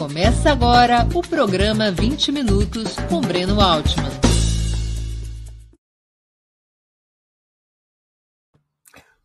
[0.00, 4.08] Começa agora o programa 20 Minutos com Breno Altman.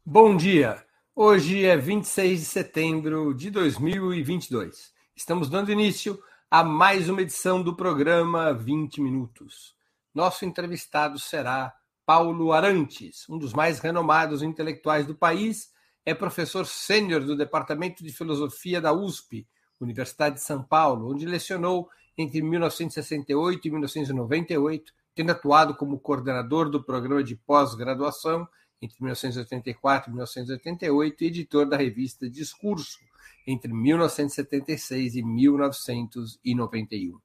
[0.05, 0.85] Bom dia!
[1.15, 4.91] Hoje é 26 de setembro de 2022.
[5.15, 9.73] Estamos dando início a mais uma edição do programa 20 Minutos.
[10.13, 11.73] Nosso entrevistado será
[12.05, 15.69] Paulo Arantes, um dos mais renomados intelectuais do país,
[16.05, 19.47] é professor sênior do Departamento de Filosofia da USP
[19.79, 26.83] Universidade de São Paulo, onde lecionou entre 1968 e 1998, tendo atuado como coordenador do
[26.83, 28.47] programa de pós-graduação
[28.81, 32.99] entre 1984 e 1988 e editor da revista Discurso
[33.47, 37.19] entre 1976 e 1991.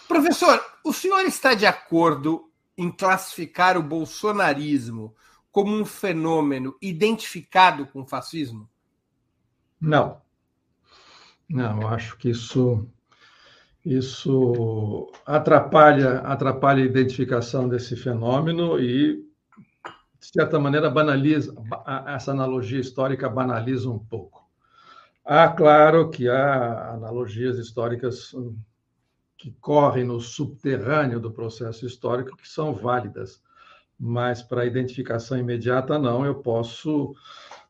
[0.07, 5.15] Professor, o senhor está de acordo em classificar o bolsonarismo
[5.51, 8.69] como um fenômeno identificado com o fascismo?
[9.81, 10.21] Não.
[11.49, 12.87] Não, acho que isso
[13.85, 21.55] isso atrapalha, atrapalha a identificação desse fenômeno e, de certa maneira, banaliza,
[22.07, 24.49] essa analogia histórica banaliza um pouco.
[25.25, 28.35] Há, claro, que há analogias históricas
[29.37, 33.43] que correm no subterrâneo do processo histórico que são válidas,
[33.99, 36.27] mas para identificação imediata, não.
[36.27, 37.15] Eu posso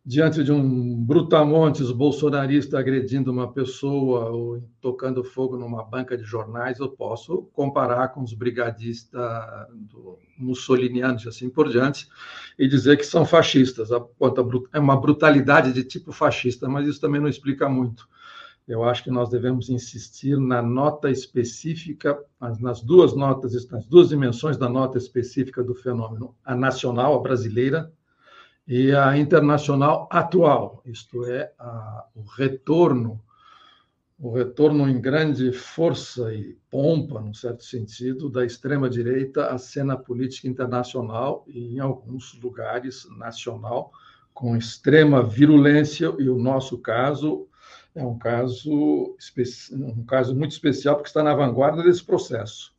[0.04, 6.78] diante de um brutamontes bolsonarista agredindo uma pessoa ou tocando fogo numa banca de jornais,
[6.78, 9.22] eu posso comparar com os brigadistas
[10.38, 12.08] mussolinianos e assim por diante
[12.58, 13.90] e dizer que são fascistas.
[14.72, 18.08] É uma brutalidade de tipo fascista, mas isso também não explica muito.
[18.66, 22.18] Eu acho que nós devemos insistir na nota específica,
[22.60, 27.92] nas duas notas, nas duas dimensões da nota específica do fenômeno, a nacional, a brasileira,
[28.70, 33.20] e a internacional atual, isto é, a, o retorno,
[34.16, 40.46] o retorno em grande força e pompa, num certo sentido, da extrema-direita à cena política
[40.46, 43.90] internacional e, em alguns lugares, nacional,
[44.32, 47.48] com extrema virulência, e o nosso caso
[47.92, 49.16] é um caso,
[49.72, 52.72] um caso muito especial, porque está na vanguarda desse processo.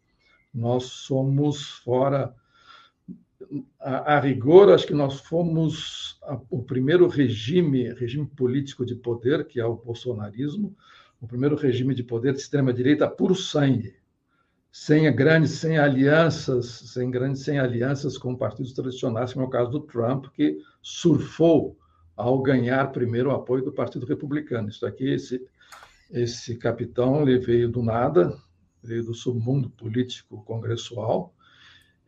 [0.54, 2.34] Nós somos fora
[3.80, 9.46] a, a, rigor, acho que nós fomos a, o primeiro regime, regime político de poder,
[9.46, 10.76] que é o bolsonarismo,
[11.20, 13.96] o primeiro regime de poder de extrema-direita puro sangue,
[14.72, 19.70] sem grandes, sem alianças, sem grandes, sem alianças com partidos tradicionais, como é o caso
[19.70, 21.78] do Trump, que surfou
[22.16, 24.70] ao ganhar primeiro o apoio do Partido Republicano.
[24.70, 25.46] Isso aqui, esse,
[26.10, 28.38] esse capitão, ele veio do nada,
[28.82, 31.34] veio do submundo político congressual,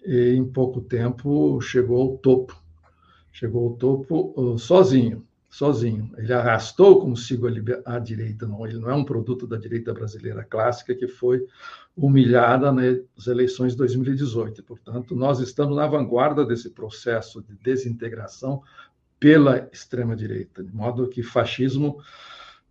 [0.06, 2.62] e em pouco tempo chegou ao topo.
[3.32, 6.12] Chegou ao topo uh, sozinho, sozinho.
[6.18, 8.66] Ele arrastou consigo a, a direita, não.
[8.66, 11.46] Ele não é um produto da direita brasileira clássica que foi
[11.96, 14.64] humilhada nas eleições de 2018.
[14.64, 18.62] Portanto, nós estamos na vanguarda desse processo de desintegração
[19.20, 21.98] pela extrema direita, de modo que fascismo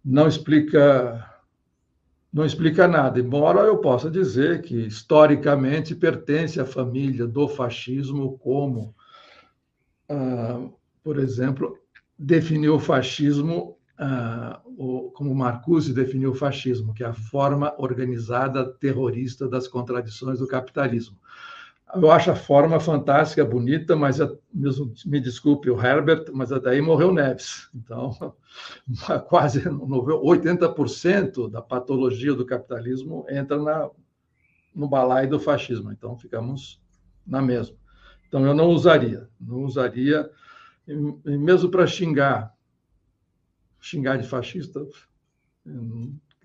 [0.04, 1.31] não explica
[2.32, 8.94] não explica nada, embora eu possa dizer que historicamente pertence à família do fascismo como,
[10.08, 10.66] ah,
[11.04, 11.78] por exemplo,
[12.18, 14.60] definiu o fascismo ah,
[15.14, 21.16] como Marcuse definiu o fascismo, que é a forma organizada terrorista das contradições do capitalismo.
[21.94, 24.18] Eu acho a forma fantástica, bonita, mas
[24.52, 27.68] mesmo me desculpe o Herbert, mas daí morreu Neves.
[27.74, 28.34] Então,
[29.28, 33.90] quase 80% da patologia do capitalismo entra na,
[34.74, 35.92] no balaio do fascismo.
[35.92, 36.80] Então, ficamos
[37.26, 37.76] na mesma.
[38.26, 40.30] Então, eu não usaria, não usaria,
[41.24, 42.54] mesmo para xingar,
[43.78, 44.86] xingar de fascista,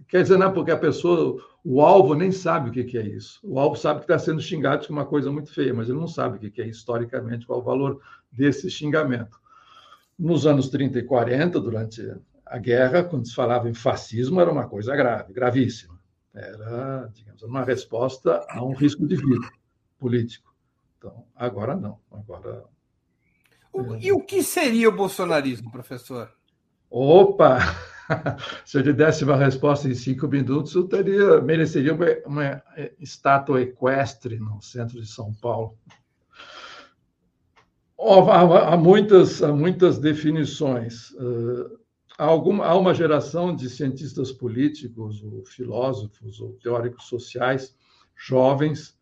[0.09, 3.41] quer dizer, não, porque a pessoa, o alvo nem sabe o que é isso.
[3.43, 6.07] O alvo sabe que está sendo xingado de uma coisa muito feia, mas ele não
[6.07, 9.37] sabe o que é historicamente, qual o valor desse xingamento.
[10.17, 12.15] Nos anos 30 e 40, durante
[12.45, 15.99] a guerra, quando se falava em fascismo, era uma coisa grave, gravíssima.
[16.33, 19.49] Era, digamos, uma resposta a um risco de vida
[19.99, 20.55] político.
[20.97, 21.99] Então, agora não.
[22.09, 22.63] Agora.
[23.99, 26.31] E o que seria o bolsonarismo, professor?
[26.89, 27.59] Opa!
[28.65, 32.63] Se eu lhe desse uma resposta em cinco minutos, eu teria, mereceria uma, uma
[32.99, 35.77] estátua equestre no centro de São Paulo.
[37.99, 41.13] Há, muitas, há muitas definições.
[42.17, 47.75] Há, alguma, há uma geração de cientistas políticos, ou filósofos, ou teóricos sociais,
[48.15, 48.95] jovens,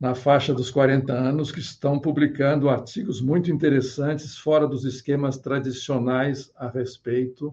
[0.00, 6.50] na faixa dos 40 anos, que estão publicando artigos muito interessantes fora dos esquemas tradicionais
[6.56, 7.52] a respeito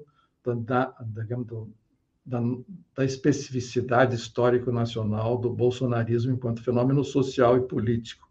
[0.54, 1.48] da, digamos,
[2.26, 2.42] da,
[2.96, 8.26] da especificidade histórico-nacional do bolsonarismo enquanto fenômeno social e político.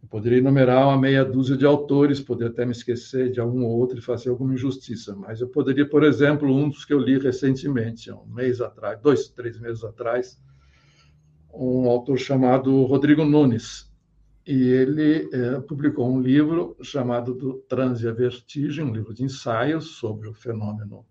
[0.00, 3.98] Eu poderia enumerar uma meia dúzia de autores, poderia até me esquecer de algum outro
[3.98, 8.10] e fazer alguma injustiça, mas eu poderia, por exemplo, um dos que eu li recentemente,
[8.10, 10.40] um mês atrás, dois, três meses atrás,
[11.52, 13.90] um autor chamado Rodrigo Nunes.
[14.44, 19.98] E ele é, publicou um livro chamado do Transe a Vertigem, um livro de ensaios
[19.98, 21.06] sobre o fenômeno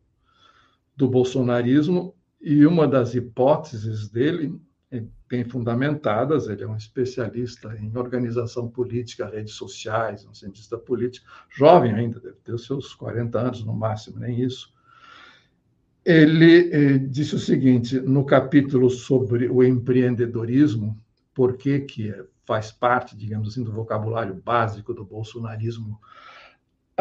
[0.96, 2.16] do bolsonarismo.
[2.40, 4.60] E uma das hipóteses dele,
[4.90, 11.28] é bem fundamentadas, ele é um especialista em organização política, redes sociais, um cientista político,
[11.50, 14.74] jovem ainda, deve ter os seus 40 anos no máximo, nem isso
[16.06, 21.00] ele eh, disse o seguinte, no capítulo sobre o empreendedorismo,
[21.34, 22.14] por que, que
[22.46, 26.00] faz parte, digamos assim, do vocabulário básico do bolsonarismo,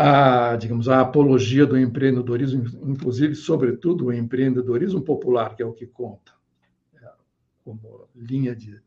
[0.02, 5.86] a, digamos, a apologia do empreendedorismo, inclusive, sobretudo, o empreendedorismo popular, que é o que
[5.86, 6.32] conta,
[6.94, 7.06] é,
[7.62, 8.80] como linha de,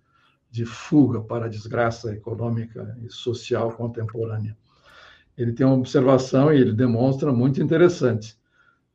[0.49, 4.57] de fuga para a desgraça econômica e social contemporânea.
[5.37, 8.35] Ele tem uma observação e ele demonstra muito interessante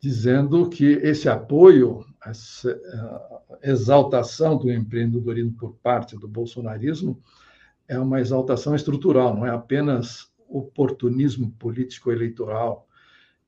[0.01, 7.21] dizendo que esse apoio, essa eh, exaltação do empreendedorismo por parte do bolsonarismo
[7.89, 12.87] é uma exaltação estrutural, não é apenas oportunismo político-eleitoral.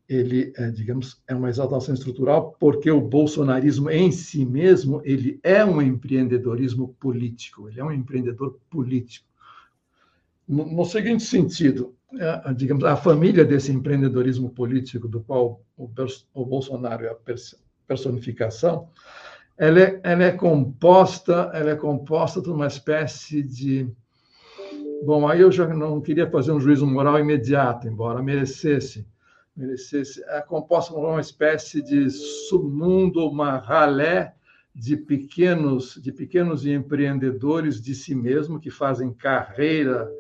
[0.09, 5.65] Ele, é, digamos, é uma exaltação estrutural porque o bolsonarismo em si mesmo ele é
[5.65, 9.27] um empreendedorismo político, ele é um empreendedor político.
[10.49, 17.05] No, no seguinte sentido, é, digamos, a família desse empreendedorismo político do qual o, Bolsonaro
[17.05, 17.17] é a
[17.87, 18.89] personificação,
[19.57, 23.89] ela é, ela é composta, ela é composta de uma espécie de
[25.03, 29.07] Bom, aí eu já não queria fazer um juízo moral imediato, embora merecesse,
[29.57, 30.23] merecesse.
[30.29, 34.35] É composta por uma espécie de submundo, uma ralé
[34.75, 40.11] de pequenos, de pequenos empreendedores de si mesmo que fazem carreira,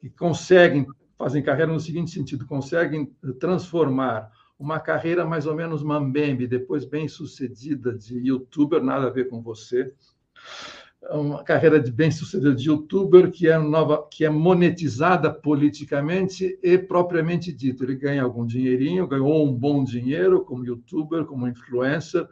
[0.00, 0.86] que conseguem
[1.18, 7.08] fazem carreira no seguinte sentido: conseguem transformar uma carreira mais ou menos mambembe, depois bem
[7.08, 9.92] sucedida de youtuber, nada a ver com você,
[11.10, 16.78] uma carreira de bem sucedida de youtuber que é nova, que é monetizada politicamente e
[16.78, 17.84] propriamente dito.
[17.84, 22.26] Ele ganha algum dinheirinho, ganhou um bom dinheiro como youtuber, como influencer,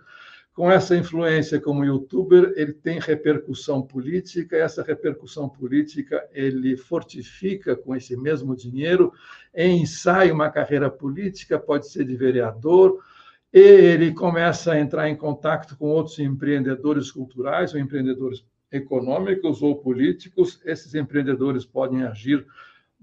[0.55, 7.75] com essa influência como youtuber, ele tem repercussão política, e essa repercussão política ele fortifica
[7.75, 9.13] com esse mesmo dinheiro,
[9.57, 13.03] ensaia uma carreira política, pode ser de vereador,
[13.51, 20.61] ele começa a entrar em contato com outros empreendedores culturais ou empreendedores econômicos ou políticos.
[20.65, 22.47] Esses empreendedores podem agir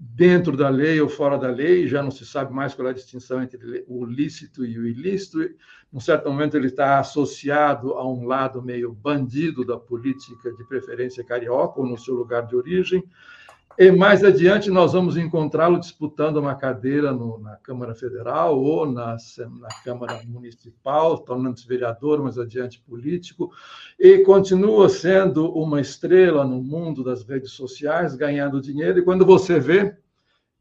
[0.02, 2.94] dentro da lei ou fora da lei, já não se sabe mais qual é a
[2.94, 5.38] distinção entre o lícito e o ilícito.
[5.92, 11.22] Num certo momento, ele está associado a um lado meio bandido da política, de preferência
[11.22, 13.04] carioca, ou no seu lugar de origem.
[13.82, 19.16] E mais adiante nós vamos encontrá-lo disputando uma cadeira no, na Câmara Federal ou na,
[19.58, 23.50] na Câmara Municipal, tornando-se vereador, mais adiante político,
[23.98, 28.98] e continua sendo uma estrela no mundo das redes sociais, ganhando dinheiro.
[28.98, 29.96] E quando você vê,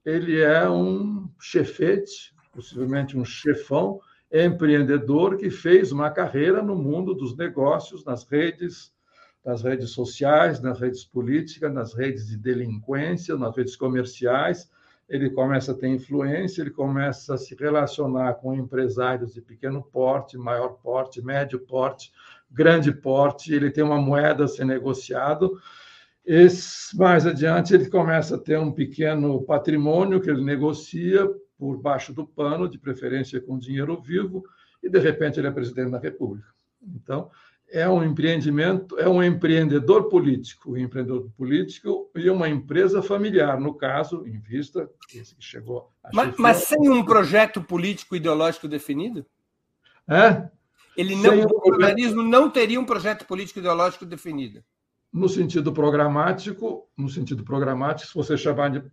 [0.06, 4.00] ele é um chefete, possivelmente um chefão,
[4.32, 8.94] empreendedor que fez uma carreira no mundo dos negócios, nas redes
[9.50, 14.70] nas redes sociais, nas redes políticas, nas redes de delinquência, nas redes comerciais.
[15.10, 20.38] Ele começa a ter influência, ele começa a se relacionar com empresários de pequeno porte,
[20.38, 22.12] maior porte, médio porte,
[22.52, 23.52] grande porte.
[23.52, 25.60] Ele tem uma moeda a ser negociado.
[26.94, 31.28] Mais adiante, ele começa a ter um pequeno patrimônio que ele negocia
[31.58, 34.44] por baixo do pano, de preferência com dinheiro vivo,
[34.84, 36.50] e de repente ele é presidente da República.
[36.96, 37.32] Então,
[37.72, 43.74] é um empreendimento, é um empreendedor político, um empreendedor político e uma empresa familiar, no
[43.74, 45.92] caso, em vista esse que chegou.
[46.14, 49.26] Mas, mas, sem um projeto político ideológico definido?
[50.08, 50.50] É?
[50.98, 54.64] Ele não, sem o organismo não teria um projeto político ideológico definido.
[55.14, 58.84] No sentido programático, no sentido programático, se você chamar de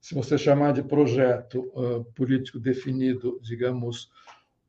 [0.00, 4.08] se você chamar de projeto uh, político definido, digamos,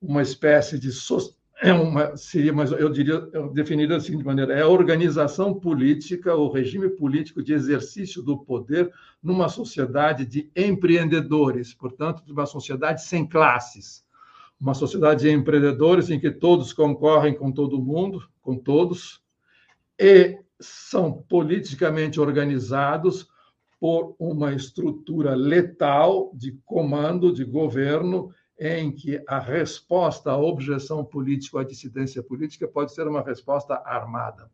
[0.01, 4.53] uma espécie de so é uma seria, mas eu diria eu definiria da seguinte maneira:
[4.53, 11.73] é a organização política, o regime político de exercício do poder numa sociedade de empreendedores,
[11.73, 14.05] portanto, de uma sociedade sem classes,
[14.59, 19.21] uma sociedade de empreendedores em que todos concorrem com todo mundo, com todos,
[19.99, 23.27] e são politicamente organizados
[23.79, 31.61] por uma estrutura letal de comando, de governo em que a resposta à objeção política,
[31.61, 34.49] à dissidência política, pode ser uma resposta armada.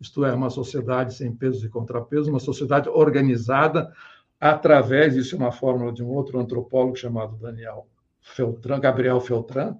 [0.00, 3.92] Isto é, uma sociedade sem pesos e contrapesos, uma sociedade organizada
[4.40, 7.86] através, isso é uma fórmula de um outro antropólogo chamado Daniel
[8.20, 9.76] Feltran, Gabriel Feltran,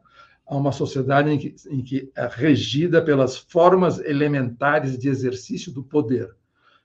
[0.47, 5.83] a uma sociedade em que, em que é regida pelas formas elementares de exercício do
[5.83, 6.35] poder,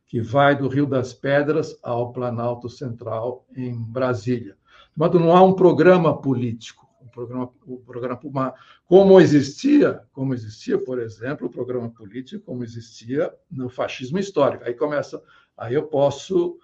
[0.08, 4.58] que vai do Rio das Pedras ao Planalto Central em Brasília
[4.96, 8.54] mas não há um programa político, um programa, um programa uma,
[8.86, 14.64] como existia, como existia, por exemplo, o programa político, como existia no fascismo histórico.
[14.64, 15.22] Aí começa,
[15.58, 16.58] aí eu posso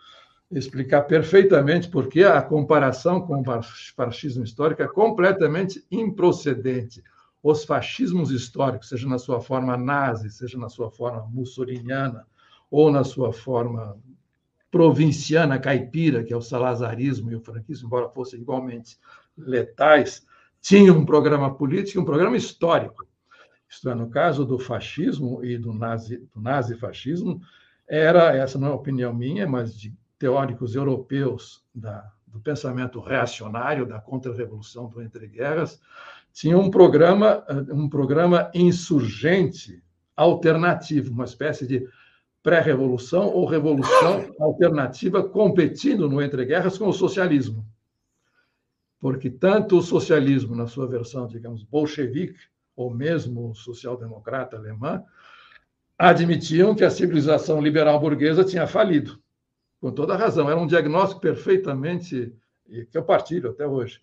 [0.51, 3.43] explicar perfeitamente porque a comparação com o
[3.96, 7.03] fascismo histórico é completamente improcedente.
[7.43, 12.25] Os fascismos históricos, seja na sua forma nazi, seja na sua forma mussoliniana,
[12.69, 13.98] ou na sua forma
[14.77, 19.00] provinciana caipira, que é o salazarismo e o franquismo, embora fossem igualmente
[19.36, 20.24] letais,
[20.62, 23.07] tinha um programa político e um programa histórico.
[23.67, 27.41] Isto é, no caso do fascismo e do, nazi, do nazifascismo,
[27.88, 34.00] era, essa não é opinião minha, mas de teóricos europeus da, do pensamento reacionário, da
[34.00, 35.81] contra-revolução do entre-guerras,
[36.31, 39.81] tinha um programa, um programa insurgente
[40.15, 41.88] alternativo, uma espécie de
[42.48, 47.68] pré-revolução ou revolução alternativa competindo no entre-guerras com o socialismo.
[49.01, 52.39] Porque tanto o socialismo, na sua versão, digamos, bolchevique,
[52.74, 55.04] ou mesmo social-democrata alemã,
[55.98, 59.22] admitiam que a civilização liberal burguesa tinha falido.
[59.82, 60.50] Com toda razão.
[60.50, 62.34] Era um diagnóstico perfeitamente,
[62.66, 64.00] que eu partilho até hoje.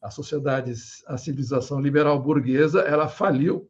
[0.00, 0.72] A sociedade,
[1.08, 3.68] a civilização liberal burguesa, ela faliu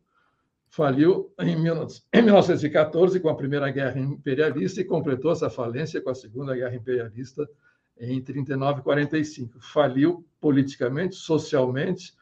[0.71, 6.55] faliu em 1914 com a Primeira Guerra Imperialista e completou essa falência com a Segunda
[6.55, 7.49] Guerra Imperialista
[7.99, 9.61] em 39 e 45.
[9.61, 12.13] Faliu politicamente, socialmente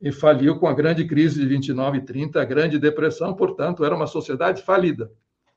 [0.00, 3.94] e faliu com a grande crise de 29 e 30, a Grande Depressão, portanto, era
[3.94, 5.12] uma sociedade falida,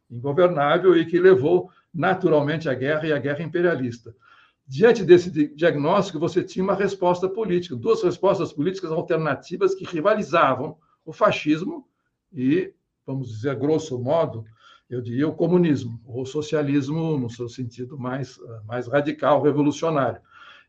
[0.09, 4.15] ingovernável e que levou naturalmente à guerra e à guerra imperialista.
[4.67, 11.11] Diante desse diagnóstico, você tinha uma resposta política, duas respostas políticas alternativas que rivalizavam o
[11.11, 11.87] fascismo
[12.35, 12.73] e,
[13.05, 14.45] vamos dizer, grosso modo,
[14.89, 20.21] eu diria o comunismo, ou socialismo no seu sentido mais, mais radical, revolucionário.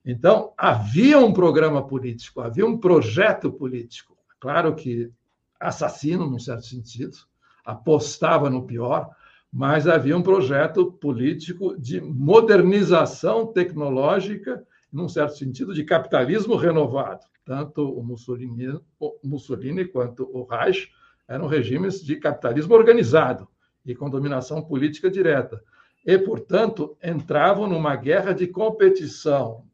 [0.05, 4.17] Então, havia um programa político, havia um projeto político.
[4.39, 5.11] Claro que
[5.59, 7.17] assassino, num certo sentido,
[7.65, 9.11] apostava no pior,
[9.53, 17.25] mas havia um projeto político de modernização tecnológica, num certo sentido, de capitalismo renovado.
[17.45, 20.89] Tanto o Mussolini, o Mussolini quanto o Reich
[21.29, 23.49] eram regimes de capitalismo organizado
[23.85, 25.63] e com dominação política direta.
[26.05, 29.65] E, portanto, entravam numa guerra de competição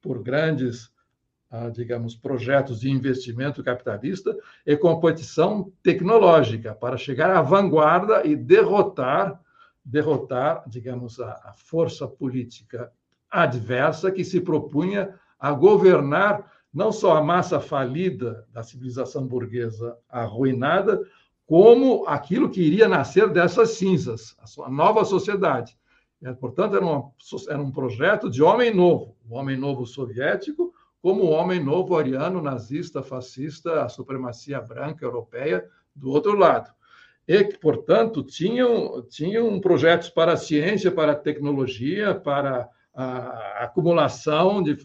[0.00, 0.90] por grandes,
[1.50, 9.40] ah, digamos, projetos de investimento capitalista e competição tecnológica para chegar à vanguarda e derrotar,
[9.84, 12.92] derrotar, digamos, a, força política
[13.30, 21.00] adversa que se propunha a governar não só a massa falida da civilização burguesa arruinada,
[21.46, 25.76] como aquilo que iria nascer dessas cinzas, a nova sociedade.
[26.38, 27.10] Portanto, era, uma,
[27.48, 30.72] era um projeto de homem novo, o homem novo soviético,
[31.02, 36.70] como o homem novo ariano, nazista, fascista, a supremacia branca europeia do outro lado.
[37.26, 44.62] E que, portanto, tinham, tinham projetos para a ciência, para a tecnologia, para a acumulação
[44.62, 44.76] de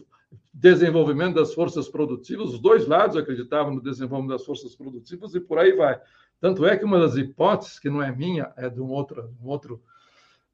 [0.58, 2.48] desenvolvimento das forças produtivas.
[2.48, 6.00] Os dois lados acreditavam no desenvolvimento das forças produtivas e por aí vai.
[6.40, 9.48] Tanto é que uma das hipóteses, que não é minha, é de um outro, um
[9.48, 9.82] outro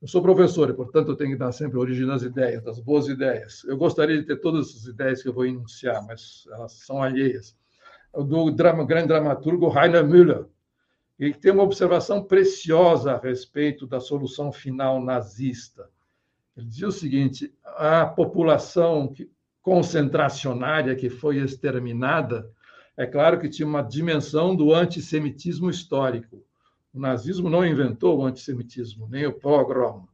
[0.00, 3.06] eu sou professor e, portanto, eu tenho que dar sempre origem às ideias, das boas
[3.06, 3.62] ideias.
[3.62, 7.56] Eu gostaria de ter todas essas ideias que eu vou enunciar, mas elas são alheias.
[8.12, 10.47] Do drama, grande dramaturgo Rainer Müller,
[11.16, 15.88] ele tem uma observação preciosa a respeito da solução final nazista.
[16.56, 19.14] Ele dizia o seguinte: a população
[19.62, 22.50] concentracionária que foi exterminada,
[22.97, 26.45] é claro que tinha uma dimensão do antissemitismo histórico.
[26.92, 30.04] O nazismo não inventou o antissemitismo, nem o pogrom.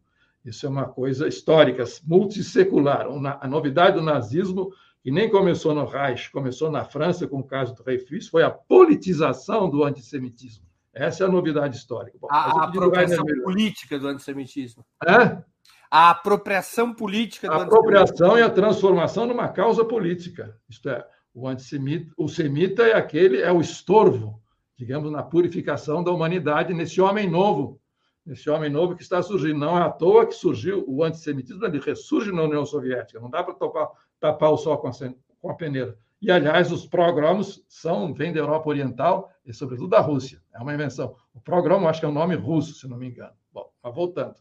[0.45, 3.07] Isso é uma coisa histórica, multissecular.
[3.41, 7.75] A novidade do nazismo, que nem começou no Reich, começou na França com o caso
[7.75, 10.65] do Dreyfus, foi a politização do antissemitismo.
[10.95, 12.17] Essa é a novidade histórica.
[12.21, 14.85] Bom, a, apropriação política do antissemitismo.
[15.07, 15.43] É?
[15.91, 20.57] A apropriação política A apropriação e a transformação numa causa política.
[20.69, 24.43] Isto é, o antissemita, o semita é aquele, é o estorvo
[24.79, 27.81] digamos, na purificação da humanidade nesse homem novo,
[28.25, 29.59] nesse homem novo que está surgindo.
[29.59, 33.19] Não é à toa que surgiu o antissemitismo, ele ressurge na União Soviética.
[33.19, 33.89] Não dá para tapar,
[34.21, 34.93] tapar o sol com a,
[35.41, 35.99] com a peneira.
[36.23, 40.41] E, aliás, os progromos são, vêm da Europa Oriental e, sobretudo, da Rússia.
[40.55, 41.17] É uma invenção.
[41.35, 43.35] O progromo, acho que é um nome russo, se não me engano.
[43.53, 44.35] Bom, mas voltando.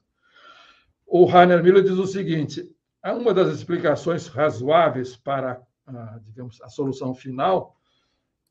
[1.07, 2.69] O Rainer Miller diz o seguinte:
[3.03, 5.61] uma das explicações razoáveis para,
[6.25, 7.73] digamos, a solução final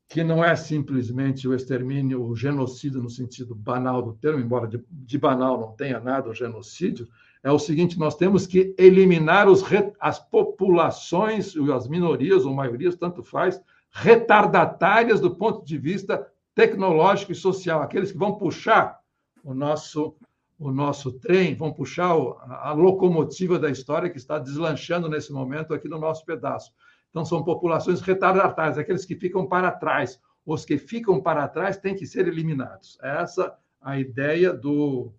[0.08, 4.82] que não é simplesmente o extermínio, o genocídio no sentido banal do termo, embora de,
[4.88, 7.08] de banal não tenha nada o genocídio,
[7.42, 9.62] é o seguinte: nós temos que eliminar os,
[10.00, 17.34] as populações, as minorias ou maiorias, tanto faz, retardatárias do ponto de vista tecnológico e
[17.34, 18.98] social, aqueles que vão puxar
[19.44, 20.16] o nosso
[20.58, 25.88] o nosso trem, vão puxar a locomotiva da história que está deslanchando nesse momento aqui
[25.88, 26.72] no nosso pedaço.
[27.10, 30.20] Então, são populações retardatárias, aqueles que ficam para trás.
[30.44, 32.98] Os que ficam para trás têm que ser eliminados.
[33.02, 35.12] Essa a ideia do,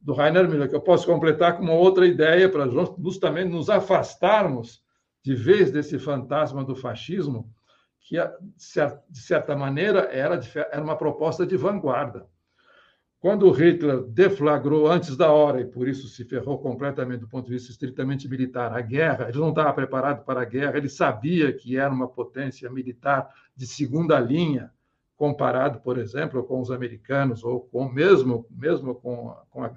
[0.00, 4.82] do Rainer Miller, que eu posso completar com uma outra ideia para justamente nos afastarmos
[5.22, 7.52] de vez desse fantasma do fascismo,
[8.00, 10.40] que, de certa maneira, era
[10.82, 12.26] uma proposta de vanguarda.
[13.20, 17.52] Quando Hitler deflagrou antes da hora, e por isso se ferrou completamente do ponto de
[17.52, 21.76] vista estritamente militar, a guerra, ele não estava preparado para a guerra, ele sabia que
[21.76, 24.70] era uma potência militar de segunda linha,
[25.16, 29.72] comparado, por exemplo, com os americanos, ou com mesmo, mesmo com, com a,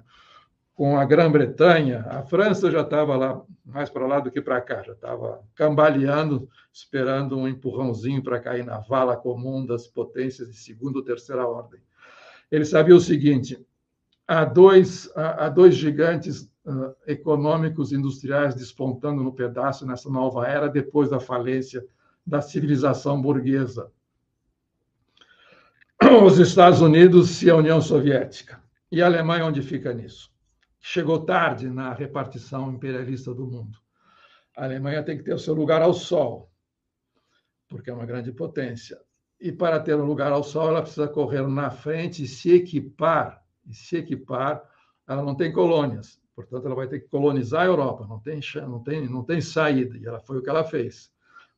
[0.72, 2.06] com a Grã-Bretanha.
[2.08, 6.48] A França já estava lá, mais para lá do que para cá, já estava cambaleando,
[6.72, 11.80] esperando um empurrãozinho para cair na vala comum das potências de segunda ou terceira ordem
[12.52, 13.58] ele sabia o seguinte:
[14.28, 21.08] há dois, há dois gigantes uh, econômicos industriais despontando no pedaço nessa nova era, depois
[21.08, 21.82] da falência
[22.24, 23.90] da civilização burguesa.
[26.22, 28.62] Os Estados Unidos e a União Soviética.
[28.90, 30.30] E a Alemanha, onde fica nisso?
[30.78, 33.78] Chegou tarde na repartição imperialista do mundo.
[34.54, 36.52] A Alemanha tem que ter o seu lugar ao sol,
[37.68, 38.98] porque é uma grande potência
[39.42, 43.42] e para ter um lugar ao sol, ela precisa correr na frente e se equipar.
[43.66, 44.62] E se equipar,
[45.06, 48.78] ela não tem colônias, portanto, ela vai ter que colonizar a Europa, não tem, não
[48.78, 51.10] tem, não tem saída, e ela foi o que ela fez.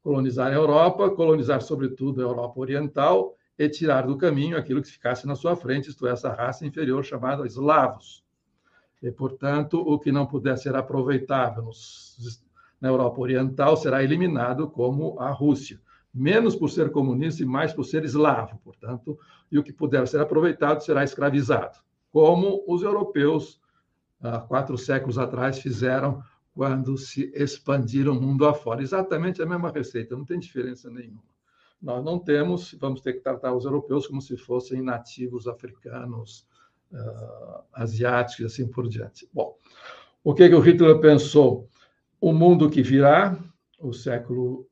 [0.02, 5.26] Colonizar a Europa, colonizar, sobretudo, a Europa Oriental e tirar do caminho aquilo que ficasse
[5.26, 8.24] na sua frente, isto é, essa raça inferior chamada eslavos.
[9.02, 12.42] E, portanto, o que não puder ser aproveitável nos,
[12.80, 15.78] na Europa Oriental será eliminado, como a Rússia
[16.14, 19.18] menos por ser comunista e mais por ser eslavo, portanto,
[19.50, 21.78] e o que puder ser aproveitado será escravizado,
[22.12, 23.60] como os europeus,
[24.20, 26.22] há quatro séculos atrás, fizeram
[26.54, 28.80] quando se expandiram mundo afora.
[28.80, 31.24] Exatamente a mesma receita, não tem diferença nenhuma.
[31.82, 36.46] Nós não temos, vamos ter que tratar os europeus como se fossem nativos africanos,
[36.92, 39.28] uh, asiáticos e assim por diante.
[39.32, 39.58] Bom,
[40.22, 41.68] o que, que o Hitler pensou?
[42.20, 43.36] O mundo que virá,
[43.78, 44.66] o século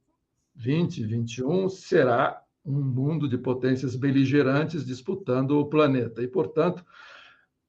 [0.63, 6.23] 20, 21 será um mundo de potências beligerantes disputando o planeta.
[6.23, 6.85] E, portanto,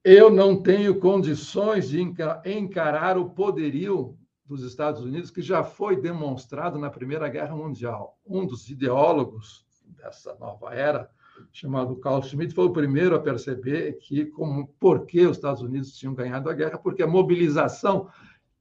[0.04, 6.78] eu não tenho condições de encarar o poderio dos Estados Unidos que já foi demonstrado
[6.78, 8.16] na Primeira Guerra Mundial.
[8.24, 11.10] Um dos ideólogos dessa nova era,
[11.50, 15.96] chamado Carl Schmitt, foi o primeiro a perceber que como por que os Estados Unidos
[15.98, 18.08] tinham ganhado a guerra, porque a mobilização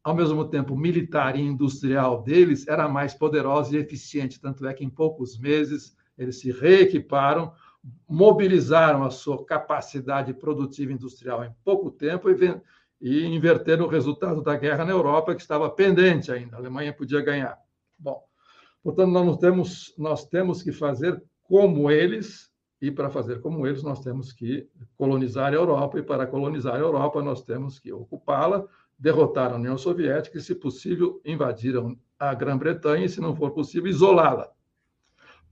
[0.04, 4.84] ao mesmo tempo militar e industrial deles era mais poderosa e eficiente, tanto é que
[4.84, 7.54] em poucos meses eles se reequiparam,
[8.08, 12.36] mobilizaram a sua capacidade produtiva industrial em pouco tempo e
[13.04, 16.56] e inverter o resultado da guerra na Europa, que estava pendente ainda.
[16.56, 17.60] A Alemanha podia ganhar.
[18.00, 18.24] Bom,
[18.82, 22.50] portanto, nós temos, nós temos que fazer como eles,
[22.82, 26.80] e para fazer como eles, nós temos que colonizar a Europa, e para colonizar a
[26.80, 28.66] Europa, nós temos que ocupá-la,
[28.98, 31.76] derrotar a União Soviética e, se possível, invadir
[32.20, 34.50] a Grã-Bretanha e, se não for possível, isolá-la.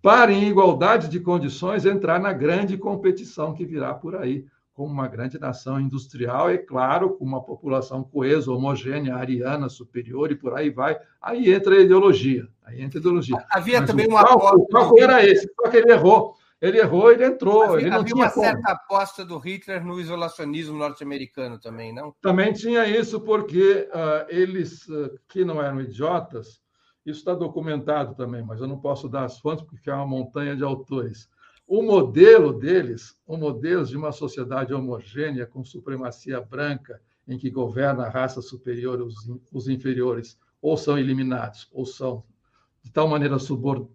[0.02, 5.08] Para, em igualdade de condições, entrar na grande competição que virá por aí como uma
[5.08, 10.70] grande nação industrial, é claro, com uma população coesa, homogênea, ariana, superior e por aí
[10.70, 10.98] vai.
[11.22, 12.48] Aí entra a ideologia.
[12.64, 13.38] Aí entra a ideologia.
[13.52, 14.58] Havia Mas também uma aposta.
[14.58, 16.36] O foco era esse, só que ele errou.
[16.62, 17.64] Ele errou, ele entrou.
[17.64, 18.46] Havia, ele não havia tinha uma como.
[18.46, 22.14] certa aposta do Hitler no isolacionismo norte-americano também, não?
[22.22, 26.62] Também tinha isso, porque uh, eles, uh, que não eram idiotas,
[27.06, 30.56] isso está documentado também, mas eu não posso dar as fontes porque é uma montanha
[30.56, 31.28] de autores
[31.72, 38.04] o modelo deles, o modelo de uma sociedade homogênea com supremacia branca, em que governa
[38.04, 39.16] a raça superior os,
[39.54, 42.26] os inferiores, ou são eliminados, ou são
[42.84, 43.38] de tal maneira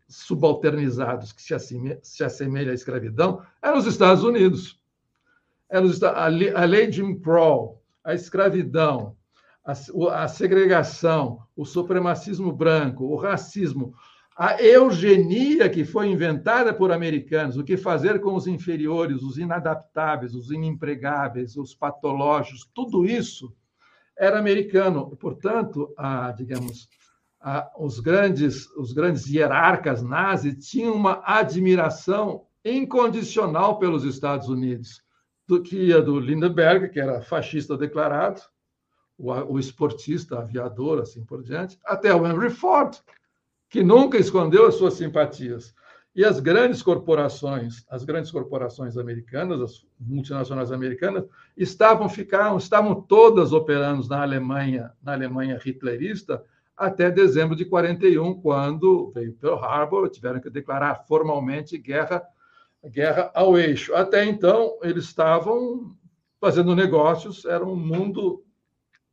[0.08, 4.80] subalternizados que se assemelha, se assemelha à escravidão, é nos Estados Unidos.
[5.68, 9.16] É nos, a, lei, a lei Jim Crow, a escravidão,
[9.64, 9.72] a,
[10.22, 13.92] a segregação, o supremacismo branco, o racismo,
[14.36, 20.34] a eugenia que foi inventada por americanos, o que fazer com os inferiores, os inadaptáveis,
[20.34, 23.52] os inempregáveis, os patológicos, tudo isso
[24.16, 25.16] era americano.
[25.16, 26.88] Portanto, a, digamos,
[27.46, 35.00] a, os grandes os grandes hierarcas nazis tinham uma admiração incondicional pelos Estados Unidos,
[35.46, 38.42] do que ia do Lindenberg, que era fascista declarado,
[39.16, 42.98] o, o esportista, aviador, assim por diante, até o Henry Ford,
[43.70, 45.72] que nunca escondeu as suas simpatias.
[46.16, 51.24] E as grandes corporações, as grandes corporações americanas, as multinacionais americanas,
[51.56, 56.42] estavam ficaram, estavam todas operando na Alemanha, na Alemanha hitlerista,
[56.76, 62.22] até dezembro de 41, quando veio Pearl Harbor, tiveram que declarar formalmente guerra,
[62.84, 63.94] guerra ao eixo.
[63.94, 65.96] Até então, eles estavam
[66.38, 68.44] fazendo negócios, era um mundo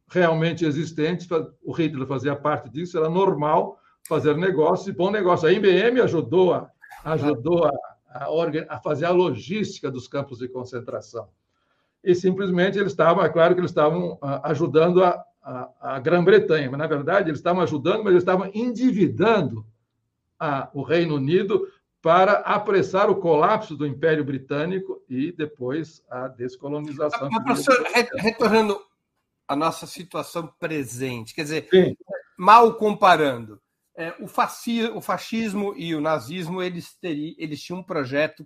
[0.10, 1.28] realmente existente,
[1.63, 5.47] o Hitler fazia parte disso, era normal fazer negócio e bom negócio.
[5.47, 6.69] A IBM ajudou a,
[7.06, 7.71] ajudou a,
[8.08, 8.28] a,
[8.69, 11.30] a, fazer a logística dos campos de concentração.
[12.04, 16.70] E simplesmente eles estavam, é claro que eles estavam ah, ajudando a, a, a Grã-Bretanha,
[16.72, 19.66] mas na verdade eles estavam ajudando, mas eles estavam endividando
[20.40, 21.68] a, o Reino Unido
[22.02, 27.30] para apressar o colapso do Império Britânico e depois a descolonização.
[27.32, 27.82] Mas, professor,
[28.16, 28.80] retornando
[29.48, 31.96] à nossa situação presente, quer dizer, Sim.
[32.38, 33.62] mal comparando,
[33.96, 34.26] é, o,
[34.98, 38.46] o, fascismo e o nazismo eles, teriam, eles tinham um projeto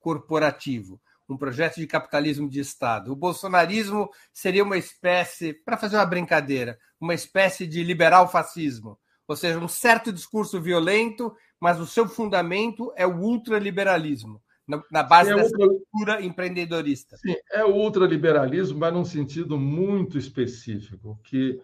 [0.00, 3.12] corporativo, um projeto de capitalismo de Estado.
[3.12, 9.36] O bolsonarismo seria uma espécie, para fazer uma brincadeira, uma espécie de liberal fascismo, ou
[9.36, 14.42] seja, um certo discurso violento, mas o seu fundamento é o ultraliberalismo,
[14.90, 17.16] na base é dessa cultura empreendedorista.
[17.18, 21.60] Sim, é o ultraliberalismo, mas num sentido muito específico, que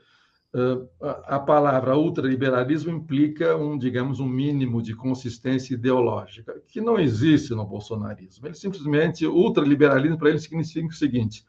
[1.29, 7.65] a palavra ultraliberalismo implica um, digamos, um mínimo de consistência ideológica, que não existe no
[7.65, 8.47] bolsonarismo.
[8.47, 11.47] Ele simplesmente, ultraliberalismo para ele significa o seguinte: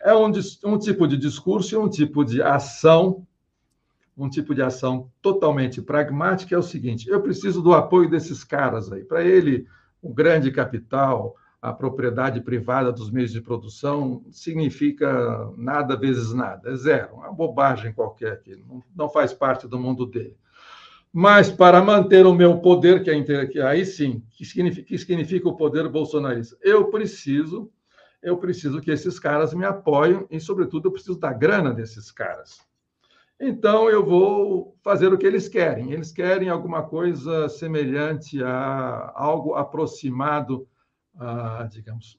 [0.00, 0.30] é um,
[0.66, 3.26] um tipo de discurso e um tipo de ação,
[4.16, 8.92] um tipo de ação totalmente pragmática é o seguinte: eu preciso do apoio desses caras
[8.92, 9.02] aí.
[9.02, 9.66] Para ele,
[10.00, 16.76] o grande capital, a propriedade privada dos meios de produção significa nada vezes nada, é
[16.76, 18.62] zero, uma bobagem qualquer que
[18.94, 20.36] não, faz parte do mundo dele.
[21.10, 25.48] Mas para manter o meu poder, que, é, que aí sim, que significa, que significa
[25.48, 27.72] o poder bolsonarista, eu preciso,
[28.22, 32.58] eu preciso que esses caras me apoiem e, sobretudo, eu preciso da grana desses caras.
[33.40, 35.92] Então, eu vou fazer o que eles querem.
[35.92, 40.68] Eles querem alguma coisa semelhante a algo aproximado
[41.18, 42.18] ah, digamos,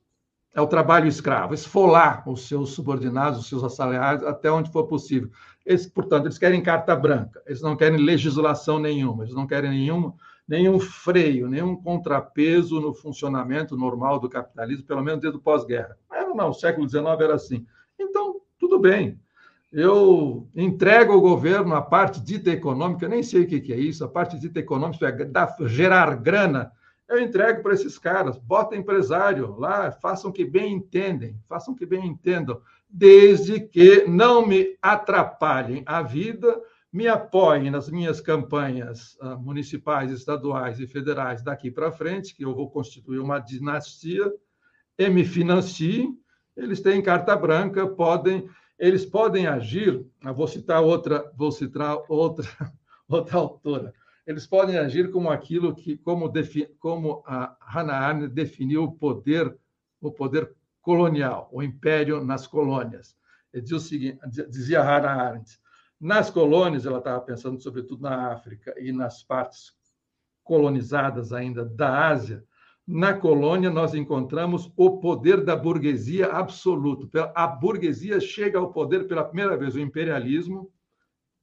[0.56, 5.30] é o trabalho escravo, esfolar os seus subordinados, os seus assalariados, até onde for possível.
[5.66, 10.14] Eles, portanto, eles querem carta branca, eles não querem legislação nenhuma, eles não querem nenhum,
[10.48, 15.98] nenhum freio, nenhum contrapeso no funcionamento normal do capitalismo, pelo menos desde o pós-guerra.
[16.10, 17.66] Não, não, o século XIX era assim.
[18.00, 19.20] Então, tudo bem.
[19.74, 24.08] eu entrego ao governo a parte dita econômica, nem sei o que é isso, a
[24.08, 26.72] parte dita econômica é gerar grana,
[27.08, 32.06] eu entrego para esses caras, bota empresário lá, façam que bem entendem, façam que bem
[32.06, 36.60] entendam, desde que não me atrapalhem a vida,
[36.92, 42.56] me apoiem nas minhas campanhas uh, municipais, estaduais e federais daqui para frente, que eu
[42.56, 44.32] vou constituir uma dinastia,
[44.98, 46.18] e me financiem,
[46.56, 52.48] eles têm carta branca, podem, eles podem agir, vou citar outra, vou citar outra,
[53.08, 53.94] outra autora,
[54.26, 56.32] eles podem agir como aquilo que, como,
[56.80, 59.56] como a Hannah Arendt definiu o poder,
[60.02, 63.16] o poder colonial, o império nas colônias.
[63.54, 65.60] Dizia, o seguinte, dizia Hannah Arendt,
[66.00, 69.74] nas colônias, ela estava pensando sobretudo na África e nas partes
[70.44, 72.44] colonizadas ainda da Ásia,
[72.88, 77.10] na colônia nós encontramos o poder da burguesia absoluto.
[77.34, 80.72] A burguesia chega ao poder pela primeira vez, o imperialismo,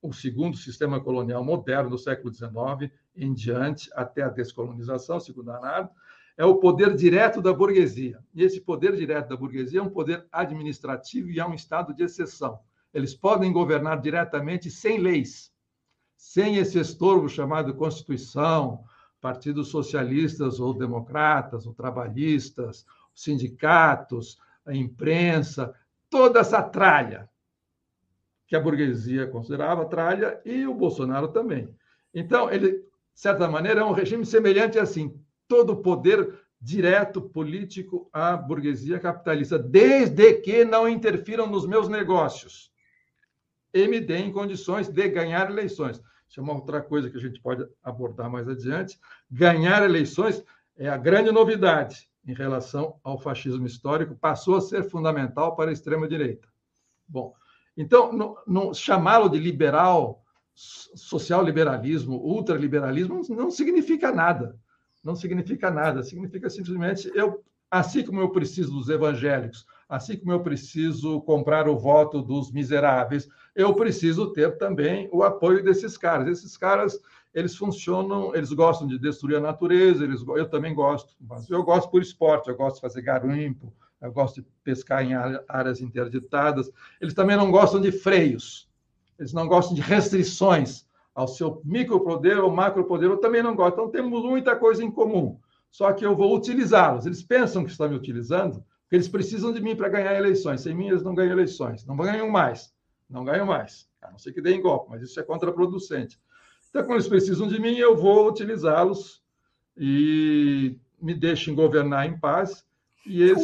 [0.03, 5.91] o segundo sistema colonial moderno do século XIX em diante, até a descolonização, segundo Arnaldo,
[6.37, 8.19] é o poder direto da burguesia.
[8.35, 12.03] E esse poder direto da burguesia é um poder administrativo e é um estado de
[12.03, 12.59] exceção.
[12.93, 15.53] Eles podem governar diretamente sem leis,
[16.17, 18.83] sem esse estorvo chamado Constituição,
[19.21, 22.85] partidos socialistas ou democratas, ou trabalhistas,
[23.15, 25.75] sindicatos, a imprensa,
[26.11, 27.29] toda essa tralha
[28.53, 31.75] que a burguesia considerava tralha e o Bolsonaro também.
[32.13, 32.85] Então, ele, de
[33.15, 39.59] certa maneira, é um regime semelhante assim, todo o poder direto político à burguesia capitalista,
[39.59, 42.71] desde que não interfiram nos meus negócios
[43.73, 46.03] e me deem condições de ganhar eleições.
[46.29, 49.01] Isso é uma outra coisa que a gente pode abordar mais adiante.
[49.31, 50.45] Ganhar eleições
[50.77, 55.73] é a grande novidade em relação ao fascismo histórico, passou a ser fundamental para a
[55.73, 56.47] extrema-direita.
[57.09, 57.35] Bom,
[57.77, 58.37] então,
[58.75, 60.23] chamá-lo de liberal,
[60.55, 64.59] social-liberalismo, ultraliberalismo, não significa nada.
[65.03, 66.03] Não significa nada.
[66.03, 71.79] Significa simplesmente, eu, assim como eu preciso dos evangélicos, assim como eu preciso comprar o
[71.79, 76.29] voto dos miseráveis, eu preciso ter também o apoio desses caras.
[76.29, 76.99] Esses caras,
[77.35, 81.91] eles funcionam, eles gostam de destruir a natureza, eles, eu também gosto, mas eu gosto
[81.91, 83.73] por esporte, eu gosto de fazer garimpo,
[84.11, 85.15] gosto de pescar em
[85.49, 86.71] áreas interditadas.
[87.01, 88.69] Eles também não gostam de freios,
[89.19, 90.85] eles não gostam de restrições
[91.15, 93.75] ao seu micropoder ou macropoder, eu também não gosto.
[93.75, 95.39] Então, temos muita coisa em comum,
[95.71, 97.07] só que eu vou utilizá-los.
[97.07, 100.63] Eles pensam que estão me utilizando, porque eles precisam de mim para ganhar eleições.
[100.63, 102.75] Sem mim, eles não ganham eleições, não ganham mais,
[103.09, 103.89] não ganham mais.
[104.01, 106.19] A não ser que deem golpe, mas isso é contraproducente.
[106.71, 109.23] Então, quando eles precisam de mim, eu vou utilizá-los
[109.77, 112.65] e me deixem governar em paz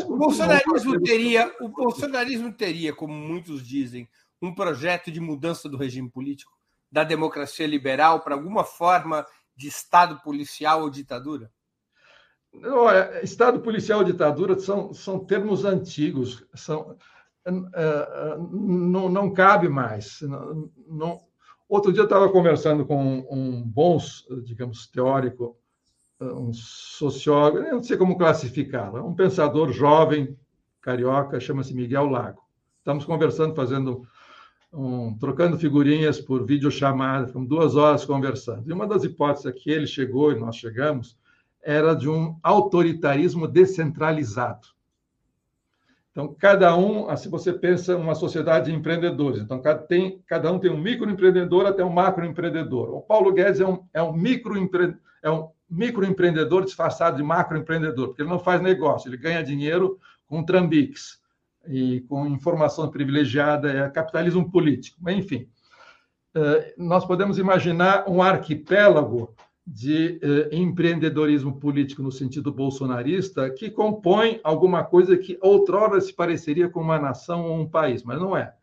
[0.07, 4.09] o bolsonarismo teria, o bolsonarismo teria, como muitos dizem,
[4.41, 6.53] um projeto de mudança do regime político,
[6.91, 11.51] da democracia liberal para alguma forma de Estado policial ou ditadura?
[12.65, 16.97] Olha, Estado policial ou ditadura são, são termos antigos, são,
[17.47, 20.21] uh, não, não cabe mais.
[20.23, 21.29] Não, não...
[21.69, 23.99] Outro dia eu estava conversando com um, um bom,
[24.45, 25.59] digamos, teórico
[26.21, 30.37] um sociólogo, não sei como classificá-lo, um pensador jovem,
[30.81, 32.43] carioca, chama-se Miguel Lago.
[32.79, 34.03] Estamos conversando, fazendo
[34.73, 38.69] um, trocando figurinhas por videochamada, ficamos duas horas conversando.
[38.69, 41.17] E uma das hipóteses a que ele chegou e nós chegamos
[41.63, 44.69] era de um autoritarismo descentralizado.
[46.11, 49.41] Então, cada um, assim você pensa uma sociedade de empreendedores.
[49.41, 52.91] Então, cada, tem, cada um tem um microempreendedor até um macroempreendedor.
[52.91, 58.23] O Paulo Guedes é um, é um microempreendedor, é um microempreendedor disfarçado de macroempreendedor, porque
[58.23, 61.21] ele não faz negócio, ele ganha dinheiro com trambiques
[61.67, 64.99] e com informação privilegiada, é capitalismo político.
[65.11, 65.49] Enfim,
[66.35, 69.35] eh, nós podemos imaginar um arquipélago
[69.67, 76.71] de eh, empreendedorismo político no sentido bolsonarista que compõe alguma coisa que outrora se pareceria
[76.71, 78.55] com uma nação ou um país, mas não é.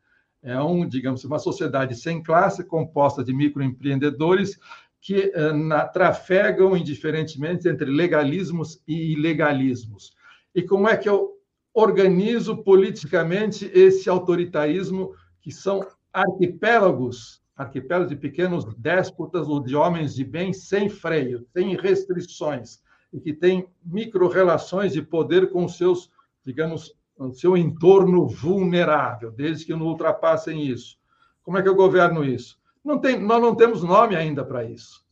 [0.41, 4.59] É um, digamos, uma sociedade sem classe composta de microempreendedores
[5.05, 10.15] que eh, na, trafegam indiferentemente entre legalismos e ilegalismos.
[10.53, 11.33] E como é que eu
[11.71, 20.23] organizo politicamente esse autoritarismo, que são arquipélagos, arquipélagos de pequenos déspotas ou de homens de
[20.23, 22.79] bem sem freio, sem restrições,
[23.13, 26.09] e que têm micro-relações de poder com seus,
[26.43, 26.95] digamos,
[27.33, 30.97] seu entorno vulnerável, desde que não ultrapassem isso.
[31.43, 32.57] Como é que eu governo isso?
[32.85, 35.03] Não tem, nós não temos nome ainda para isso.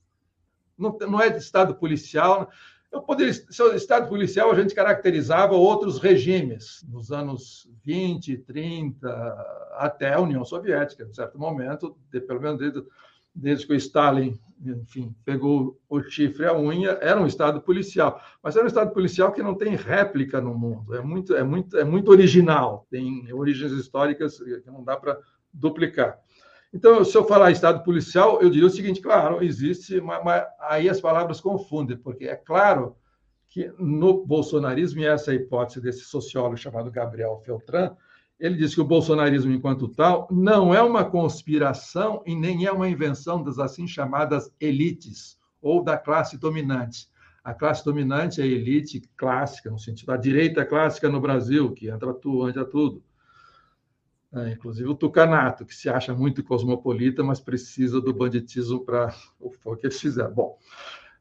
[0.77, 2.51] Não, não é de Estado policial.
[2.91, 9.09] Eu poderia, se o Estado policial a gente caracterizava outros regimes nos anos 20, 30,
[9.71, 12.83] até a União Soviética, em certo momento, de, pelo menos desde,
[13.33, 18.21] desde que o Stalin, enfim, pegou o chifre a unha, era um Estado policial.
[18.43, 21.75] Mas era um Estado policial que não tem réplica no mundo, é muito, é muito,
[21.75, 25.17] é muito original, tem origens históricas que não dá para
[25.51, 26.19] duplicar.
[26.73, 30.89] Então, se eu falar Estado policial, eu diria o seguinte: claro, existe, mas, mas aí
[30.89, 32.95] as palavras confundem, porque é claro
[33.47, 37.95] que no bolsonarismo, e essa é a hipótese desse sociólogo chamado Gabriel Feltran,
[38.39, 42.89] ele diz que o bolsonarismo, enquanto tal, não é uma conspiração e nem é uma
[42.89, 47.07] invenção das assim chamadas elites ou da classe dominante.
[47.43, 51.89] A classe dominante é a elite clássica, no sentido da direita clássica no Brasil, que
[51.89, 53.03] entra tudo, entra tudo.
[54.35, 59.75] É, inclusive o Tucanato, que se acha muito cosmopolita, mas precisa do banditismo para o
[59.75, 60.33] que eles fizeram.
[60.33, 60.57] Bom,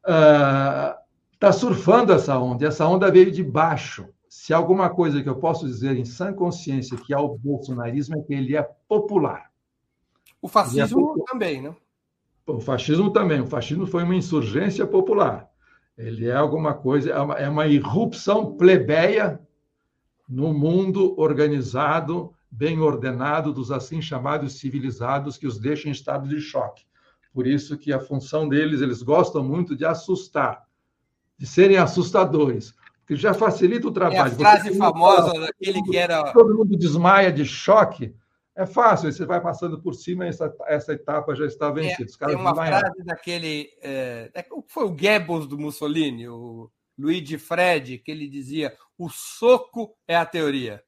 [0.07, 0.99] uh,
[1.35, 4.09] está surfando essa onda, e essa onda veio de baixo.
[4.29, 8.23] Se alguma coisa que eu posso dizer em sã consciência que há o bolsonarismo é
[8.23, 9.51] que ele é popular.
[10.41, 11.77] O fascismo é também, né?
[12.47, 13.43] O fascismo também.
[13.43, 15.51] O fascismo foi uma insurgência popular.
[15.99, 19.39] Ele é alguma coisa, é uma, é uma irrupção plebeia
[20.27, 26.39] no mundo organizado, bem ordenado dos assim chamados civilizados que os deixam em estado de
[26.39, 26.85] choque.
[27.33, 30.63] Por isso que a função deles, eles gostam muito de assustar
[31.39, 34.31] de serem assustadores, porque já facilita o trabalho.
[34.31, 36.31] É a frase famosa daquele que era.
[36.33, 38.15] Todo mundo desmaia de choque.
[38.55, 42.13] É fácil, você vai passando por cima e essa, essa etapa já está vencida.
[42.21, 43.71] É, tem uma frase daquele.
[43.81, 49.97] É, é foi o Goebbels do Mussolini, o Luigi Fred, que ele dizia: o soco
[50.07, 50.83] é a teoria.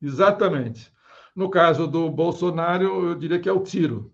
[0.00, 0.92] Exatamente.
[1.34, 4.12] No caso do Bolsonaro, eu diria que é o tiro.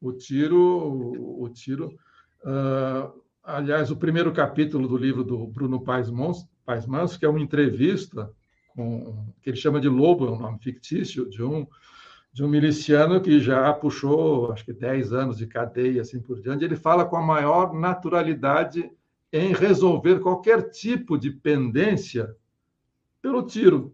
[0.00, 1.96] O tiro, o, o tiro.
[2.44, 6.08] Uh, aliás, o primeiro capítulo do livro do Bruno Paes,
[6.64, 8.30] Paes Manso, que é uma entrevista
[8.74, 11.66] com, que ele chama de Lobo, é um nome fictício, de um,
[12.32, 16.64] de um miliciano que já puxou, acho que 10 anos de cadeia, assim por diante.
[16.64, 18.90] Ele fala com a maior naturalidade
[19.32, 22.34] em resolver qualquer tipo de pendência
[23.22, 23.93] pelo tiro.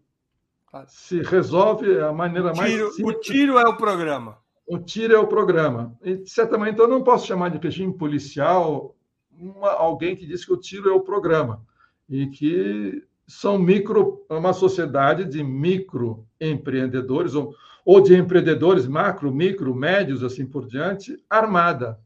[0.86, 2.72] Se resolve a maneira mais.
[2.72, 3.16] Tiro, simples.
[3.16, 4.38] O tiro é o programa.
[4.66, 5.98] O tiro é o programa.
[6.02, 8.94] E, de certa maneira, então, eu não posso chamar de regime policial
[9.32, 11.64] uma, alguém que diz que o tiro é o programa
[12.08, 17.54] e que são micro, uma sociedade de microempreendedores ou,
[17.84, 22.00] ou de empreendedores macro, micro, médios, assim por diante, armada,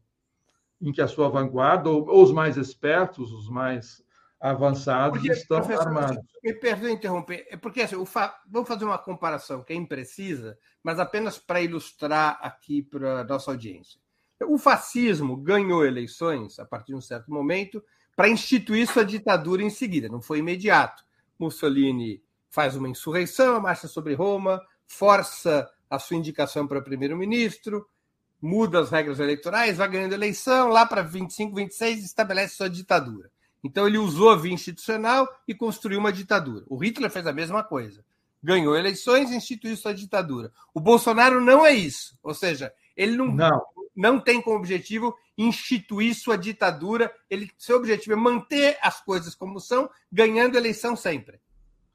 [0.81, 4.04] em que a sua vanguarda, ou, ou os mais espertos, os mais
[4.51, 6.23] avançados, porque, estão armados.
[6.43, 8.39] Me perdoe interromper, é porque assim, fa...
[8.47, 13.49] vamos fazer uma comparação que é imprecisa, mas apenas para ilustrar aqui para a nossa
[13.49, 13.99] audiência.
[14.43, 17.83] O fascismo ganhou eleições a partir de um certo momento
[18.15, 21.03] para instituir sua ditadura em seguida, não foi imediato.
[21.39, 27.87] Mussolini faz uma insurreição, marcha sobre Roma, força a sua indicação para primeiro-ministro,
[28.39, 33.31] muda as regras eleitorais, vai ganhando eleição, lá para 25, 26 estabelece sua ditadura.
[33.65, 36.63] Então ele usou a via institucional e construiu uma ditadura.
[36.67, 38.05] O Hitler fez a mesma coisa.
[38.41, 40.51] Ganhou eleições e instituiu sua ditadura.
[40.71, 42.15] O Bolsonaro não é isso.
[42.21, 43.61] Ou seja, ele não, não
[43.95, 47.11] não tem como objetivo instituir sua ditadura.
[47.29, 51.39] Ele, seu objetivo é manter as coisas como são, ganhando eleição sempre.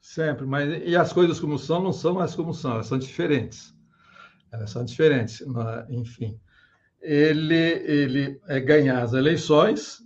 [0.01, 3.73] Sempre, mas e as coisas como são não são mais como são, elas são diferentes.
[4.51, 5.41] Elas são diferentes,
[5.89, 6.37] enfim.
[6.99, 10.01] Ele, ele é ganhar as eleições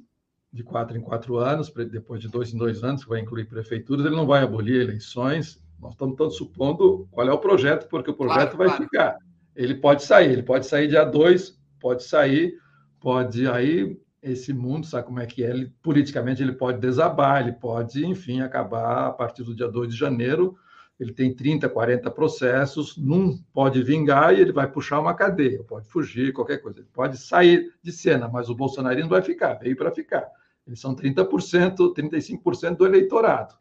[0.55, 4.05] de quatro em quatro anos, depois de dois em dois anos, que vai incluir prefeituras,
[4.05, 5.61] ele não vai abolir eleições.
[5.81, 8.83] Nós estamos todos supondo qual é o projeto, porque o projeto claro, vai claro.
[8.83, 9.17] ficar.
[9.53, 12.55] Ele pode sair, ele pode sair dia 2 pode sair,
[13.01, 15.49] pode aí esse mundo, sabe como é que é?
[15.49, 19.95] Ele, politicamente ele pode desabar, ele pode, enfim, acabar a partir do dia 2 de
[19.95, 20.55] janeiro.
[20.97, 25.87] Ele tem 30, 40 processos, num pode vingar e ele vai puxar uma cadeia, pode
[25.89, 26.79] fugir, qualquer coisa.
[26.79, 30.25] Ele pode sair de cena, mas o bolsonarismo vai ficar, veio para ficar.
[30.67, 33.55] Eles são 30%, 35% do eleitorado.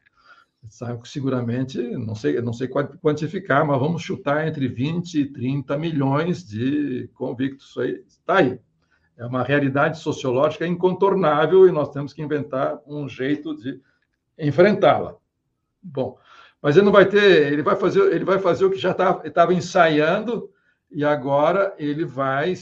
[1.04, 7.10] Seguramente, não sei, não sei quantificar, mas vamos chutar entre 20 e 30 milhões de
[7.14, 7.76] convictos.
[8.08, 8.58] Está aí.
[9.16, 13.80] É uma realidade sociológica incontornável e nós temos que inventar um jeito de
[14.38, 15.16] enfrentá-la.
[15.82, 16.18] Bom,
[16.60, 19.30] mas ele não vai ter, ele vai fazer, ele vai fazer o que já estava
[19.30, 20.50] tá, ensaiando
[20.90, 22.54] e agora ele vai,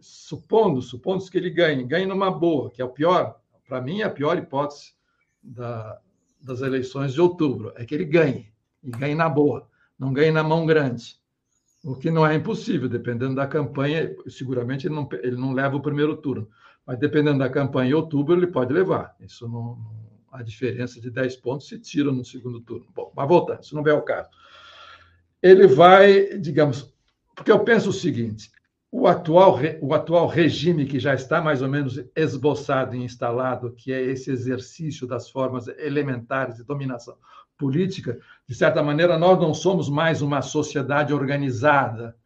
[0.00, 3.39] supondo, supondo que ele ganhe, ganhe numa boa, que é o pior,
[3.70, 4.94] para mim a pior hipótese
[5.40, 6.00] da,
[6.42, 8.52] das eleições de outubro, é que ele ganhe,
[8.82, 11.20] e ganhe na boa, não ganhe na mão grande.
[11.84, 15.80] O que não é impossível, dependendo da campanha, seguramente ele não, ele não leva o
[15.80, 16.48] primeiro turno,
[16.84, 19.14] mas dependendo da campanha em outubro, ele pode levar.
[19.20, 19.78] Isso não,
[20.32, 22.86] a diferença de 10 pontos se tira no segundo turno.
[22.92, 24.28] Bom, mas voltando, isso não é o caso.
[25.40, 26.92] ele vai, digamos,
[27.36, 28.50] porque eu penso o seguinte:
[28.92, 33.92] o atual, o atual regime que já está mais ou menos esboçado e instalado, que
[33.92, 37.16] é esse exercício das formas elementares de dominação
[37.56, 38.18] política,
[38.48, 42.16] de certa maneira, nós não somos mais uma sociedade organizada,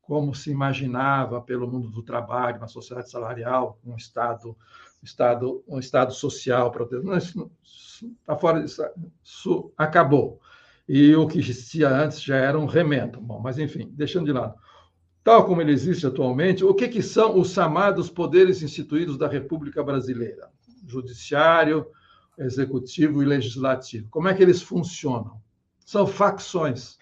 [0.00, 4.56] como se imaginava pelo mundo do trabalho, uma sociedade salarial, um Estado,
[5.02, 6.74] estado, um Estado social.
[8.02, 8.82] Está fora disso,
[9.22, 10.40] isso acabou.
[10.88, 13.20] E o que existia antes já era um remendo.
[13.20, 14.54] Bom, mas, enfim, deixando de lado
[15.24, 19.82] tal como ele existe atualmente, o que, que são os chamados poderes instituídos da República
[19.82, 20.50] Brasileira?
[20.86, 21.86] Judiciário,
[22.38, 24.08] Executivo e Legislativo.
[24.10, 25.40] Como é que eles funcionam?
[25.84, 26.98] São facções.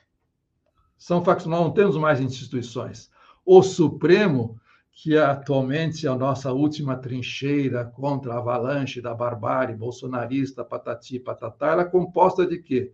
[0.99, 3.11] São facções, não temos mais instituições.
[3.45, 4.61] O Supremo,
[4.93, 11.69] que atualmente é a nossa última trincheira contra a avalanche da barbárie bolsonarista, patati patatá,
[11.69, 12.93] ela é composta de quê?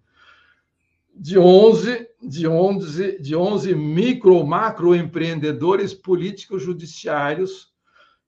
[1.18, 7.72] De 11, de 11, de 11 micro macro empreendedores políticos judiciários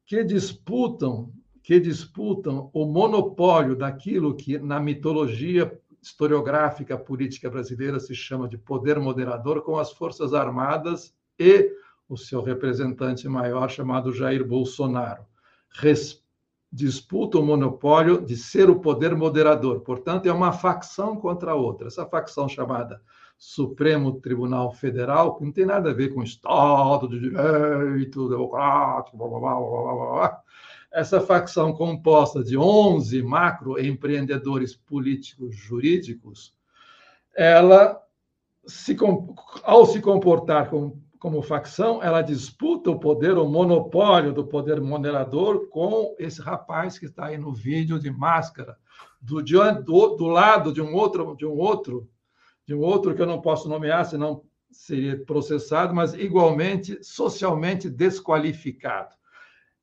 [0.07, 1.33] que disputam
[1.63, 5.71] que disputam o monopólio daquilo que na mitologia
[6.01, 11.71] historiográfica política brasileira se chama de poder moderador com as forças armadas e
[12.09, 15.27] o seu representante maior chamado Jair Bolsonaro.
[15.69, 16.25] Res
[16.71, 19.81] disputa o monopólio de ser o poder moderador.
[19.81, 21.89] Portanto, é uma facção contra a outra.
[21.89, 23.01] Essa facção chamada
[23.39, 29.29] Supremo Tribunal Federal, que não tem nada a ver com Estado de Direito, democrático, blá,
[29.29, 30.43] blá, blá, blá, blá.
[30.91, 36.55] Essa facção composta de 11 macroempreendedores políticos jurídicos,
[37.37, 38.03] ela,
[38.67, 38.97] se,
[39.63, 45.69] ao se comportar como como facção, ela disputa o poder, o monopólio do poder moderador
[45.69, 48.77] com esse rapaz que está aí no vídeo de máscara,
[49.21, 52.09] do, do, do lado de um outro, de um outro,
[52.67, 59.17] de um outro que eu não posso nomear, senão seria processado, mas igualmente socialmente desqualificado.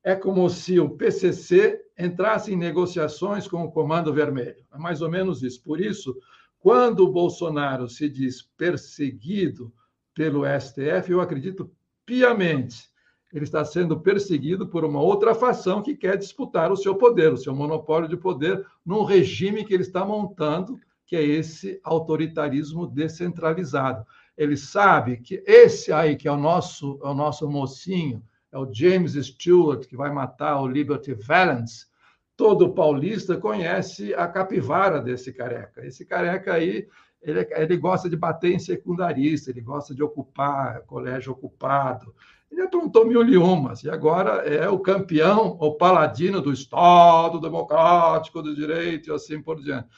[0.02, 4.64] É como se o PCC entrasse em negociações com o Comando Vermelho.
[4.72, 5.62] É mais ou menos isso.
[5.62, 6.16] Por isso,
[6.60, 9.72] quando o Bolsonaro se diz perseguido
[10.16, 11.70] pelo STF, eu acredito
[12.06, 12.88] piamente.
[13.30, 17.36] Ele está sendo perseguido por uma outra facção que quer disputar o seu poder, o
[17.36, 24.06] seu monopólio de poder, num regime que ele está montando, que é esse autoritarismo descentralizado.
[24.38, 28.72] Ele sabe que esse aí, que é o nosso, é o nosso mocinho, é o
[28.72, 31.86] James Stewart, que vai matar o Liberty Valance,
[32.34, 35.84] todo paulista conhece a capivara desse careca.
[35.84, 36.88] Esse careca aí
[37.22, 42.14] ele, ele gosta de bater em secundarista, ele gosta de ocupar colégio ocupado.
[42.50, 48.54] Ele aprontou mil umas, e agora é o campeão, o paladino do Estado democrático do
[48.54, 49.88] direito e assim por diante.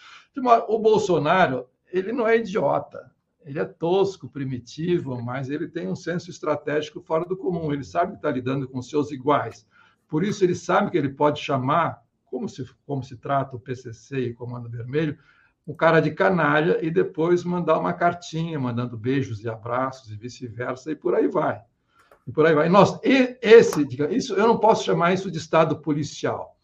[0.66, 3.10] O Bolsonaro, ele não é idiota,
[3.44, 7.72] ele é tosco, primitivo, mas ele tem um senso estratégico fora do comum.
[7.72, 9.66] Ele sabe está lidando com seus iguais.
[10.06, 14.18] Por isso, ele sabe que ele pode chamar, como se, como se trata o PCC
[14.18, 15.18] e Comando Vermelho,
[15.68, 20.90] um cara de canalha e depois mandar uma cartinha, mandando beijos e abraços e vice-versa,
[20.90, 21.60] e por aí vai.
[22.26, 22.70] E por aí vai.
[22.70, 26.56] Nós, esse, isso, eu não posso chamar isso de Estado policial.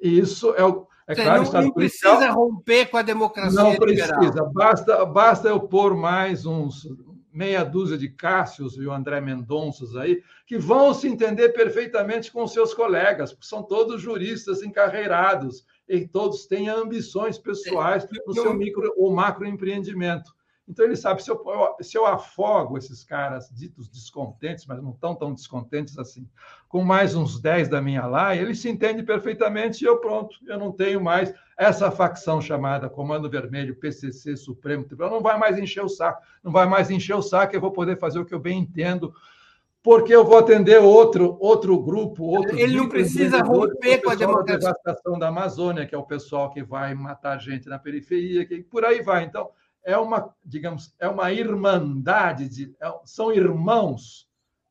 [0.00, 0.86] Isso é o.
[1.08, 4.20] É Você claro, não, Estado não policial, precisa romper com a democracia Não liberal.
[4.20, 4.44] precisa.
[4.54, 6.86] Basta, basta eu pôr mais uns
[7.32, 12.46] meia dúzia de Cássios e o André Mendonças aí, que vão se entender perfeitamente com
[12.46, 18.94] seus colegas, porque são todos juristas encarreirados e todos têm ambições pessoais no seu micro
[18.96, 20.32] ou macro empreendimento.
[20.68, 21.42] Então, ele sabe, se eu,
[21.80, 26.28] se eu afogo esses caras ditos descontentes, mas não estão tão descontentes assim,
[26.68, 30.56] com mais uns 10 da minha lá, ele se entende perfeitamente e eu pronto, eu
[30.56, 35.82] não tenho mais essa facção chamada Comando Vermelho, PCC, Supremo Tribunal, não vai mais encher
[35.82, 38.38] o saco, não vai mais encher o saco, eu vou poder fazer o que eu
[38.38, 39.12] bem entendo,
[39.82, 42.58] porque eu vou atender outro, outro grupo, outro.
[42.58, 44.58] Ele não precisa romper com a democracia.
[44.58, 48.62] Da devastação da Amazônia, que é o pessoal que vai matar gente na periferia, que
[48.62, 49.24] por aí vai.
[49.24, 49.50] Então,
[49.82, 54.28] é uma, digamos, é uma irmandade, de, é, são irmãos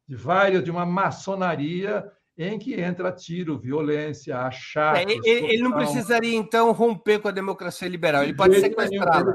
[0.07, 4.99] de vários, de uma maçonaria em que entra tiro, violência, achados.
[4.99, 9.34] É, ele, ele, não precisaria, então, romper com a democracia liberal, ele pode sequestrá-la.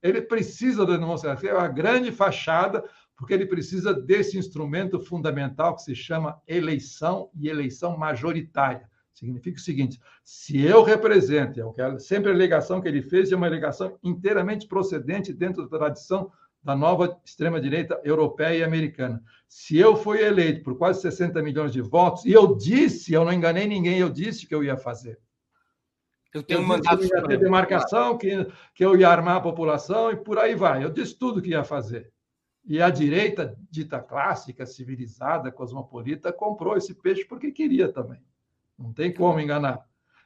[0.00, 2.84] Ele, ele precisa da democracia, é uma grande fachada
[3.18, 8.88] porque ele precisa desse instrumento fundamental que se chama eleição e eleição majoritária.
[9.12, 13.48] Significa o seguinte: se eu represento, é sempre a alegação que ele fez é uma
[13.48, 16.30] alegação inteiramente procedente dentro da tradição
[16.62, 19.20] da nova extrema-direita europeia e americana.
[19.48, 23.32] Se eu fui eleito por quase 60 milhões de votos, e eu disse, eu não
[23.32, 25.18] enganei ninguém, eu disse que eu ia fazer.
[26.32, 26.98] Eu tenho eu um mandato.
[26.98, 30.54] Que eu ia ter demarcação, que, que eu ia armar a população e por aí
[30.54, 30.84] vai.
[30.84, 32.12] Eu disse tudo que ia fazer.
[32.68, 38.20] E a direita, dita clássica, civilizada, cosmopolita, comprou esse peixe porque queria também.
[38.78, 39.82] Não tem como enganar.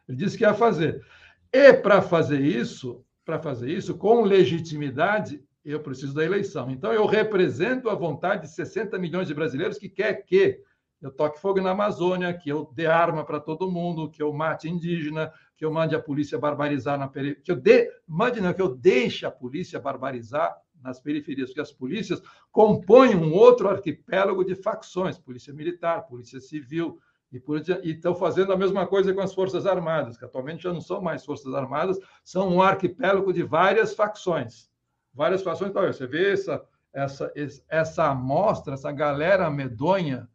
[0.09, 1.07] Ele disse que ia fazer.
[1.53, 6.69] E para fazer isso, para fazer isso com legitimidade, eu preciso da eleição.
[6.69, 10.61] Então eu represento a vontade de 60 milhões de brasileiros que quer que
[11.01, 14.69] eu toque fogo na Amazônia, que eu dê arma para todo mundo, que eu mate
[14.69, 18.63] indígena, que eu mande a polícia barbarizar na periferia, que eu dê, mande não, que
[18.63, 24.55] eu deixe a polícia barbarizar nas periferias, porque as polícias compõem um outro arquipélago de
[24.55, 26.99] facções, polícia militar, polícia civil,
[27.33, 31.01] e estão fazendo a mesma coisa com as Forças Armadas, que atualmente já não são
[31.01, 34.71] mais Forças Armadas, são um arquipélago de várias facções.
[35.15, 35.71] Várias facções.
[35.71, 36.63] Então, você vê essa,
[36.93, 37.33] essa,
[37.69, 40.29] essa amostra, essa galera medonha,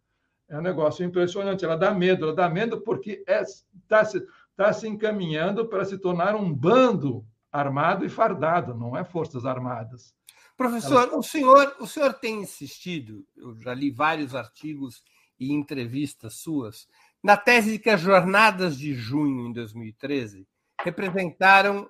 [0.49, 1.63] é um negócio impressionante.
[1.63, 5.97] Ela dá medo, ela dá medo porque está é, se, tá se encaminhando para se
[5.99, 10.13] tornar um bando armado e fardado, não é Forças Armadas.
[10.55, 11.17] Professor, ela...
[11.17, 15.03] o, senhor, o senhor tem insistido, eu já li vários artigos
[15.39, 16.87] e entrevistas suas,
[17.23, 20.47] na tese de que as jornadas de junho em 2013
[20.81, 21.89] representaram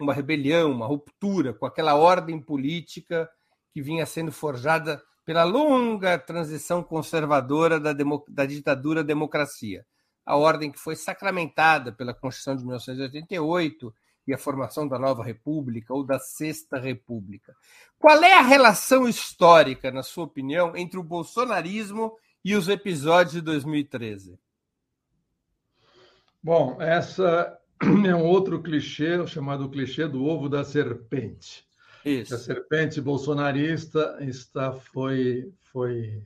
[0.00, 3.28] uma rebelião, uma ruptura com aquela ordem política
[3.72, 7.92] que vinha sendo forjada pela longa transição conservadora da,
[8.28, 9.84] da ditadura à democracia.
[10.24, 13.94] A ordem que foi sacramentada pela Constituição de 1988
[14.26, 17.54] e a formação da nova República ou da Sexta República.
[17.98, 23.40] Qual é a relação histórica, na sua opinião, entre o bolsonarismo e os episódios de
[23.40, 24.38] 2013?
[26.42, 27.58] Bom, essa
[28.06, 31.66] é um outro clichê, chamado clichê do ovo da serpente.
[32.04, 32.34] Isso.
[32.34, 36.22] A serpente bolsonarista está, foi, foi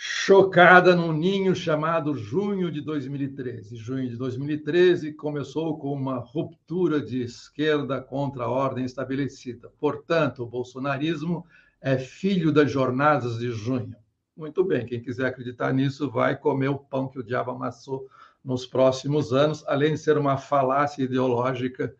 [0.00, 3.74] chocada num ninho chamado junho de 2013.
[3.74, 9.72] Junho de 2013 começou com uma ruptura de esquerda contra a ordem estabelecida.
[9.80, 11.44] Portanto, o bolsonarismo
[11.80, 13.96] é filho das jornadas de junho.
[14.36, 18.06] Muito bem, quem quiser acreditar nisso vai comer o pão que o diabo amassou
[18.44, 21.92] nos próximos anos, além de ser uma falácia ideológica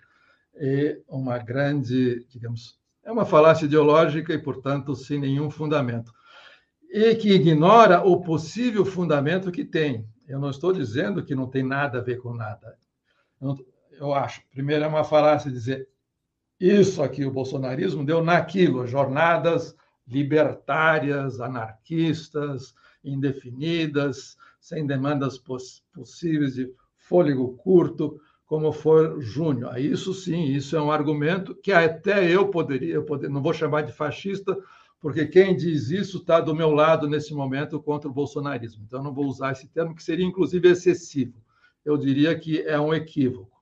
[0.54, 6.12] e uma grande, digamos, é uma falácia ideológica e, portanto, sem nenhum fundamento.
[6.90, 10.06] E que ignora o possível fundamento que tem.
[10.26, 12.76] Eu não estou dizendo que não tem nada a ver com nada.
[13.92, 14.42] Eu acho.
[14.50, 15.88] Primeiro, é uma falácia dizer
[16.60, 19.76] isso aqui, o bolsonarismo deu naquilo, jornadas
[20.06, 22.74] libertárias, anarquistas,
[23.04, 29.78] indefinidas, sem demandas poss possíveis de fôlego curto, como for Júnior.
[29.78, 33.82] Isso sim, isso é um argumento que até eu poderia, eu poder, não vou chamar
[33.82, 34.56] de fascista,
[35.00, 38.82] porque quem diz isso está do meu lado nesse momento contra o bolsonarismo.
[38.86, 41.34] Então, não vou usar esse termo, que seria inclusive excessivo.
[41.84, 43.56] Eu diria que é um equívoco.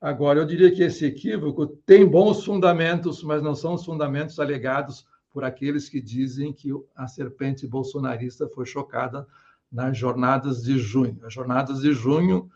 [0.00, 5.06] Agora, eu diria que esse equívoco tem bons fundamentos, mas não são os fundamentos alegados
[5.30, 9.26] por aqueles que dizem que a serpente bolsonarista foi chocada
[9.70, 11.18] nas jornadas de junho.
[11.22, 12.50] As jornadas de junho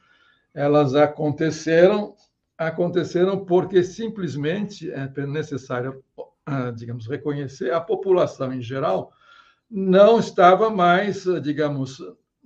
[0.55, 2.15] elas aconteceram
[2.57, 6.03] aconteceram porque simplesmente é necessário,
[6.77, 9.13] digamos, reconhecer a população em geral
[9.71, 12.01] não estava mais, digamos,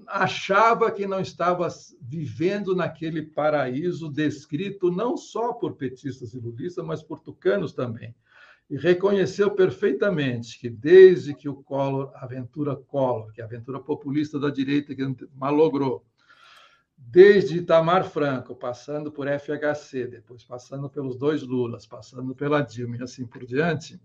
[0.06, 1.68] achava que não estava
[2.00, 8.14] vivendo naquele paraíso descrito não só por petistas e lulistas, mas por tucanos também.
[8.70, 13.80] E reconheceu perfeitamente que desde que o Collor, a aventura Collor, que é a aventura
[13.80, 15.02] populista da direita que
[15.34, 16.04] malogrou,
[16.98, 23.02] desde Itamar Franco, passando por FHC, depois passando pelos dois Lulas, passando pela Dilma e
[23.02, 24.00] assim por diante,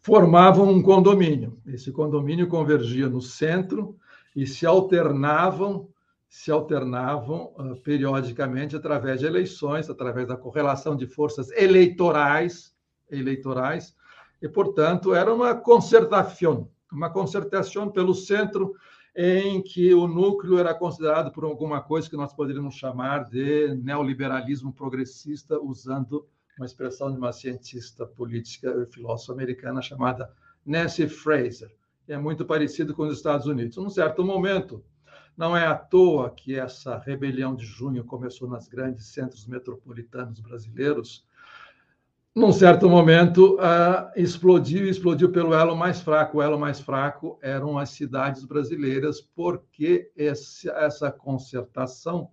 [0.00, 1.60] formavam um condomínio.
[1.66, 3.96] Esse condomínio convergia no centro
[4.34, 5.88] e se alternavam
[6.30, 12.74] se alternavam uh, periodicamente através de eleições, através da correlação de forças eleitorais,
[13.10, 13.96] eleitorais,
[14.40, 18.74] e portanto era uma concertação, uma concertação pelo centro
[19.16, 24.72] em que o núcleo era considerado por alguma coisa que nós poderíamos chamar de neoliberalismo
[24.72, 30.30] progressista, usando uma expressão de uma cientista política e filósofa americana chamada
[30.64, 31.72] Nancy Fraser.
[32.06, 33.76] É muito parecido com os Estados Unidos.
[33.76, 34.82] Num certo momento,
[35.36, 41.24] não é à toa que essa rebelião de junho começou nos grandes centros metropolitanos brasileiros,
[42.34, 46.38] num certo momento, uh, explodiu e explodiu pelo elo mais fraco.
[46.38, 52.30] O elo mais fraco eram as cidades brasileiras, porque esse, essa concertação,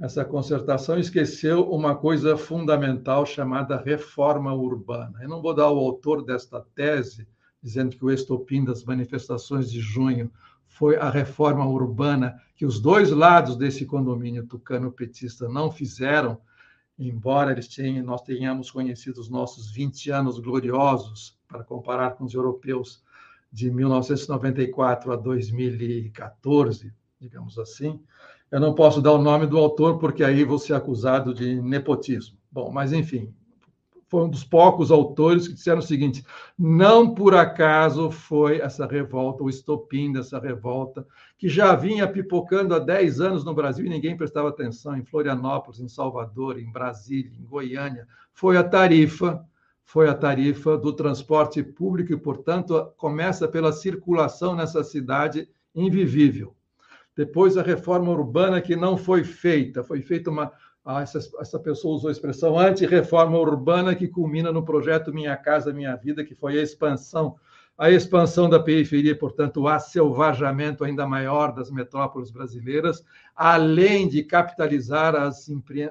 [0.00, 5.20] essa concertação esqueceu uma coisa fundamental chamada reforma urbana.
[5.22, 7.28] Eu não vou dar o autor desta tese,
[7.62, 10.30] dizendo que o estopim das manifestações de junho
[10.66, 16.40] foi a reforma urbana que os dois lados desse condomínio tucano-petista não fizeram,
[17.08, 22.34] embora eles tenham, nós tenhamos conhecido os nossos 20 anos gloriosos para comparar com os
[22.34, 23.02] europeus
[23.50, 28.00] de 1994 a 2014, digamos assim.
[28.50, 32.36] Eu não posso dar o nome do autor, porque aí vou ser acusado de nepotismo.
[32.50, 33.32] Bom, mas enfim,
[34.10, 36.24] foi um dos poucos autores que disseram o seguinte:
[36.58, 41.06] não por acaso foi essa revolta, o estopim dessa revolta,
[41.38, 45.80] que já vinha pipocando há 10 anos no Brasil e ninguém prestava atenção, em Florianópolis,
[45.80, 49.44] em Salvador, em Brasília, em Goiânia, foi a tarifa,
[49.84, 56.56] foi a tarifa do transporte público e, portanto, começa pela circulação nessa cidade invivível.
[57.16, 60.50] Depois a reforma urbana que não foi feita, foi feita uma
[60.84, 65.72] ah, essa, essa pessoa usou a expressão anti-reforma urbana, que culmina no projeto Minha Casa
[65.72, 67.36] Minha Vida, que foi a expansão,
[67.76, 73.04] a expansão da periferia, portanto, o acelvajamento ainda maior das metrópoles brasileiras,
[73.36, 75.50] além de capitalizar as,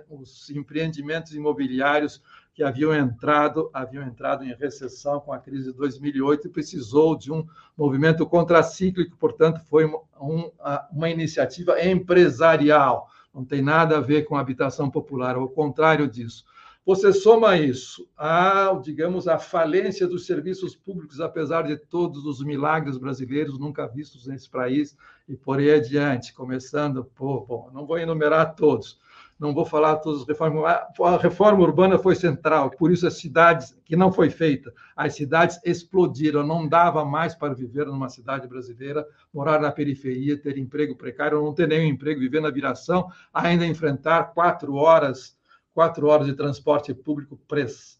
[0.09, 2.21] os empreendimentos imobiliários
[2.53, 7.31] que haviam entrado, haviam entrado em recessão com a crise de 2008 e precisou de
[7.31, 10.51] um movimento contracíclico, portanto, foi um,
[10.91, 16.43] uma iniciativa empresarial não tem nada a ver com habitação popular, ao contrário disso.
[16.85, 22.97] Você soma isso a, digamos, a falência dos serviços públicos, apesar de todos os milagres
[22.97, 28.55] brasileiros nunca vistos nesse país, e por aí adiante, começando, pô, bom, não vou enumerar
[28.55, 28.99] todos,
[29.39, 30.65] não vou falar todas as reformas.
[30.99, 35.59] A reforma urbana foi central, por isso as cidades, que não foi feita, as cidades
[35.63, 41.41] explodiram, não dava mais para viver numa cidade brasileira, morar na periferia, ter emprego precário,
[41.41, 45.37] não ter nenhum emprego, viver na viração, ainda enfrentar quatro horas,
[45.73, 47.97] quatro horas de transporte público preço.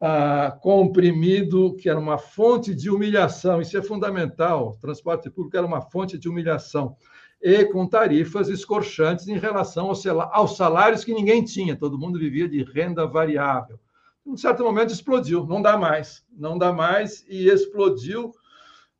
[0.00, 4.68] Ah, comprimido, que era uma fonte de humilhação, isso é fundamental.
[4.68, 6.96] O transporte público era uma fonte de humilhação
[7.40, 9.90] e com tarifas escorchantes em relação
[10.32, 13.78] aos salários que ninguém tinha, todo mundo vivia de renda variável.
[14.26, 18.34] Em um certo momento explodiu, não dá mais, não dá mais, e explodiu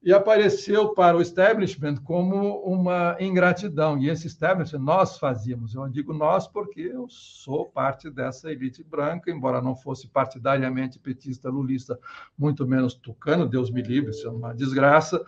[0.00, 3.98] e apareceu para o establishment como uma ingratidão.
[3.98, 5.74] E esse establishment nós fazíamos.
[5.74, 11.50] Eu digo nós porque eu sou parte dessa elite branca, embora não fosse partidariamente petista,
[11.50, 11.98] lulista,
[12.38, 15.22] muito menos tucano, Deus me livre, isso é uma desgraça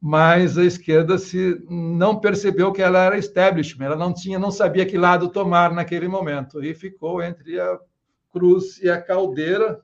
[0.00, 4.86] mas a esquerda se não percebeu que ela era establishment, ela não tinha, não sabia
[4.86, 7.78] que lado tomar naquele momento e ficou entre a
[8.30, 9.80] cruz e a caldeira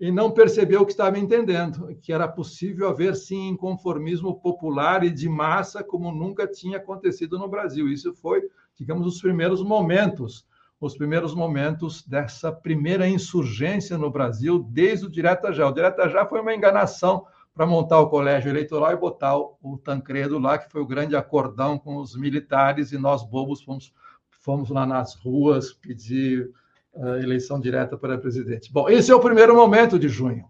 [0.00, 5.10] e não percebeu o que estava entendendo, que era possível haver sim inconformismo popular e
[5.10, 7.88] de massa como nunca tinha acontecido no Brasil.
[7.88, 10.46] Isso foi, digamos, os primeiros momentos,
[10.80, 15.66] os primeiros momentos dessa primeira insurgência no Brasil desde o Direta Já.
[15.66, 17.26] O Direta Já foi uma enganação
[17.58, 21.76] para montar o colégio eleitoral e botar o Tancredo lá, que foi o grande acordão
[21.76, 23.92] com os militares, e nós, bobos, fomos,
[24.30, 26.52] fomos lá nas ruas pedir
[26.94, 28.72] uh, eleição direta para presidente.
[28.72, 30.48] Bom, esse é o primeiro momento de junho.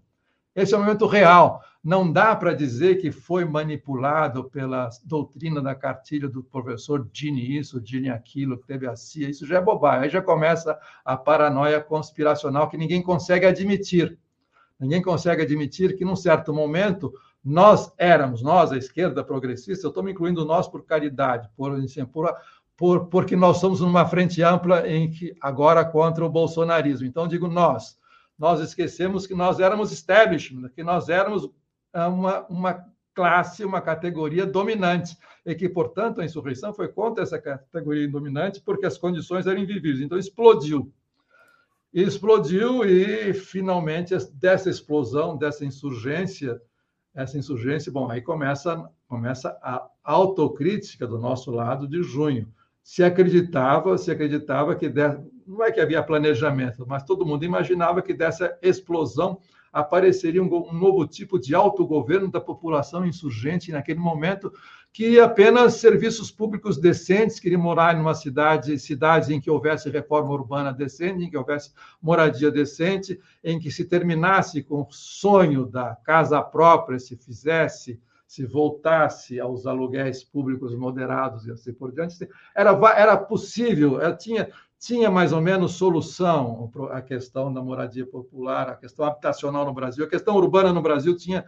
[0.54, 1.62] Esse é o momento real.
[1.82, 7.80] Não dá para dizer que foi manipulado pela doutrina da cartilha do professor Dini isso,
[7.80, 9.30] Dini aquilo, que teve a CIA.
[9.30, 10.02] Isso já é bobagem.
[10.02, 14.18] Aí já começa a paranoia conspiracional que ninguém consegue admitir.
[14.78, 17.12] Ninguém consegue admitir que, num certo momento,
[17.44, 21.72] nós éramos, nós, a esquerda progressista, eu estou me incluindo nós por caridade, por,
[22.12, 22.34] por,
[22.76, 27.06] por, porque nós somos numa frente ampla em que agora contra o bolsonarismo.
[27.06, 27.98] Então, digo nós.
[28.38, 31.50] Nós esquecemos que nós éramos establishment, que nós éramos
[31.92, 37.38] é, uma, uma classe, uma categoria dominante, e que, portanto, a insurreição foi contra essa
[37.40, 40.00] categoria dominante porque as condições eram invivíveis.
[40.00, 40.92] Então, explodiu
[41.92, 46.60] explodiu e finalmente dessa explosão, dessa insurgência,
[47.14, 52.52] essa insurgência, bom, aí começa começa a autocrítica do nosso lado de junho.
[52.82, 54.92] Se acreditava, se acreditava que
[55.46, 59.40] não é que havia planejamento, mas todo mundo imaginava que dessa explosão
[59.72, 64.52] apareceria um, um novo tipo de autogoverno da população insurgente naquele momento
[64.98, 70.32] que apenas serviços públicos decentes, queria morar em uma cidade, cidades em que houvesse reforma
[70.32, 71.72] urbana decente, em que houvesse
[72.02, 78.44] moradia decente, em que se terminasse com o sonho da casa própria, se fizesse, se
[78.44, 82.28] voltasse aos aluguéis públicos moderados e assim por diante.
[82.52, 88.68] Era, era possível, era, tinha, tinha mais ou menos solução a questão da moradia popular,
[88.68, 91.44] a questão habitacional no Brasil, a questão urbana no Brasil tinha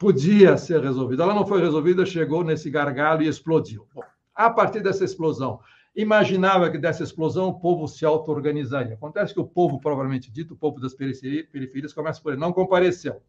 [0.00, 1.24] podia ser resolvida.
[1.24, 3.86] Ela não foi resolvida, chegou nesse gargalo e explodiu.
[3.94, 4.02] Bom,
[4.34, 5.60] a partir dessa explosão,
[5.94, 8.94] imaginava que dessa explosão o povo se auto-organizaria.
[8.94, 13.20] Acontece que o povo, provavelmente dito, o povo das periferias, começa por ele, não compareceu.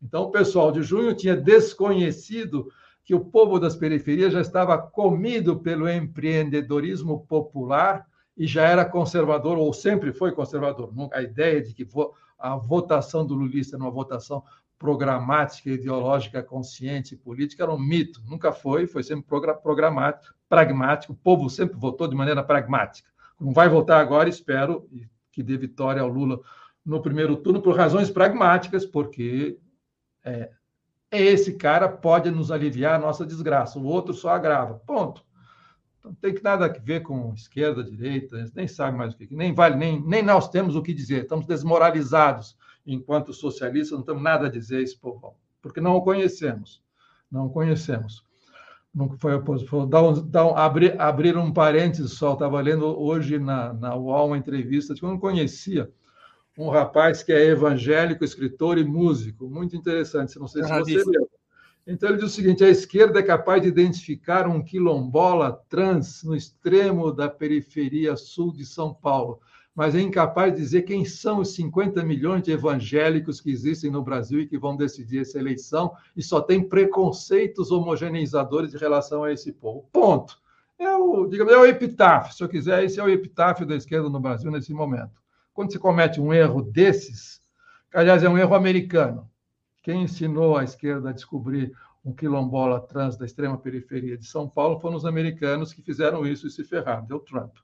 [0.00, 2.70] Então, o pessoal de junho tinha desconhecido
[3.04, 8.06] que o povo das periferias já estava comido pelo empreendedorismo popular
[8.36, 10.92] e já era conservador, ou sempre foi conservador.
[11.12, 11.84] A ideia de que
[12.38, 14.44] a votação do lulista numa votação
[14.80, 18.22] programática, ideológica, consciente, política, era um mito.
[18.26, 19.26] Nunca foi, foi sempre
[19.62, 21.12] programático, pragmático.
[21.12, 23.10] O povo sempre votou de maneira pragmática.
[23.38, 24.88] Não vai votar agora, espero
[25.30, 26.40] que dê vitória ao Lula
[26.82, 29.58] no primeiro turno por razões pragmáticas, porque
[30.24, 30.50] é,
[31.12, 34.80] esse cara pode nos aliviar a nossa desgraça, o outro só agrava.
[34.86, 35.22] Ponto.
[36.02, 39.52] Não tem que nada a ver com esquerda, direita, nem sabe mais o que, nem
[39.52, 42.56] vale, nem, nem nós temos o que dizer, estamos desmoralizados
[42.86, 46.82] enquanto socialistas, não temos nada a dizer esse povo, porque não o conhecemos,
[47.30, 48.24] não o conhecemos.
[48.92, 53.38] Não foi, foi dar um, dar um, abrir, abrir um parênteses só, estava lendo hoje
[53.38, 55.88] na, na UOL uma entrevista que eu não conhecia,
[56.58, 61.30] um rapaz que é evangélico, escritor e músico, muito interessante, não sei se você leu.
[61.86, 66.36] Então ele diz o seguinte: a esquerda é capaz de identificar um quilombola trans no
[66.36, 69.40] extremo da periferia sul de São Paulo,
[69.74, 74.02] mas é incapaz de dizer quem são os 50 milhões de evangélicos que existem no
[74.02, 79.32] Brasil e que vão decidir essa eleição e só tem preconceitos homogeneizadores de relação a
[79.32, 79.88] esse povo.
[79.92, 80.38] Ponto.
[80.78, 84.08] É o, digamos, é o epitáfio, se eu quiser, esse é o epitáfio da esquerda
[84.08, 85.20] no Brasil nesse momento.
[85.52, 87.42] Quando se comete um erro desses,
[87.90, 89.28] que, aliás, é um erro americano,
[89.82, 94.80] quem ensinou a esquerda a descobrir um quilombola trans da extrema periferia de São Paulo
[94.80, 97.54] foram os americanos que fizeram isso e se ferraram, deu Trump.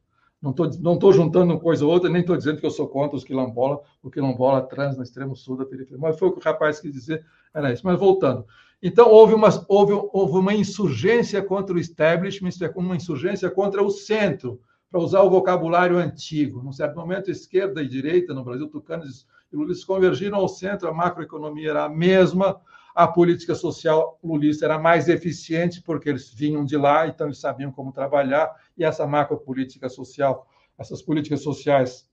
[0.40, 2.86] Não estou não tô juntando uma coisa ou outra, nem estou dizendo que eu sou
[2.88, 6.38] contra os quilombola, o quilombola trans no extremo sul da periferia, mas foi o que
[6.38, 7.24] o rapaz quis dizer,
[7.54, 7.82] era isso.
[7.84, 8.44] Mas voltando.
[8.82, 13.90] Então, houve uma, houve, houve uma insurgência contra o establishment, é uma insurgência contra o
[13.90, 14.60] centro,
[14.90, 16.62] para usar o vocabulário antigo.
[16.62, 20.94] Num certo momento, esquerda e direita no Brasil, tucanos e lulistas convergiram ao centro, a
[20.94, 22.60] macroeconomia era a mesma,
[22.96, 27.70] a política social lulista era mais eficiente, porque eles vinham de lá, então eles sabiam
[27.70, 32.08] como trabalhar, e essa macropolítica social, essas políticas sociais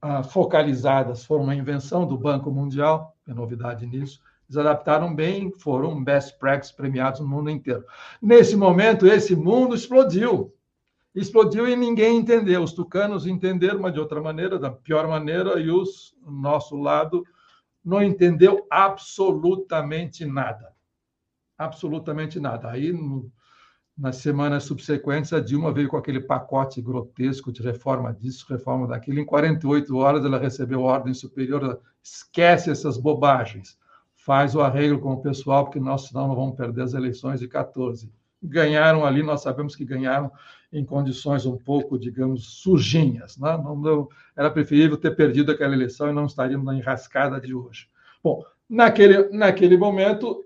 [0.00, 6.04] ah, focalizadas foram uma invenção do Banco Mundial, tem novidade nisso, eles adaptaram bem, foram
[6.04, 7.84] best practices premiados no mundo inteiro.
[8.22, 10.54] Nesse momento, esse mundo explodiu
[11.14, 12.62] explodiu e ninguém entendeu.
[12.62, 17.24] Os tucanos entenderam, mas de outra maneira, da pior maneira, e os nosso lado
[17.84, 20.72] não entendeu absolutamente nada.
[21.58, 22.70] Absolutamente nada.
[22.70, 23.30] Aí, no,
[23.96, 29.20] nas semanas subsequentes, a Dilma veio com aquele pacote grotesco de reforma disso, reforma daquilo.
[29.20, 31.80] Em 48 horas, ela recebeu ordem superior.
[32.02, 33.78] Esquece essas bobagens.
[34.14, 37.46] Faz o arreglo com o pessoal, porque nós, senão, não vamos perder as eleições de
[37.46, 38.10] 14
[38.46, 40.30] ganharam ali, nós sabemos que ganharam
[40.72, 43.36] em condições um pouco, digamos, sujinhas.
[43.38, 43.56] Né?
[43.56, 47.88] Não deu, era preferível ter perdido aquela eleição e não estaríamos na enrascada de hoje.
[48.22, 50.44] Bom, naquele, naquele momento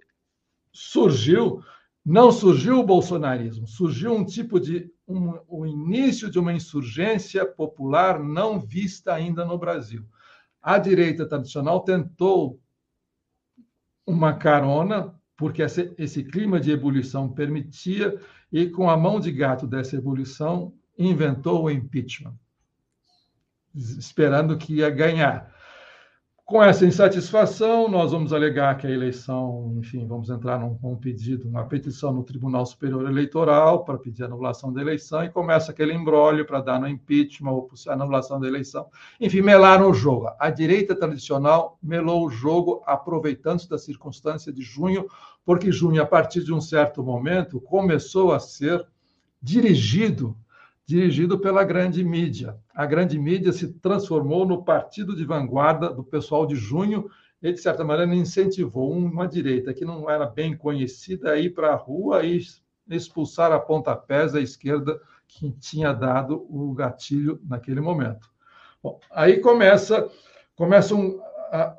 [0.73, 1.63] surgiu,
[2.05, 8.23] não surgiu o bolsonarismo, surgiu um tipo de um, o início de uma insurgência popular
[8.23, 10.05] não vista ainda no Brasil.
[10.61, 12.61] A direita tradicional tentou
[14.07, 18.20] uma carona porque esse, clima de ebulição permitia,
[18.53, 22.34] e com a mão de gato dessa ebulição, inventou o impeachment,
[23.72, 25.55] esperando que ia ganhar.
[26.49, 31.47] Com essa insatisfação, nós vamos alegar que a eleição, enfim, vamos entrar num, num pedido,
[31.47, 36.47] uma petição no Tribunal Superior Eleitoral para pedir anulação da eleição e começa aquele embrólio
[36.47, 38.87] para dar no impeachment ou anulação da eleição.
[39.21, 40.31] Enfim, melaram o jogo.
[40.41, 45.07] A direita tradicional melou o jogo, aproveitando-se da circunstância de junho,
[45.45, 48.87] porque junho, a partir de um certo momento, começou a ser
[49.43, 50.35] dirigido
[50.89, 52.57] dirigido pela grande mídia.
[52.74, 57.11] A grande mídia se transformou no partido de vanguarda do pessoal de junho
[57.43, 61.74] e, de certa maneira, incentivou uma direita que não era bem conhecida a ir para
[61.74, 62.41] a rua e
[62.89, 68.26] expulsar a pontapés a esquerda que tinha dado o gatilho naquele momento.
[68.82, 70.09] Bom, aí começa,
[70.57, 71.20] começa um,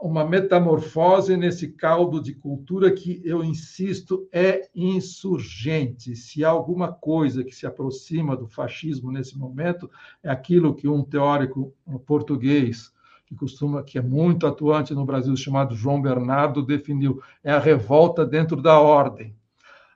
[0.02, 6.16] uma metamorfose nesse caldo de cultura que, eu insisto, é insurgente.
[6.16, 9.90] Se há alguma coisa que se aproxima do fascismo nesse momento,
[10.24, 11.74] é aquilo que um teórico
[12.06, 12.92] português,
[13.26, 18.26] que costuma, que é muito atuante no Brasil, chamado João Bernardo, definiu: é a revolta
[18.26, 19.36] dentro da ordem.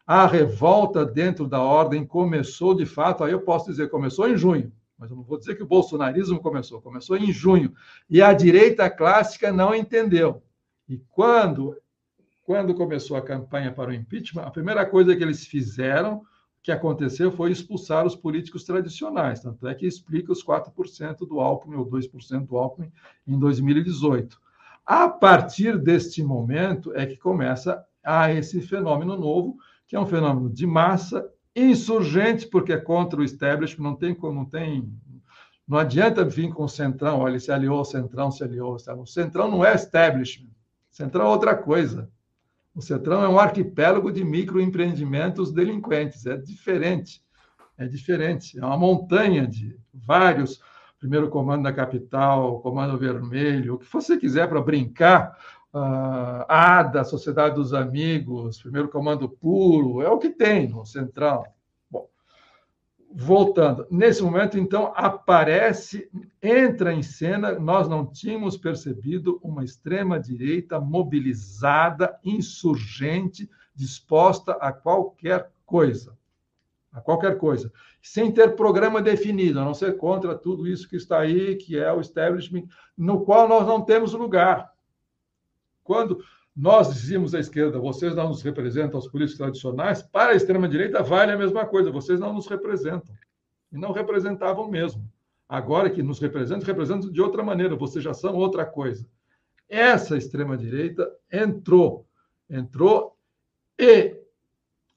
[0.05, 4.71] A revolta dentro da ordem começou, de fato, aí eu posso dizer, começou em junho
[5.03, 7.73] mas eu não vou dizer que o bolsonarismo começou, começou em junho.
[8.09, 10.41] E a direita clássica não entendeu.
[10.87, 11.75] E quando,
[12.41, 16.23] quando começou a campanha para o impeachment, a primeira coisa que eles fizeram,
[16.61, 19.41] que aconteceu, foi expulsar os políticos tradicionais.
[19.41, 22.89] Tanto é que explica os 4% do Alckmin, ou 2% do Alckmin,
[23.27, 24.39] em 2018.
[24.85, 30.49] A partir deste momento é que começa a esse fenômeno novo, que é um fenômeno
[30.49, 34.89] de massa insurgente, porque é contra o establishment, não tem, não tem,
[35.67, 39.05] Não adianta vir com o Centrão, olha, se aliou ao Centrão, se aliou ao O
[39.05, 40.49] Centrão não é establishment.
[40.91, 42.09] O Centrão é outra coisa.
[42.75, 46.25] O Centrão é um arquipélago de microempreendimentos delinquentes.
[46.25, 47.21] É diferente.
[47.77, 48.59] É diferente.
[48.59, 50.59] É uma montanha de vários.
[50.99, 55.37] Primeiro comando da capital, comando vermelho, o que você quiser para brincar.
[55.73, 61.43] Uh, ADA, Sociedade dos Amigos, primeiro comando puro, é o que tem no Centrão
[63.15, 66.09] voltando, nesse momento, então, aparece,
[66.41, 76.17] entra em cena, nós não tínhamos percebido uma extrema-direita mobilizada, insurgente, disposta a qualquer coisa.
[76.91, 77.71] A qualquer coisa.
[78.01, 81.91] Sem ter programa definido, a não ser contra tudo isso que está aí, que é
[81.91, 82.65] o establishment,
[82.97, 84.72] no qual nós não temos lugar.
[85.83, 86.23] Quando
[86.55, 91.31] nós dizíamos à esquerda, vocês não nos representam, os políticos tradicionais, para a extrema-direita vale
[91.31, 93.15] a mesma coisa, vocês não nos representam.
[93.71, 95.03] E não representavam mesmo.
[95.49, 99.05] Agora que nos representam, representam de outra maneira, vocês já são outra coisa.
[99.67, 102.07] Essa extrema-direita entrou,
[102.49, 103.17] entrou
[103.77, 104.21] e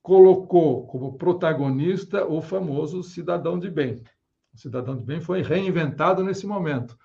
[0.03, 4.03] colocou como protagonista o famoso cidadão de bem.
[4.55, 6.97] O cidadão de bem foi reinventado nesse momento.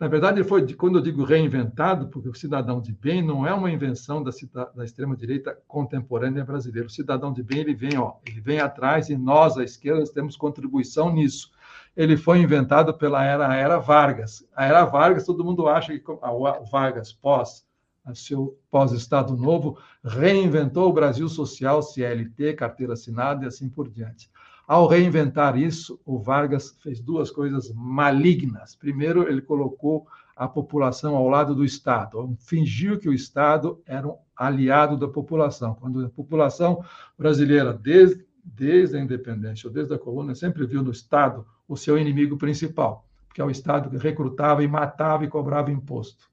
[0.00, 3.52] Na verdade, ele foi, quando eu digo reinventado, porque o cidadão de bem não é
[3.52, 4.30] uma invenção da,
[4.74, 6.88] da extrema-direita contemporânea brasileira.
[6.88, 10.38] O cidadão de bem, ele vem, ó, ele vem atrás e nós, a esquerda, temos
[10.38, 11.52] contribuição nisso.
[11.94, 14.42] Ele foi inventado pela era, era Vargas.
[14.56, 17.68] A era Vargas, todo mundo acha que a Vargas pós
[18.14, 24.30] seu pós-Estado Novo, reinventou o Brasil social, CLT, carteira assinada e assim por diante.
[24.70, 28.76] Ao reinventar isso, o Vargas fez duas coisas malignas.
[28.76, 30.06] Primeiro, ele colocou
[30.36, 35.74] a população ao lado do Estado, fingiu que o Estado era um aliado da população,
[35.74, 36.84] quando a população
[37.18, 41.98] brasileira, desde, desde a independência ou desde a colônia, sempre viu no Estado o seu
[41.98, 46.30] inimigo principal, porque é o Estado que recrutava e matava e cobrava imposto.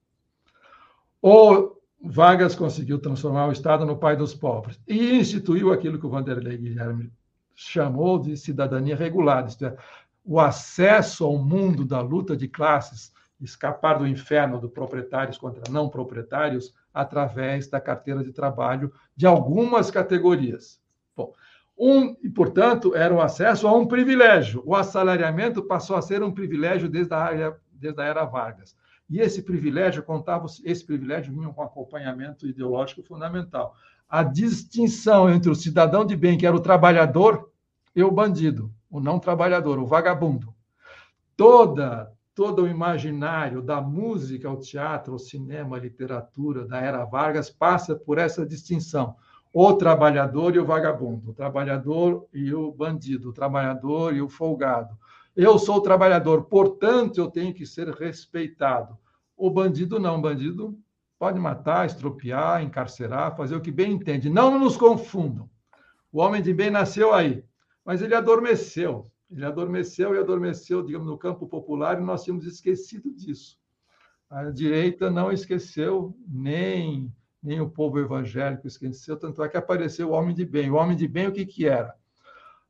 [1.20, 6.12] O Vargas conseguiu transformar o Estado no pai dos pobres e instituiu aquilo que o
[6.12, 7.12] Vanderlei Guilherme
[7.58, 9.76] chamou de cidadania regulada, isto é,
[10.24, 15.90] o acesso ao mundo da luta de classes, escapar do inferno do proprietários contra não
[15.90, 20.80] proprietários através da carteira de trabalho de algumas categorias.
[21.16, 21.34] Bom,
[21.78, 24.62] um, e, portanto, era o acesso a um privilégio.
[24.66, 28.76] O assalariamento passou a ser um privilégio desde a, área, desde a era Vargas.
[29.10, 33.76] E esse privilégio contava, esse privilégio vinha com acompanhamento ideológico fundamental
[34.10, 37.52] a distinção entre o cidadão de bem, que era o trabalhador,
[37.96, 40.54] e o bandido, o não trabalhador, o vagabundo.
[41.36, 47.50] Toda todo o imaginário da música ao teatro, ao cinema, à literatura da era Vargas
[47.50, 49.16] passa por essa distinção.
[49.52, 54.96] O trabalhador e o vagabundo, o trabalhador e o bandido, o trabalhador e o folgado.
[55.36, 58.96] Eu sou trabalhador, portanto, eu tenho que ser respeitado.
[59.36, 60.78] O bandido não, o bandido
[61.20, 64.30] Pode matar, estropiar, encarcerar, fazer o que bem entende.
[64.30, 65.50] Não nos confundam.
[66.12, 67.44] O homem de bem nasceu aí,
[67.84, 69.06] mas ele adormeceu.
[69.30, 73.58] Ele adormeceu e adormeceu, digamos, no campo popular, e nós tínhamos esquecido disso.
[74.30, 80.12] A direita não esqueceu, nem, nem o povo evangélico esqueceu, tanto é que apareceu o
[80.12, 80.70] homem de bem.
[80.70, 81.96] O homem de bem, o que, que era?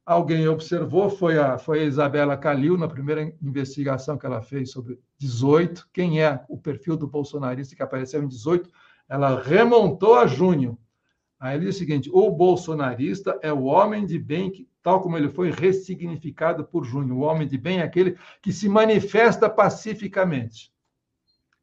[0.07, 4.97] Alguém observou, foi a, foi a Isabela Calil, na primeira investigação que ela fez sobre
[5.17, 8.69] 18, quem é o perfil do bolsonarista que apareceu em 18,
[9.09, 10.79] ela remontou a junho.
[11.37, 15.17] Aí ele diz o seguinte: o bolsonarista é o homem de bem, que, tal como
[15.17, 17.17] ele foi ressignificado por junho.
[17.17, 20.71] O homem de bem é aquele que se manifesta pacificamente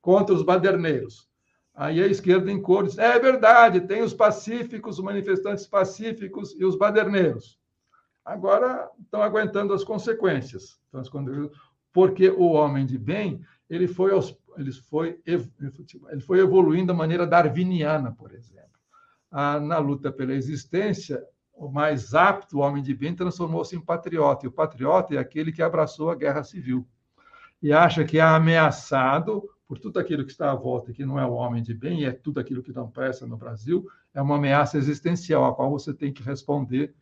[0.02, 1.26] contra os baderneiros.
[1.74, 6.64] Aí a esquerda em cor diz: é verdade, tem os pacíficos, os manifestantes pacíficos e
[6.64, 7.58] os baderneiros
[8.24, 10.80] agora estão aguentando as consequências.
[11.92, 17.26] Porque o homem de bem ele foi, aos, ele foi, ele foi evoluindo da maneira
[17.26, 18.64] darwiniana, por exemplo.
[19.30, 21.22] Ah, na luta pela existência,
[21.52, 24.44] o mais apto, o homem de bem, transformou-se em patriota.
[24.44, 26.86] E o patriota é aquele que abraçou a guerra civil
[27.62, 31.24] e acha que é ameaçado por tudo aquilo que está à volta, que não é
[31.24, 34.36] o homem de bem, e é tudo aquilo que não presta no Brasil, é uma
[34.36, 36.94] ameaça existencial, a qual você tem que responder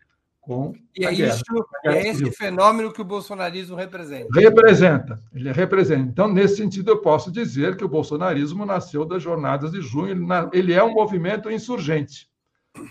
[0.43, 1.45] com e é, isso,
[1.85, 4.29] é esse fenômeno que o bolsonarismo representa.
[4.35, 6.03] Representa, ele representa.
[6.03, 10.27] Então, nesse sentido, eu posso dizer que o bolsonarismo nasceu das jornadas de junho, ele,
[10.53, 12.29] ele é um movimento insurgente.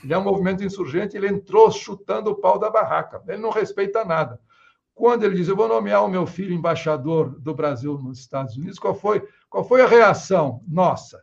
[0.02, 4.06] Ele é um movimento insurgente, ele entrou chutando o pau da barraca, ele não respeita
[4.06, 4.39] nada.
[4.93, 8.80] Quando ele diz, eu vou nomear o meu filho embaixador do Brasil nos Estados Unidos,
[8.80, 11.22] qual foi, qual foi a reação nossa?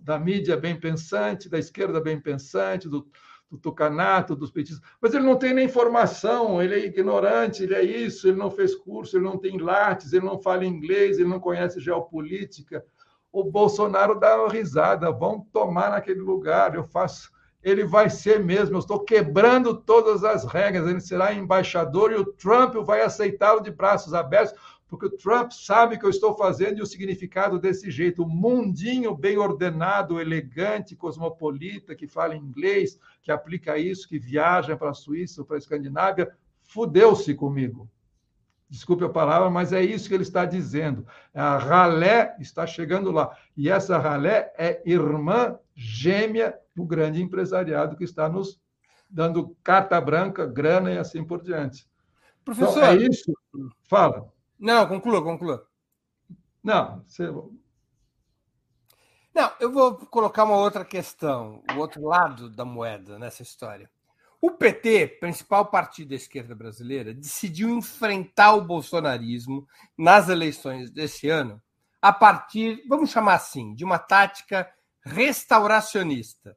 [0.00, 3.06] Da mídia bem pensante, da esquerda bem pensante, do,
[3.50, 7.82] do tucanato, dos petistas, mas ele não tem nem formação, ele é ignorante, ele é
[7.82, 11.38] isso, ele não fez curso, ele não tem lattes, ele não fala inglês, ele não
[11.38, 12.84] conhece geopolítica.
[13.32, 17.30] O Bolsonaro dá uma risada, vão tomar naquele lugar, eu faço.
[17.62, 22.32] Ele vai ser mesmo, eu estou quebrando todas as regras, ele será embaixador e o
[22.32, 24.54] Trump vai aceitá-lo de braços abertos
[24.88, 28.22] porque o Trump sabe que eu estou fazendo e o significado desse jeito.
[28.22, 34.90] O mundinho bem ordenado, elegante, cosmopolita, que fala inglês, que aplica isso, que viaja para
[34.90, 36.32] a Suíça ou para a Escandinávia,
[36.62, 37.90] fudeu-se comigo.
[38.68, 41.06] Desculpe a palavra, mas é isso que ele está dizendo.
[41.34, 43.36] A ralé está chegando lá.
[43.56, 48.60] E essa ralé é irmã gêmea do grande empresariado que está nos
[49.08, 51.88] dando carta branca, grana e assim por diante.
[52.44, 53.32] Professor, então, é isso.
[53.84, 54.35] Fala.
[54.58, 55.68] Não, conclua, conclua.
[56.62, 57.30] Não, você...
[59.34, 63.90] Não, eu vou colocar uma outra questão, o outro lado da moeda nessa história.
[64.40, 71.60] O PT, principal partido da esquerda brasileira, decidiu enfrentar o bolsonarismo nas eleições desse ano
[72.00, 76.56] a partir, vamos chamar assim, de uma tática restauracionista,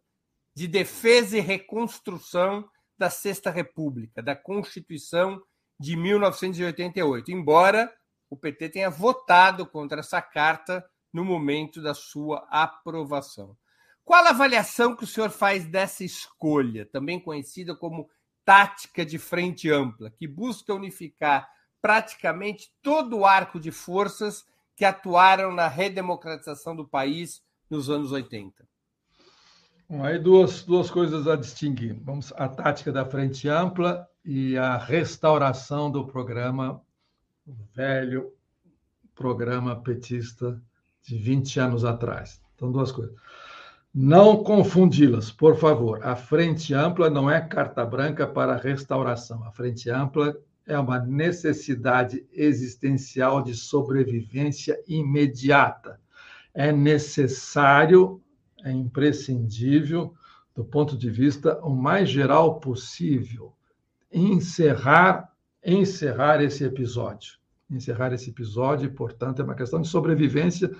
[0.53, 5.41] de defesa e reconstrução da Sexta República, da Constituição
[5.79, 7.91] de 1988, embora
[8.29, 13.57] o PT tenha votado contra essa carta no momento da sua aprovação.
[14.03, 18.09] Qual a avaliação que o senhor faz dessa escolha, também conhecida como
[18.43, 21.47] tática de frente ampla, que busca unificar
[21.81, 28.67] praticamente todo o arco de forças que atuaram na redemocratização do país nos anos 80?
[29.87, 31.99] Bom, aí duas, duas coisas a distinguir.
[32.03, 36.81] Vamos a tática da frente ampla e a restauração do programa,
[37.47, 38.31] o velho
[39.15, 40.61] programa petista
[41.01, 42.41] de 20 anos atrás.
[42.55, 43.15] Então, duas coisas.
[43.93, 46.05] Não confundi-las, por favor.
[46.05, 49.43] A frente ampla não é carta branca para restauração.
[49.43, 55.99] A frente ampla é uma necessidade existencial de sobrevivência imediata.
[56.53, 58.21] É necessário,
[58.63, 60.13] é imprescindível,
[60.55, 63.53] do ponto de vista o mais geral possível,
[64.11, 65.31] encerrar,
[65.63, 67.37] encerrar esse episódio.
[67.69, 70.71] Encerrar esse episódio, portanto, é uma questão de sobrevivência,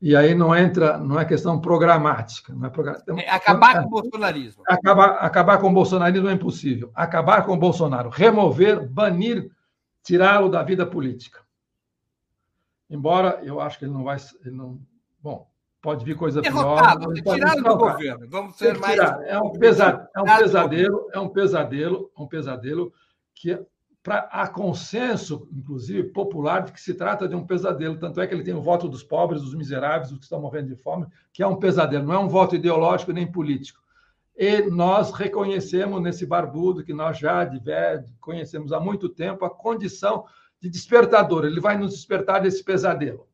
[0.00, 2.54] e aí não entra, não é questão programática.
[2.54, 2.94] Não é, program...
[3.18, 4.62] é acabar com o bolsonarismo.
[4.66, 6.92] Acabar, acabar com o bolsonarismo é impossível.
[6.94, 9.50] Acabar com o Bolsonaro, remover, banir,
[10.02, 11.40] tirá-lo da vida política.
[12.88, 14.16] Embora eu acho que ele não vai.
[14.44, 14.80] Ele não,
[15.20, 15.50] bom,
[15.80, 17.34] pode vir coisa Derrotado, pior.
[17.34, 18.28] Tirado do governo.
[18.28, 18.98] Vamos ser mais.
[18.98, 22.92] É um, pesadelo, é um pesadelo, é um pesadelo, um pesadelo
[23.34, 23.58] que
[24.02, 27.98] pra, há consenso, inclusive popular, de que se trata de um pesadelo.
[27.98, 30.68] Tanto é que ele tem o voto dos pobres, dos miseráveis, dos que estão morrendo
[30.68, 32.06] de fome, que é um pesadelo.
[32.06, 33.80] Não é um voto ideológico nem político.
[34.36, 37.48] E nós reconhecemos nesse barbudo, que nós já
[38.20, 40.24] conhecemos há muito tempo, a condição
[40.60, 41.44] de despertador.
[41.44, 43.26] Ele vai nos despertar desse pesadelo.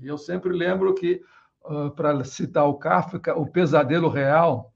[0.00, 1.22] E eu sempre lembro que
[1.68, 4.72] uh, para citar o Kafka, o pesadelo real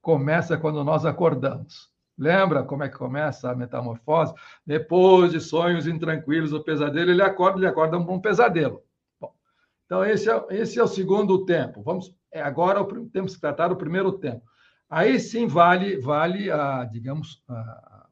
[0.00, 1.90] começa quando nós acordamos.
[2.16, 4.34] Lembra como é que começa a metamorfose?
[4.66, 8.82] Depois de sonhos intranquilos, o pesadelo, ele acorda, ele acorda um pesadelo.
[9.20, 9.32] Bom,
[9.86, 11.82] então, esse é, esse é o segundo tempo.
[11.82, 14.42] Vamos, é agora temos que tratar o primeiro tempo.
[14.90, 18.06] Aí sim vale, vale a, digamos, a,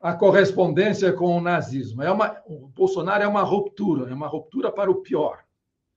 [0.00, 2.02] a correspondência com o nazismo.
[2.02, 5.45] É uma, o Bolsonaro é uma ruptura, é uma ruptura para o pior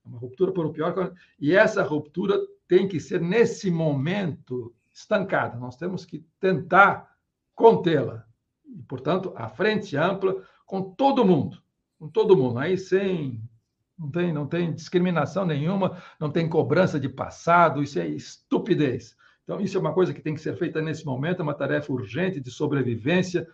[0.04, 5.58] uma ruptura por o pior, e essa ruptura tem que ser, nesse momento, estancada.
[5.58, 7.16] Nós temos que tentar
[7.54, 8.24] contê-la.
[8.64, 11.60] E, portanto, a frente ampla com todo mundo,
[11.98, 13.42] com todo mundo, aí sem.
[13.98, 19.14] Não tem, não tem discriminação nenhuma, não tem cobrança de passado, isso é estupidez.
[19.44, 21.92] Então, isso é uma coisa que tem que ser feita nesse momento, é uma tarefa
[21.92, 23.46] urgente de sobrevivência.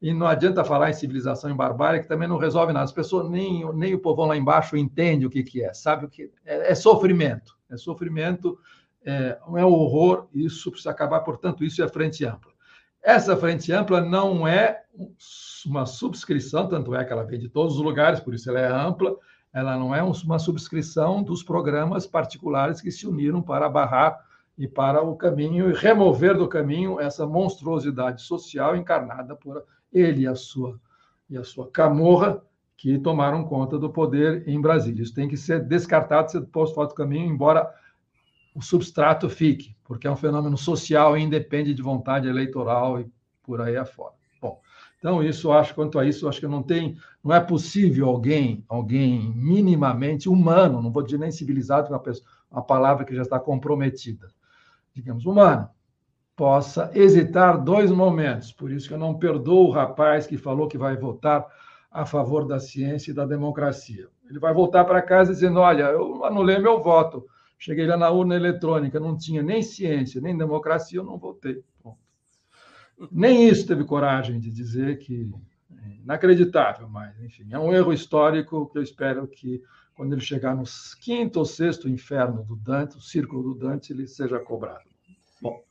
[0.00, 2.84] E não adianta falar em civilização e barbárie, que também não resolve nada.
[2.84, 6.08] As pessoas, nem, nem o povão lá embaixo entende o que, que é, sabe o
[6.08, 7.58] que é, é sofrimento.
[7.70, 8.58] É sofrimento,
[9.04, 12.50] é, é horror, isso precisa acabar, portanto, isso é frente ampla.
[13.02, 14.82] Essa frente ampla não é
[15.66, 18.70] uma subscrição, tanto é que ela vem de todos os lugares, por isso ela é
[18.70, 19.16] ampla,
[19.52, 24.18] ela não é uma subscrição dos programas particulares que se uniram para barrar
[24.60, 30.26] e para o caminho e remover do caminho essa monstruosidade social encarnada por ele e
[30.26, 30.78] a sua,
[31.30, 32.42] e a sua camorra,
[32.76, 35.02] que tomaram conta do poder em Brasília.
[35.02, 37.74] Isso tem que ser descartado, ser posto fora do caminho, embora
[38.54, 43.10] o substrato fique, porque é um fenômeno social e independe de vontade eleitoral e
[43.42, 44.12] por aí afora.
[44.42, 44.60] Bom,
[44.98, 49.32] então isso acho quanto a isso acho que não tem, não é possível alguém, alguém
[49.34, 54.28] minimamente humano, não vou dizer nem civilizado, uma, pessoa, uma palavra que já está comprometida,
[54.94, 55.68] digamos humano,
[56.36, 58.52] possa hesitar dois momentos.
[58.52, 61.46] Por isso que eu não perdoo o rapaz que falou que vai votar
[61.90, 64.08] a favor da ciência e da democracia.
[64.28, 67.26] Ele vai voltar para casa dizendo: Olha, eu anulei meu voto.
[67.58, 71.62] Cheguei lá na urna eletrônica, não tinha nem ciência, nem democracia, eu não votei.
[73.10, 75.30] Nem isso teve coragem de dizer que.
[75.82, 79.62] É inacreditável, mas, enfim, é um erro histórico que eu espero que,
[80.00, 80.64] quando ele chegar no
[80.98, 84.88] quinto ou sexto inferno do Dante, o círculo do Dante, ele seja cobrado.
[85.42, 85.62] Bom.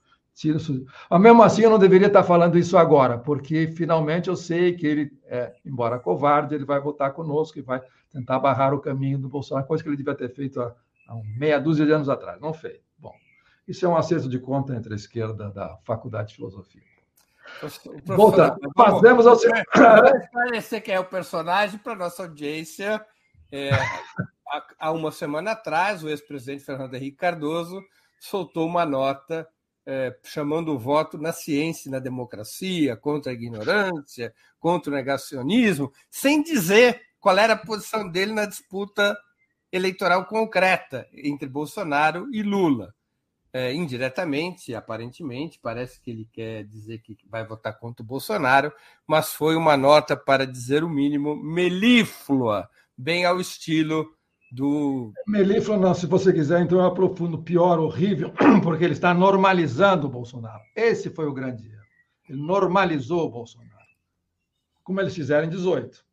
[1.10, 4.86] Mas mesmo assim, eu não deveria estar falando isso agora, porque finalmente eu sei que
[4.86, 9.28] ele, é, embora covarde, ele vai votar conosco e vai tentar barrar o caminho do
[9.28, 10.76] Bolsonaro, coisa que ele devia ter feito há
[11.08, 12.40] há meia dúzia de anos atrás.
[12.40, 12.80] Não fez.
[13.00, 13.16] Bom,
[13.68, 16.84] isso é um acerto de conta entre a esquerda da Faculdade de Filosofia.
[18.06, 19.34] Volta, fazemos ao
[20.22, 23.04] esclarecer quem é o personagem para nossa audiência.
[23.52, 23.72] É,
[24.80, 27.82] há uma semana atrás, o ex-presidente Fernando Henrique Cardoso
[28.20, 29.48] soltou uma nota
[29.86, 35.92] é, chamando o voto na ciência e na democracia, contra a ignorância, contra o negacionismo,
[36.12, 39.18] sem dizer qual era a posição dele na disputa
[39.72, 42.94] eleitoral concreta entre Bolsonaro e Lula.
[43.52, 48.72] É, indiretamente, aparentemente, parece que ele quer dizer que vai votar contra o Bolsonaro,
[49.08, 52.70] mas foi uma nota, para dizer o mínimo, melíflua,
[53.00, 54.14] bem ao estilo
[54.52, 55.14] do.
[55.26, 60.10] Melíflua, não, se você quiser, então eu aprofundo pior, horrível, porque ele está normalizando o
[60.10, 60.62] Bolsonaro.
[60.76, 61.80] Esse foi o grande erro.
[62.28, 63.70] Ele normalizou o Bolsonaro.
[64.84, 66.04] Como eles fizeram em 18.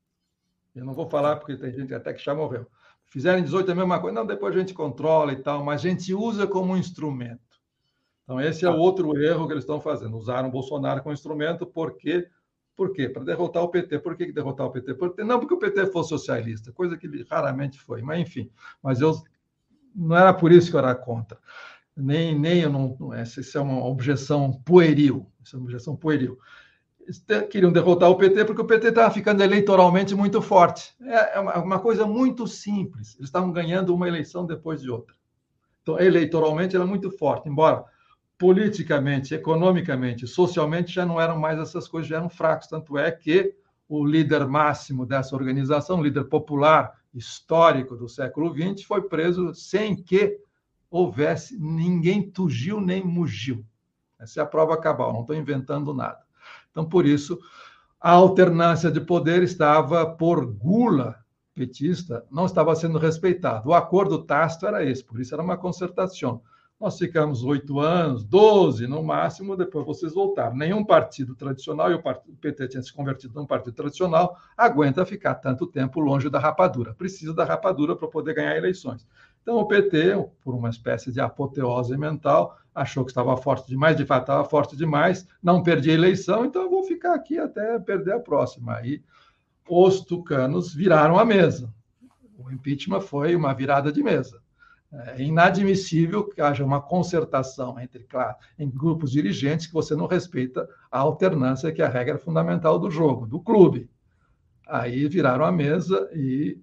[0.76, 2.66] Eu não vou falar, porque tem gente até que já morreu.
[3.06, 4.14] Fizeram em 18 a mesma coisa.
[4.14, 7.40] Não, depois a gente controla e tal, mas a gente usa como instrumento.
[8.22, 10.16] Então, esse é o outro erro que eles estão fazendo.
[10.16, 12.28] Usaram o Bolsonaro como instrumento, porque
[12.76, 13.08] por quê?
[13.08, 13.98] Para derrotar o PT.
[14.00, 14.94] Por que derrotar o PT?
[14.94, 18.50] Porque, não porque o PT fosse socialista, coisa que ele raramente foi, mas enfim.
[18.82, 19.14] Mas eu
[19.94, 21.38] não era por isso que eu era contra.
[21.96, 23.14] Nem, nem eu não.
[23.14, 25.26] Essa, essa é uma objeção pueril.
[25.42, 26.38] Essa é uma objeção pueril
[27.48, 30.94] queriam derrotar o PT porque o PT estava ficando eleitoralmente muito forte.
[31.02, 33.14] É, é uma coisa muito simples.
[33.16, 35.14] Eles estavam ganhando uma eleição depois de outra.
[35.82, 37.84] Então, eleitoralmente era muito forte, embora
[38.38, 42.68] politicamente, economicamente, socialmente já não eram mais essas coisas, já eram fracos.
[42.68, 43.54] Tanto é que
[43.88, 50.38] o líder máximo dessa organização, líder popular histórico do século XX, foi preso sem que
[50.90, 53.64] houvesse ninguém tugiu nem mugiu.
[54.18, 56.20] Essa é a prova cabal, não estou inventando nada.
[56.70, 57.38] Então, por isso,
[58.00, 61.16] a alternância de poder estava, por gula
[61.54, 63.70] petista, não estava sendo respeitado.
[63.70, 66.42] O acordo tácito era esse, por isso era uma concertação.
[66.78, 70.54] Nós ficamos oito anos, doze no máximo, depois vocês voltaram.
[70.54, 72.02] Nenhum partido tradicional, e o,
[72.38, 76.92] PT tinha se convertido num partido tradicional, aguenta ficar tanto tempo longe da rapadura.
[76.92, 79.06] Precisa da rapadura para poder ganhar eleições.
[79.40, 84.04] Então, o PT, por uma espécie de apoteose mental, achou que estava forte demais, de
[84.04, 88.12] fato estava forte demais, não perdi a eleição, então eu vou ficar aqui até perder
[88.12, 88.74] a próxima.
[88.74, 89.02] Aí
[89.66, 91.72] os tucanos viraram a mesa.
[92.36, 94.42] O impeachment foi uma virada de mesa.
[94.98, 100.66] É inadmissível que haja uma concertação entre claro, em grupos dirigentes que você não respeita
[100.90, 103.90] a alternância, que é a regra fundamental do jogo, do clube.
[104.66, 106.58] Aí viraram a mesa e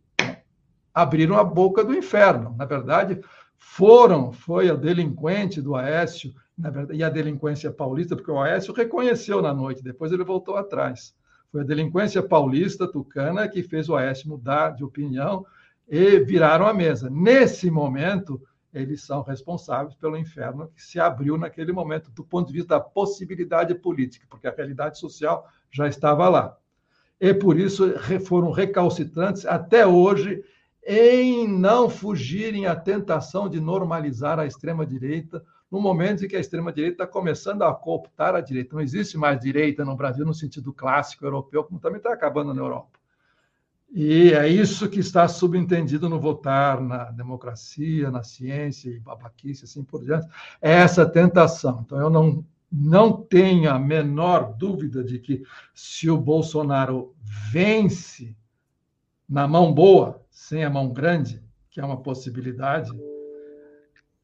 [0.93, 2.55] abriram a boca do inferno.
[2.57, 3.21] Na verdade,
[3.57, 8.73] foram, foi a delinquente do Aécio, na verdade, e a delinquência paulista, porque o Aécio
[8.73, 11.15] reconheceu na noite, depois ele voltou atrás.
[11.51, 15.45] Foi a delinquência paulista tucana que fez o Aécio mudar de opinião
[15.87, 17.09] e viraram a mesa.
[17.09, 18.41] Nesse momento,
[18.73, 22.79] eles são responsáveis pelo inferno que se abriu naquele momento, do ponto de vista da
[22.79, 26.57] possibilidade política, porque a realidade social já estava lá.
[27.21, 27.93] E por isso
[28.25, 30.43] foram recalcitrantes até hoje
[30.85, 37.03] em não fugirem à tentação de normalizar a extrema-direita, no momento em que a extrema-direita
[37.03, 38.75] está começando a cooptar a direita.
[38.75, 42.61] Não existe mais direita no Brasil no sentido clássico europeu, como também está acabando na
[42.61, 42.99] Europa.
[43.95, 49.83] E é isso que está subentendido no votar na democracia, na ciência e babaquice, assim
[49.83, 50.27] por diante.
[50.59, 51.83] É essa tentação.
[51.85, 55.43] Então, eu não, não tenho a menor dúvida de que
[55.75, 57.13] se o Bolsonaro
[57.51, 58.35] vence
[59.29, 62.89] na mão boa, sem a mão grande, que é uma possibilidade,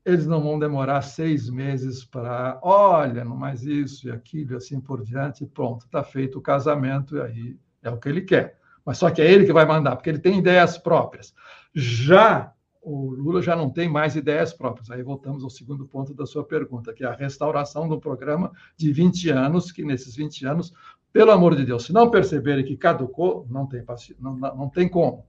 [0.03, 5.03] eles não vão demorar seis meses para, olha, não mais isso e aquilo assim por
[5.03, 8.58] diante, pronto, está feito o casamento e aí é o que ele quer
[8.89, 11.31] mas só que é ele que vai mandar, porque ele tem ideias próprias.
[11.75, 12.51] Já
[12.81, 14.89] o Lula já não tem mais ideias próprias.
[14.89, 18.91] Aí voltamos ao segundo ponto da sua pergunta, que é a restauração do programa de
[18.91, 20.73] 20 anos, que nesses 20 anos,
[21.13, 23.85] pelo amor de Deus, se não perceberem que caducou, não tem,
[24.19, 25.23] não, não tem como.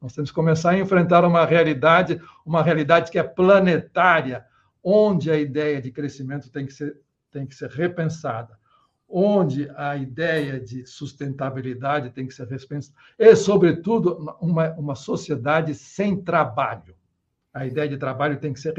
[0.00, 4.46] Nós temos que começar a enfrentar uma realidade, uma realidade que é planetária,
[4.82, 6.98] onde a ideia de crescimento tem que ser
[7.30, 8.56] tem que ser repensada,
[9.08, 16.20] onde a ideia de sustentabilidade tem que ser repensada, e, sobretudo, uma, uma sociedade sem
[16.20, 16.94] trabalho.
[17.52, 18.74] A ideia de trabalho tem que ser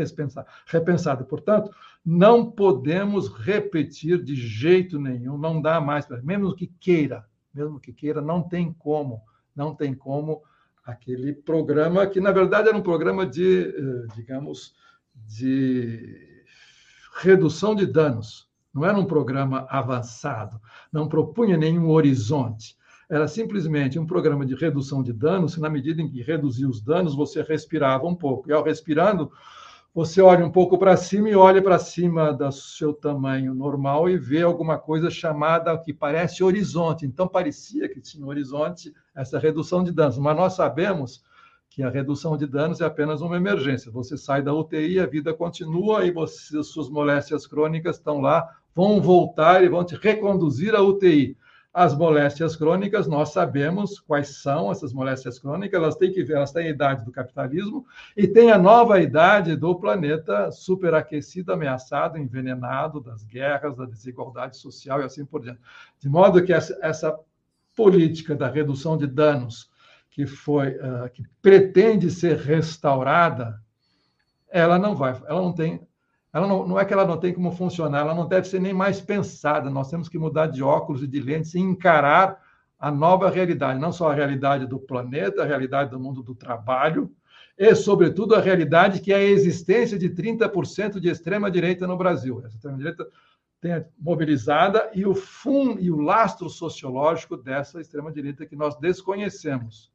[0.65, 1.23] repensada.
[1.23, 1.72] Portanto,
[2.06, 8.22] não podemos repetir de jeito nenhum, não dá mais, mesmo que queira, mesmo que queira,
[8.22, 9.22] não tem como,
[9.56, 10.43] não tem como
[10.85, 14.76] aquele programa que, na verdade, era um programa de, eh, digamos,
[15.15, 16.43] de
[17.22, 18.49] redução de danos.
[18.76, 20.60] Não era um programa avançado,
[20.91, 22.76] não propunha nenhum horizonte.
[23.10, 27.15] Era simplesmente um programa de redução de danos, na medida em que reduzia os danos,
[27.15, 28.49] você respirava um pouco.
[28.49, 29.31] E, ao respirando,
[29.93, 34.18] você olha um pouco para cima e olha para cima do seu tamanho normal e
[34.18, 37.06] vê alguma coisa chamada que parece horizonte.
[37.06, 41.23] Então, parecia que tinha horizonte essa redução de danos, mas nós sabemos
[41.69, 43.91] que a redução de danos é apenas uma emergência.
[43.91, 49.02] Você sai da UTI, a vida continua e você, suas moléstias crônicas estão lá, vão
[49.02, 51.38] voltar e vão te reconduzir à UTI.
[51.73, 56.52] As moléstias crônicas, nós sabemos quais são essas moléstias crônicas, elas têm que ver, elas
[56.52, 57.85] têm a idade do capitalismo
[58.15, 65.02] e tem a nova idade do planeta superaquecido, ameaçado, envenenado das guerras, da desigualdade social
[65.02, 65.60] e assim por diante.
[65.99, 67.18] De modo que essa, essa
[67.76, 69.69] política da redução de danos
[70.10, 73.61] que foi uh, que pretende ser restaurada,
[74.49, 75.85] ela não vai, ela não tem
[76.36, 78.74] ela não, não é que ela não tem como funcionar, ela não deve ser nem
[78.74, 79.70] mais pensada.
[79.70, 82.44] Nós temos que mudar de óculos e de lentes e encarar
[82.78, 87.10] a nova realidade, não só a realidade do planeta, a realidade do mundo do trabalho,
[87.57, 92.44] e, sobretudo, a realidade que é a existência de 30% de extrema-direita no Brasil.
[92.45, 93.07] Essa extrema-direita
[93.62, 99.90] tem mobilizada e o fundo e o lastro sociológico dessa extrema-direita que nós desconhecemos.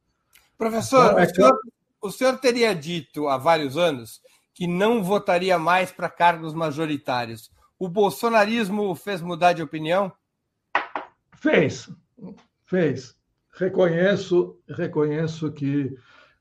[0.57, 1.59] Professor, então, é o, senhor,
[2.01, 4.23] o senhor teria dito há vários anos
[4.53, 7.51] que não votaria mais para cargos majoritários.
[7.79, 10.11] O bolsonarismo fez mudar de opinião?
[11.35, 11.89] Fez,
[12.65, 13.15] fez.
[13.53, 15.95] Reconheço, reconheço que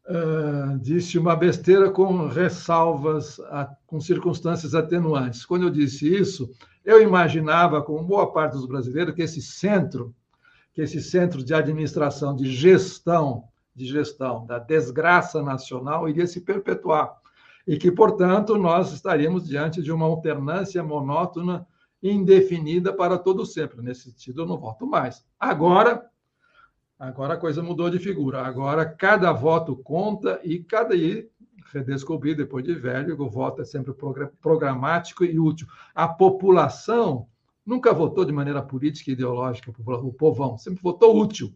[0.07, 5.45] uh, disse uma besteira com ressalvas, a, com circunstâncias atenuantes.
[5.45, 6.51] Quando eu disse isso,
[6.85, 10.15] eu imaginava, como boa parte dos brasileiros, que esse centro,
[10.73, 17.20] que esse centro de administração, de gestão, de gestão da desgraça nacional iria se perpetuar
[17.67, 21.67] e que, portanto, nós estaríamos diante de uma alternância monótona
[22.03, 23.83] indefinida para todo sempre.
[23.83, 25.25] Nesse sentido, eu não voto mais.
[25.39, 26.05] Agora,
[26.99, 28.43] agora a coisa mudou de figura.
[28.43, 31.29] Agora cada voto conta e cada e
[31.73, 33.95] redescobri depois de velho o voto é sempre
[34.41, 35.67] programático e útil.
[35.95, 37.29] A população
[37.65, 41.55] nunca votou de maneira política e ideológica, o povão sempre votou útil.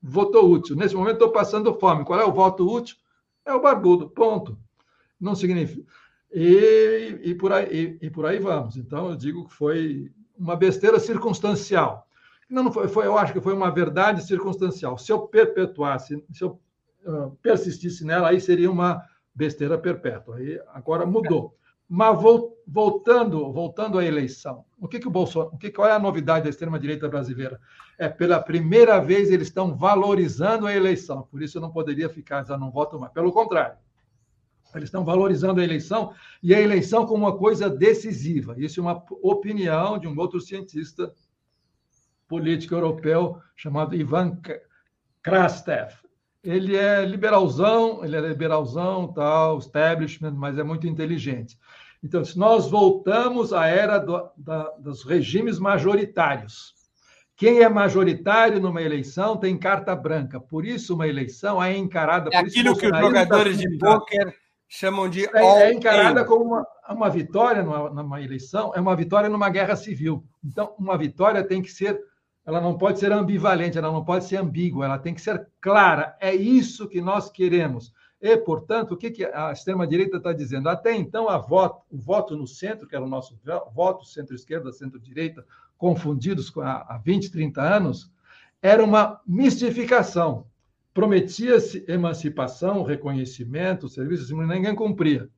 [0.00, 0.76] Votou útil.
[0.76, 2.04] Nesse momento estou passando fome.
[2.04, 2.96] Qual é o voto útil?
[3.44, 4.10] É o barbudo.
[4.10, 4.58] Ponto
[5.22, 5.86] não significa.
[6.32, 8.76] E, e, por aí, e, e, por aí vamos.
[8.76, 12.06] Então, eu digo que foi uma besteira circunstancial.
[12.50, 14.98] Não, não foi, foi, eu acho que foi uma verdade circunstancial.
[14.98, 16.60] Se eu perpetuasse, se eu
[17.06, 19.02] uh, persistisse nela, aí seria uma
[19.34, 20.36] besteira perpétua.
[20.36, 21.56] Aí agora mudou.
[21.88, 22.18] Mas
[22.66, 26.44] voltando, voltando à eleição, o que, que o Bolsonaro, o que, qual é a novidade
[26.44, 27.60] da extrema-direita brasileira?
[27.98, 31.28] É pela primeira vez eles estão valorizando a eleição.
[31.30, 33.12] Por isso eu não poderia ficar, já não voto mais.
[33.12, 33.76] Pelo contrário,
[34.78, 36.12] eles estão valorizando a eleição
[36.42, 38.54] e a eleição como uma coisa decisiva.
[38.58, 41.12] Isso é uma opinião de um outro cientista
[42.28, 44.38] político europeu chamado Ivan
[45.22, 45.92] Krastev.
[46.42, 51.58] Ele é liberalzão, ele é liberalzão, tal, establishment, mas é muito inteligente.
[52.02, 56.74] Então, se nós voltamos à era do, da, dos regimes majoritários,
[57.36, 60.40] quem é majoritário numa eleição tem carta branca.
[60.40, 62.30] Por isso, uma eleição é encarada.
[62.32, 64.34] É aquilo que os jogadores de pôquer
[64.72, 65.26] chamam de.
[65.36, 69.76] É, é encarada como uma, uma vitória numa, numa, eleição, é uma vitória numa guerra
[69.76, 70.24] civil.
[70.42, 72.00] Então, uma vitória tem que ser.
[72.44, 76.16] Ela não pode ser ambivalente, ela não pode ser ambígua, ela tem que ser clara.
[76.18, 77.92] É isso que nós queremos.
[78.20, 80.68] E, portanto, o que, que a extrema-direita está dizendo?
[80.68, 83.38] Até então, a voto, o voto no centro, que era o nosso
[83.74, 85.44] voto, centro-esquerda, centro-direita,
[85.76, 88.10] confundidos há 20, 30 anos,
[88.60, 90.46] era uma mistificação
[90.94, 95.28] prometia-se emancipação, reconhecimento, serviços, ninguém cumpria.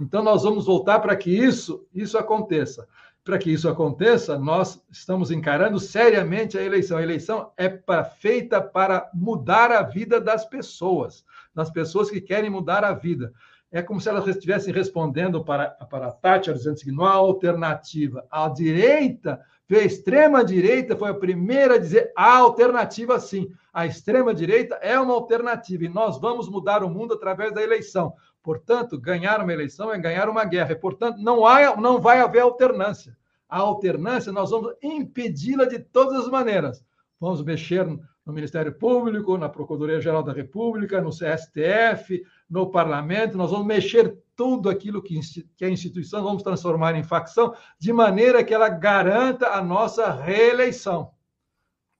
[0.00, 2.88] Então, nós vamos voltar para que isso, isso aconteça.
[3.22, 6.96] Para que isso aconteça, nós estamos encarando seriamente a eleição.
[6.96, 11.22] A eleição é pra, feita para mudar a vida das pessoas,
[11.54, 13.32] das pessoas que querem mudar a vida.
[13.70, 18.26] É como se elas estivessem respondendo para, para a Thatcher, dizendo que não há alternativa.
[18.30, 19.38] A direita
[19.76, 23.52] a extrema-direita foi a primeira a dizer a alternativa sim.
[23.72, 28.12] A extrema-direita é uma alternativa e nós vamos mudar o mundo através da eleição.
[28.42, 30.72] Portanto, ganhar uma eleição é ganhar uma guerra.
[30.72, 33.16] E, portanto, não, há, não vai haver alternância.
[33.48, 36.84] a alternância, nós vamos impedi-la de todas as maneiras.
[37.18, 37.86] Vamos mexer
[38.30, 44.70] no Ministério Público, na Procuradoria-Geral da República, no CSTF, no Parlamento, nós vamos mexer tudo
[44.70, 45.18] aquilo que,
[45.56, 51.10] que é instituição, vamos transformar em facção, de maneira que ela garanta a nossa reeleição.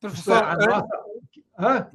[0.01, 0.89] Professor, a nossa...
[1.61, 1.91] Hã?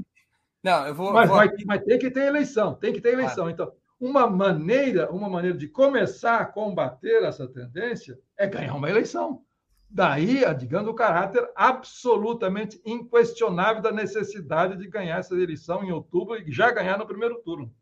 [0.63, 1.13] Não, eu vou.
[1.13, 1.37] Mas, vou...
[1.37, 3.49] Vai, mas tem que ter eleição, tem que ter eleição.
[3.49, 9.43] Então, uma maneira, uma maneira de começar a combater essa tendência é ganhar uma eleição.
[9.89, 16.51] Daí, digamos, o caráter absolutamente inquestionável da necessidade de ganhar essa eleição em outubro e
[16.51, 17.73] já ganhar no primeiro turno.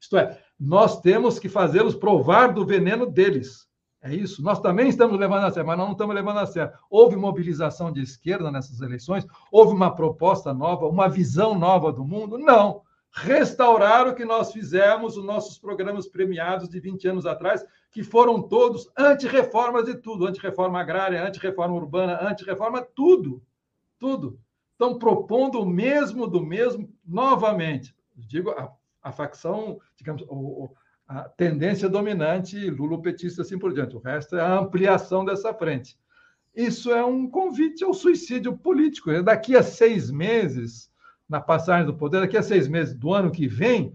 [0.00, 3.68] Isto é, nós temos que fazê-los provar do veneno deles.
[4.02, 4.42] É isso.
[4.42, 6.72] Nós também estamos levando a sério, mas nós não estamos levando a sério.
[6.90, 9.24] Houve mobilização de esquerda nessas eleições?
[9.50, 12.36] Houve uma proposta nova, uma visão nova do mundo?
[12.36, 12.82] Não.
[13.12, 18.42] Restaurar o que nós fizemos, os nossos programas premiados de 20 anos atrás, que foram
[18.42, 23.40] todos anti-reformas de tudo, anti-reforma agrária, anti-reforma urbana, anti-reforma, tudo.
[24.00, 24.40] Tudo.
[24.72, 27.94] Estão propondo o mesmo do mesmo novamente.
[28.16, 30.70] Digo, a, a facção, digamos, o,
[31.14, 33.94] a tendência dominante lulopetista assim por diante.
[33.94, 35.98] O resto é a ampliação dessa frente.
[36.56, 39.22] Isso é um convite ao suicídio político.
[39.22, 40.90] Daqui a seis meses,
[41.28, 43.94] na passagem do poder, daqui a seis meses do ano que vem,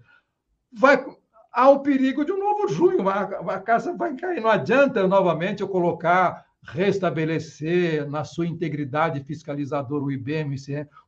[0.72, 1.04] vai
[1.52, 3.10] há o perigo de um novo junho.
[3.10, 3.22] A,
[3.56, 4.40] a casa vai cair.
[4.40, 10.56] Não adianta novamente eu colocar, restabelecer na sua integridade fiscalizadora o IBM,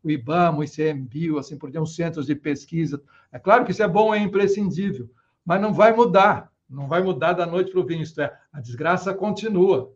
[0.04, 3.00] o IBAMA, o ICMBio, assim por diante, os centros de pesquisa.
[3.32, 5.08] É claro que isso é bom, é imprescindível
[5.50, 8.62] mas não vai mudar, não vai mudar da noite para o vinho, isto é, a
[8.62, 9.92] desgraça continua.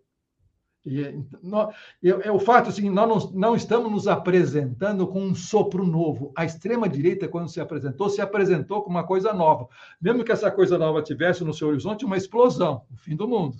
[0.84, 5.86] E, nós, é o fato assim, nós não, não, estamos nos apresentando com um sopro
[5.86, 6.34] novo.
[6.36, 9.68] A extrema-direita, quando se apresentou, se apresentou com uma coisa nova.
[10.02, 13.56] Mesmo que essa coisa nova tivesse no seu horizonte uma explosão, o fim do mundo.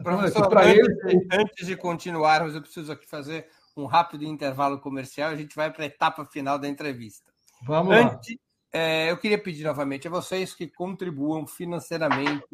[0.00, 1.26] Professor, antes, ele...
[1.32, 5.30] antes de continuarmos, eu preciso aqui fazer um rápido intervalo comercial.
[5.30, 7.32] A gente vai para a etapa final da entrevista.
[7.66, 8.47] Vamos antes, lá.
[8.72, 12.44] É, eu queria pedir novamente a vocês que contribuam financeiramente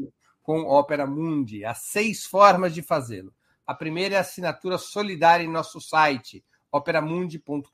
[0.42, 1.64] com Opera Mundi.
[1.64, 3.34] Há seis formas de fazê-lo.
[3.66, 7.70] A primeira é a assinatura solidária em nosso site, operamundi.com.br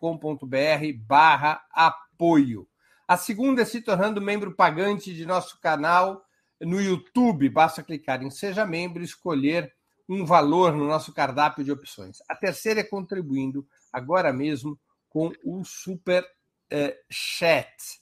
[0.98, 2.66] barra apoio.
[3.08, 6.24] A segunda é se tornando membro pagante de nosso canal
[6.60, 7.48] no YouTube.
[7.48, 9.74] Basta clicar em Seja Membro e escolher
[10.08, 12.18] um valor no nosso cardápio de opções.
[12.28, 16.24] A terceira é contribuindo agora mesmo com o Super
[16.70, 17.99] eh, Chat.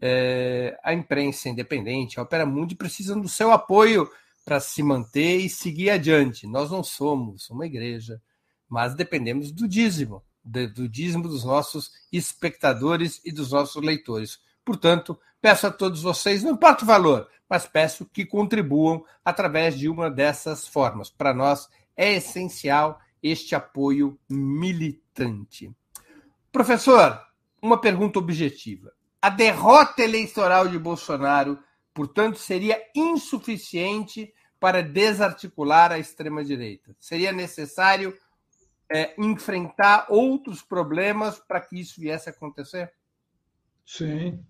[0.00, 4.10] É, a imprensa independente, a Opera Mundi, precisam do seu apoio
[4.44, 6.46] para se manter e seguir adiante.
[6.46, 8.20] Nós não somos uma igreja,
[8.68, 14.38] mas dependemos do dízimo, do dízimo dos nossos espectadores e dos nossos leitores.
[14.64, 19.88] Portanto, peço a todos vocês, não importa o valor, mas peço que contribuam através de
[19.88, 21.10] uma dessas formas.
[21.10, 25.70] Para nós é essencial este apoio militante.
[26.52, 27.20] Professor,
[27.60, 28.92] uma pergunta objetiva.
[29.20, 31.58] A derrota eleitoral de Bolsonaro
[31.94, 36.94] portanto, seria insuficiente para desarticular a extrema-direita.
[37.00, 38.14] Seria necessário
[38.90, 42.92] é, enfrentar outros problemas para que isso viesse a acontecer?
[43.86, 44.44] Sim.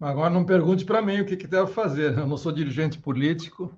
[0.00, 2.16] Agora não pergunte para mim o que, que deve fazer.
[2.16, 3.76] Eu não sou dirigente político,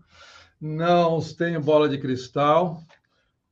[0.61, 2.83] não tenho bola de cristal,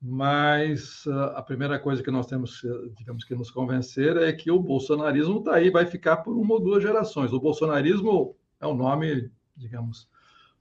[0.00, 2.62] mas uh, a primeira coisa que nós temos,
[2.96, 6.60] digamos que nos convencer é que o bolsonarismo está aí, vai ficar por uma ou
[6.60, 7.32] duas gerações.
[7.32, 10.08] O bolsonarismo é um nome, digamos,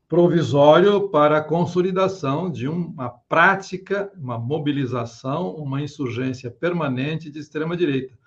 [0.07, 8.17] provisório para a consolidação de uma prática, uma mobilização, uma insurgência permanente de extrema direita.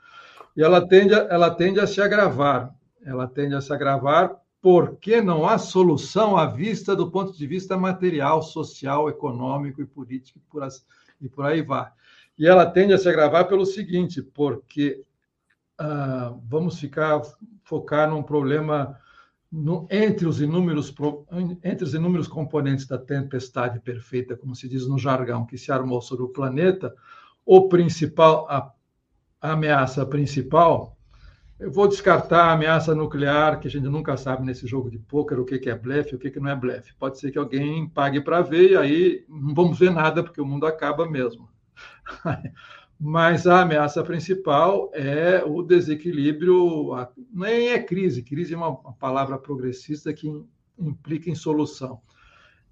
[0.57, 2.75] E ela tende a, ela tende a se agravar.
[3.05, 7.77] Ela tende a se agravar porque não há solução à vista do ponto de vista
[7.77, 10.85] material, social, econômico e político por, as,
[11.21, 11.89] e por aí vai.
[12.37, 15.05] E ela tende a se agravar pelo seguinte, porque
[15.79, 17.23] ah, vamos ficar
[17.63, 18.99] focar num problema
[19.51, 20.95] no, entre, os inúmeros,
[21.65, 26.01] entre os inúmeros componentes da tempestade perfeita, como se diz no jargão, que se armou
[26.03, 26.95] sobre o planeta,
[27.45, 28.71] o principal, a,
[29.41, 30.99] a ameaça principal,
[31.59, 35.41] eu vou descartar a ameaça nuclear, que a gente nunca sabe nesse jogo de pôquer
[35.41, 36.95] o que, que é blefe e o que, que não é blefe.
[36.95, 40.47] Pode ser que alguém pague para ver e aí não vamos ver nada, porque o
[40.47, 41.49] mundo acaba mesmo.
[42.99, 46.91] mas a ameaça principal é o desequilíbrio,
[47.33, 50.29] nem é crise, crise é uma palavra progressista que
[50.79, 52.01] implica em solução.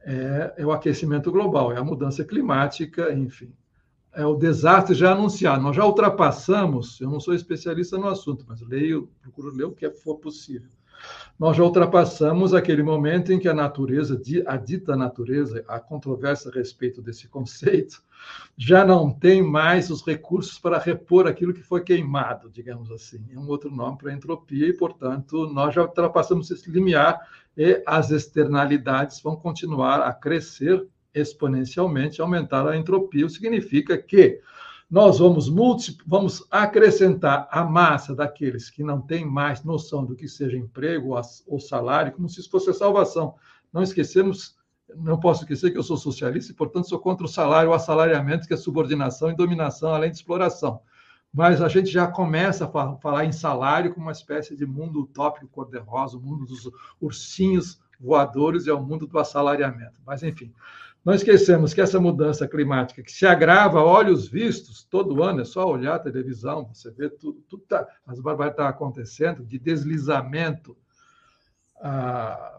[0.01, 3.53] É, é o aquecimento global, é a mudança climática, enfim.
[4.13, 5.63] É o desastre já anunciado.
[5.63, 9.89] Nós já ultrapassamos, eu não sou especialista no assunto, mas leio, procuro ler o que
[9.91, 10.71] for possível
[11.39, 16.55] nós já ultrapassamos aquele momento em que a natureza, a dita natureza, a controvérsia a
[16.55, 18.03] respeito desse conceito,
[18.57, 23.23] já não tem mais os recursos para repor aquilo que foi queimado, digamos assim.
[23.31, 27.21] É um outro nome para entropia e, portanto, nós já ultrapassamos esse limiar
[27.57, 34.41] e as externalidades vão continuar a crescer exponencialmente, aumentar a entropia, o significa que
[34.89, 35.49] nós vamos,
[36.07, 41.61] vamos acrescentar a massa daqueles que não têm mais noção do que seja emprego ou
[41.61, 43.35] salário, como se isso fosse a salvação.
[43.73, 44.57] Não esquecemos,
[44.95, 48.47] não posso esquecer que eu sou socialista e, portanto, sou contra o salário, o assalariamento,
[48.47, 50.81] que é subordinação e dominação, além de exploração.
[51.35, 55.49] Mas a gente já começa a falar em salário como uma espécie de mundo utópico
[55.49, 60.01] cor-de-rosa, o mundo dos ursinhos voadores é o mundo do assalariamento.
[60.07, 60.53] Mas, enfim,
[61.07, 65.65] não esquecemos que essa mudança climática, que se agrava olhos vistos todo ano, é só
[65.65, 70.77] olhar a televisão, você vê tudo, tudo tá, as barbaridades estão acontecendo, de deslizamento
[71.81, 72.59] a,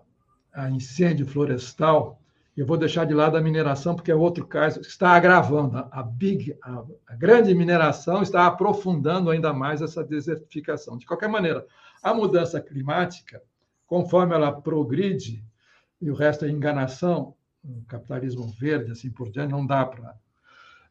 [0.53, 2.21] a, incêndio florestal.
[2.55, 5.85] Eu vou deixar de lado a mineração, porque é outro caso está agravando.
[5.91, 10.97] A, big, a, a grande mineração está aprofundando ainda mais essa desertificação.
[10.97, 11.67] De qualquer maneira,
[12.01, 13.43] a mudança climática,
[13.85, 15.43] conforme ela progride,
[15.99, 17.35] e o resto é enganação,
[17.87, 20.15] capitalismo verde, assim por diante, não dá para.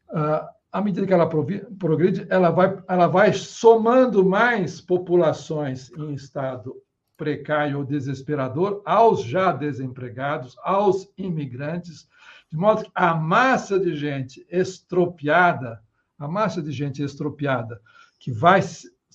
[0.09, 6.77] Uh, à medida que ela progride, ela vai, ela vai somando mais populações em estado
[7.17, 12.07] precário ou desesperador aos já desempregados, aos imigrantes,
[12.51, 15.83] de modo que a massa de gente estropiada,
[16.19, 17.81] a massa de gente estropiada
[18.19, 18.61] que vai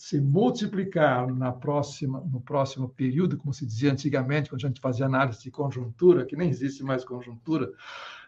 [0.02, 5.06] se multiplicar na próxima, no próximo período, como se dizia antigamente, quando a gente fazia
[5.06, 7.72] análise de conjuntura, que nem existe mais conjuntura,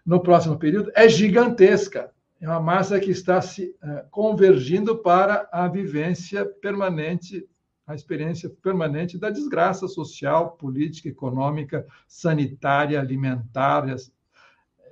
[0.05, 2.11] no próximo período, é gigantesca.
[2.39, 7.43] É uma massa que está se uh, convergindo para a vivência permanente,
[7.87, 13.87] a experiência permanente da desgraça social, política, econômica, sanitária, alimentar,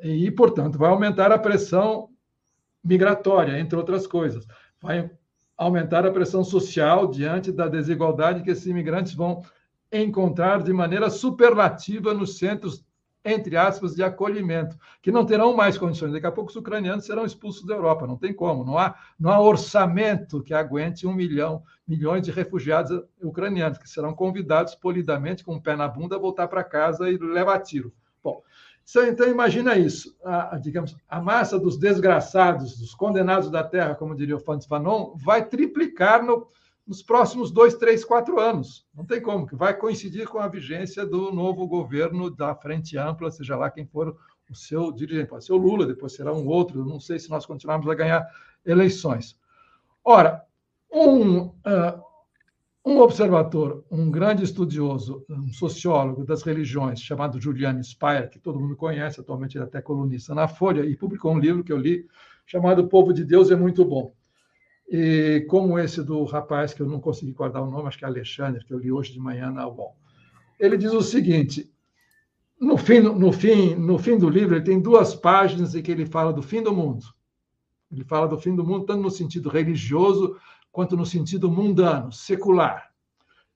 [0.01, 2.09] e, portanto, vai aumentar a pressão
[2.83, 4.47] migratória, entre outras coisas.
[4.81, 5.11] Vai
[5.61, 9.43] aumentar a pressão social diante da desigualdade que esses imigrantes vão
[9.91, 12.83] encontrar de maneira superlativa nos centros,
[13.23, 16.13] entre aspas, de acolhimento, que não terão mais condições.
[16.13, 19.29] Daqui a pouco os ucranianos serão expulsos da Europa, não tem como, não há, não
[19.29, 25.53] há orçamento que aguente um milhão, milhões de refugiados ucranianos, que serão convidados polidamente, com
[25.53, 27.93] o pé na bunda, a voltar para casa e levar tiro.
[28.23, 28.41] Bom,
[28.99, 34.35] então, imagina isso, a, digamos, a massa dos desgraçados, dos condenados da terra, como diria
[34.35, 36.47] o Franz Fanon, vai triplicar no,
[36.85, 38.85] nos próximos dois, três, quatro anos.
[38.93, 43.31] Não tem como, que vai coincidir com a vigência do novo governo da Frente Ampla,
[43.31, 44.17] seja lá quem for
[44.49, 45.29] o seu dirigente.
[45.29, 48.27] Pode ser o Lula, depois será um outro, não sei se nós continuarmos a ganhar
[48.65, 49.39] eleições.
[50.03, 50.43] Ora,
[50.91, 52.03] um, uh,
[52.83, 58.75] um observador, um grande estudioso, um sociólogo das religiões, chamado Julian Speyer, que todo mundo
[58.75, 62.07] conhece, atualmente ele é até colunista na Folha, e publicou um livro que eu li,
[62.45, 64.15] chamado O Povo de Deus é Muito Bom.
[64.89, 68.07] E como esse do rapaz, que eu não consegui guardar o nome, acho que é
[68.07, 69.95] Alexandre, que eu li hoje de manhã na UOL.
[70.59, 71.71] Ele diz o seguinte,
[72.59, 76.05] no fim, no, fim, no fim do livro, ele tem duas páginas em que ele
[76.05, 77.05] fala do fim do mundo.
[77.91, 80.35] Ele fala do fim do mundo, tanto no sentido religioso,
[80.71, 82.89] quanto no sentido mundano, secular.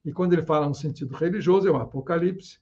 [0.03, 2.59] E quando ele fala no sentido religioso, é o Apocalipse,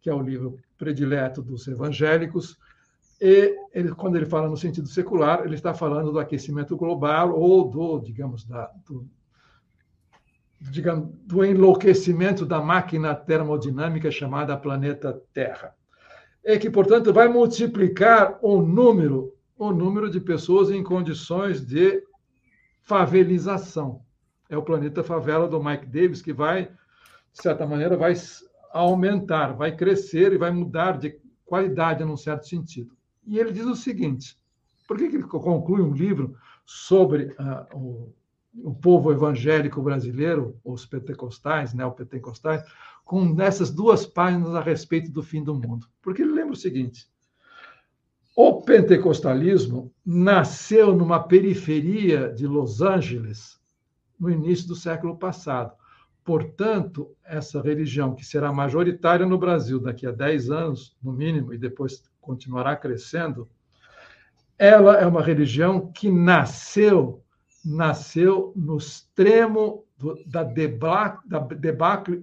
[0.00, 2.58] que é o livro predileto dos evangélicos.
[3.20, 7.70] E ele, quando ele fala no sentido secular, ele está falando do aquecimento global ou
[7.70, 9.08] do, digamos, da, do,
[10.60, 15.74] digamos, do enlouquecimento da máquina termodinâmica chamada planeta Terra.
[16.44, 22.02] E que, portanto, vai multiplicar o número, o número de pessoas em condições de
[22.82, 24.02] favelização.
[24.48, 28.14] É o planeta favela do Mike Davis que vai, de certa maneira, vai
[28.72, 32.94] aumentar, vai crescer e vai mudar de qualidade num certo sentido.
[33.26, 34.36] E ele diz o seguinte:
[34.86, 38.14] por que, que ele conclui um livro sobre uh, o,
[38.62, 42.64] o, povo evangélico brasileiro, os pentecostais, neopentecostais,
[43.04, 45.86] com essas duas páginas a respeito do fim do mundo?
[46.00, 47.08] Porque ele lembra o seguinte:
[48.34, 53.60] o pentecostalismo nasceu numa periferia de Los Angeles
[54.18, 55.72] no início do século passado.
[56.24, 61.58] Portanto, essa religião, que será majoritária no Brasil daqui a 10 anos, no mínimo, e
[61.58, 63.48] depois continuará crescendo,
[64.56, 67.22] ela é uma religião que nasceu
[67.64, 72.20] nasceu no extremo do, da, debacle, da debacle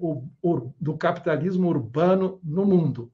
[0.79, 3.11] do capitalismo urbano no mundo.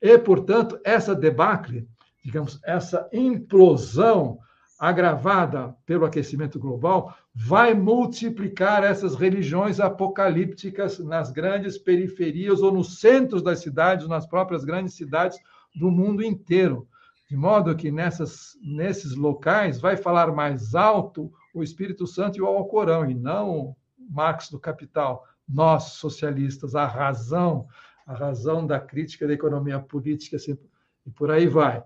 [0.00, 1.88] E, portanto, essa debacle,
[2.22, 4.38] digamos, essa implosão
[4.78, 13.42] agravada pelo aquecimento global, vai multiplicar essas religiões apocalípticas nas grandes periferias ou nos centros
[13.42, 15.38] das cidades, nas próprias grandes cidades
[15.72, 16.88] do mundo inteiro.
[17.30, 22.46] De modo que nessas, nesses locais vai falar mais alto o Espírito Santo e o
[22.46, 23.76] Alcorão, e não
[24.10, 25.24] Marx do Capital.
[25.48, 27.68] Nós, socialistas, a razão,
[28.04, 30.58] a razão da crítica da economia política, assim,
[31.06, 31.84] e por aí vai.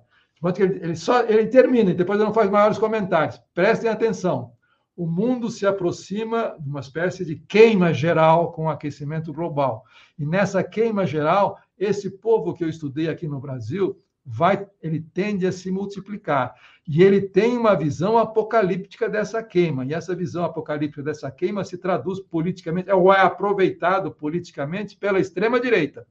[0.58, 3.40] Ele, só ele termina e depois ele não faz maiores comentários.
[3.54, 4.52] Prestem atenção.
[4.96, 9.84] O mundo se aproxima de uma espécie de queima geral com o aquecimento global.
[10.18, 15.46] E nessa queima geral, esse povo que eu estudei aqui no Brasil, vai, ele tende
[15.46, 16.54] a se multiplicar.
[16.88, 19.84] E ele tem uma visão apocalíptica dessa queima.
[19.84, 26.06] E essa visão apocalíptica dessa queima se traduz politicamente, ou é aproveitado politicamente pela extrema-direita.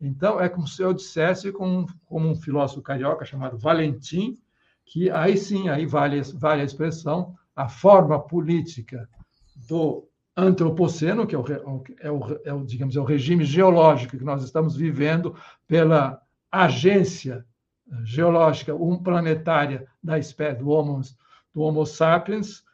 [0.00, 4.38] Então, é como se eu dissesse, como, como um filósofo carioca chamado Valentim,
[4.86, 9.06] que aí sim, aí vale, vale a expressão, a forma política
[9.68, 11.44] do antropoceno, que é o,
[12.00, 15.36] é o, é o, digamos, é o regime geológico que nós estamos vivendo
[15.68, 16.20] pela
[16.50, 17.44] agência
[18.02, 21.02] geológica um planetária da espécie do Homo,
[21.52, 22.64] do Homo sapiens,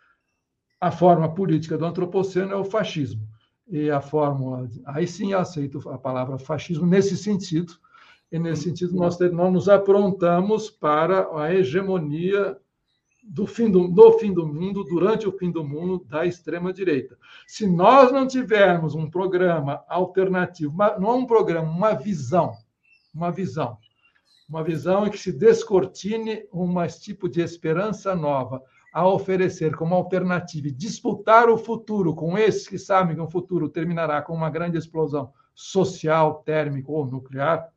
[0.80, 3.25] a forma política do antropoceno é o fascismo
[3.68, 4.68] e a fórmula.
[4.86, 7.74] Aí sim eu aceito a palavra fascismo nesse sentido,
[8.30, 12.56] e nesse sentido nós, nós nos aprontamos para a hegemonia
[13.28, 17.18] do fim do, do fim do mundo, durante o fim do mundo, da extrema-direita.
[17.46, 22.52] Se nós não tivermos um programa alternativo, não é um programa, uma visão,
[23.12, 23.78] uma visão,
[24.48, 30.68] uma visão em que se descortine um tipo de esperança nova, a oferecer como alternativa
[30.68, 34.78] e disputar o futuro com esses que sabem que o futuro terminará com uma grande
[34.78, 37.70] explosão social, térmica ou nuclear,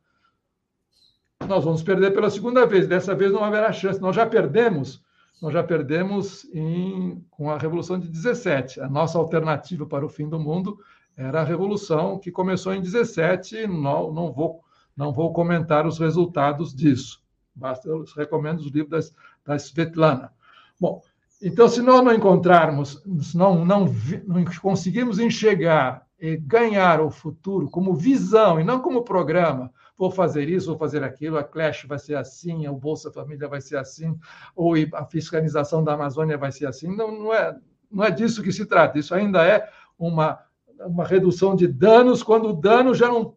[1.46, 2.86] nós vamos perder pela segunda vez.
[2.86, 4.00] Dessa vez não haverá chance.
[4.00, 5.02] Nós já perdemos,
[5.40, 8.80] nós já perdemos em, com a Revolução de 17.
[8.80, 10.78] A nossa alternativa para o fim do mundo
[11.16, 13.66] era a Revolução que começou em 17.
[13.66, 14.62] Não, não, vou,
[14.96, 17.22] não vou comentar os resultados disso.
[17.54, 19.14] Basta, eu recomendo os livros das,
[19.44, 20.32] da Svetlana.
[20.80, 21.02] Bom,
[21.42, 23.86] então, se nós não encontrarmos, se não, não,
[24.26, 30.48] não conseguirmos enxergar e ganhar o futuro como visão e não como programa, vou fazer
[30.48, 34.18] isso, vou fazer aquilo, a Clash vai ser assim, o Bolsa Família vai ser assim,
[34.54, 36.94] ou a fiscalização da Amazônia vai ser assim.
[36.94, 37.56] Não, não, é,
[37.90, 38.98] não é disso que se trata.
[38.98, 40.38] Isso ainda é uma,
[40.80, 43.34] uma redução de danos, quando o dano já não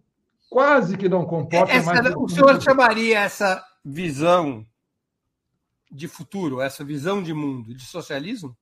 [0.49, 2.15] quase que não comporta essa, mais.
[2.15, 4.65] O senhor chamaria essa visão
[5.93, 8.57] de futuro, essa visão de mundo, de socialismo,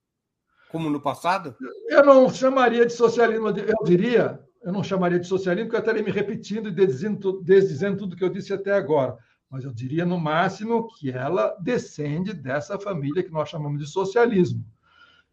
[0.70, 1.56] como no passado?
[1.88, 6.02] Eu não chamaria de socialismo, eu diria, eu não chamaria de socialismo, porque eu estaria
[6.02, 9.16] me repetindo e desdizendo, desdizendo tudo que eu disse até agora.
[9.50, 14.64] Mas eu diria, no máximo, que ela descende dessa família que nós chamamos de socialismo.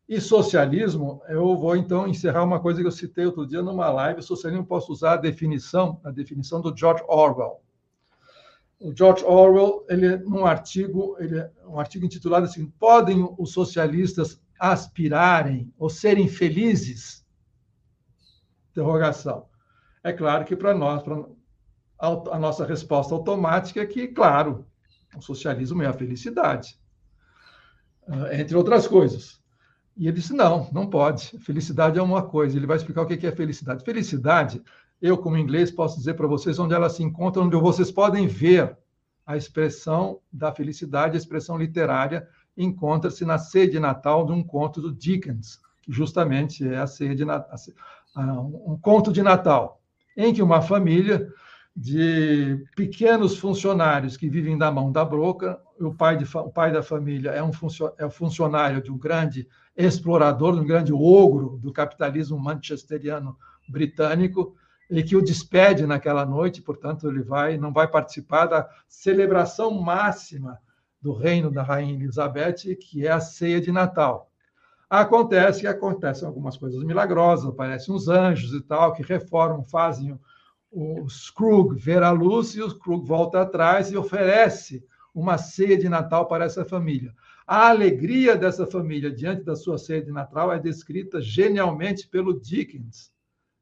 [0.08, 4.22] E socialismo, eu vou então encerrar uma coisa que eu citei outro dia numa live.
[4.22, 7.62] Socialismo, posso usar a definição, a definição do George Orwell
[8.80, 15.74] o George Orwell, ele num artigo, ele, um artigo intitulado assim: podem os socialistas aspirarem
[15.78, 17.26] ou serem felizes?
[18.72, 19.48] Interrogação.
[20.02, 21.26] É claro que para nós, pra,
[22.00, 24.66] a nossa resposta automática é que, claro,
[25.16, 26.80] o socialismo é a felicidade,
[28.08, 29.42] ah, entre outras coisas.
[29.98, 31.38] E ele disse: não, não pode.
[31.40, 32.56] Felicidade é uma coisa.
[32.56, 33.84] Ele vai explicar o que é felicidade.
[33.84, 34.64] Felicidade
[35.02, 38.78] eu, como inglês, posso dizer para vocês onde ela se encontra, onde vocês podem ver
[39.26, 42.28] a expressão da felicidade, a expressão literária,
[42.58, 47.16] encontra-se na ceia de Natal de um conto do Dickens, que justamente é a ceia
[47.26, 47.56] Natal,
[48.66, 49.82] um conto de Natal,
[50.18, 51.32] em que uma família
[51.76, 56.84] de pequenos funcionários que vivem da mão da broca, o pai, de, o pai da
[56.84, 57.52] família é um
[57.98, 59.48] é funcionário de um grande
[59.78, 63.38] explorador, de um grande ogro do capitalismo manchesteriano
[63.70, 64.58] britânico,
[64.90, 70.60] e que o despede naquela noite, portanto, ele vai, não vai participar da celebração máxima
[71.00, 74.32] do reino da rainha Elizabeth, que é a ceia de Natal.
[74.90, 80.20] Acontece que acontecem algumas coisas milagrosas, aparecem uns anjos e tal, que reformam, fazem
[80.72, 84.84] o Scrooge ver a luz, e o Scrooge volta atrás e oferece
[85.14, 87.14] uma ceia de Natal para essa família.
[87.46, 93.12] A alegria dessa família diante da sua ceia de Natal é descrita genialmente pelo Dickens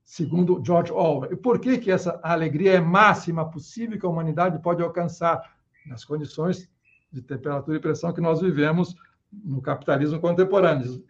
[0.07, 1.33] segundo George Orwell.
[1.33, 5.41] E por que, que essa alegria é máxima possível que a humanidade pode alcançar
[5.85, 6.71] nas condições
[7.11, 8.95] de temperatura e pressão que nós vivemos
[9.29, 11.03] no capitalismo contemporâneo,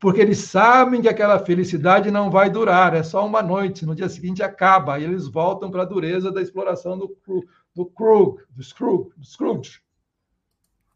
[0.00, 4.08] porque eles sabem que aquela felicidade não vai durar, é só uma noite, no dia
[4.08, 7.16] seguinte acaba, e eles voltam para a dureza da exploração do,
[7.76, 9.80] do Krug, do Scrooge.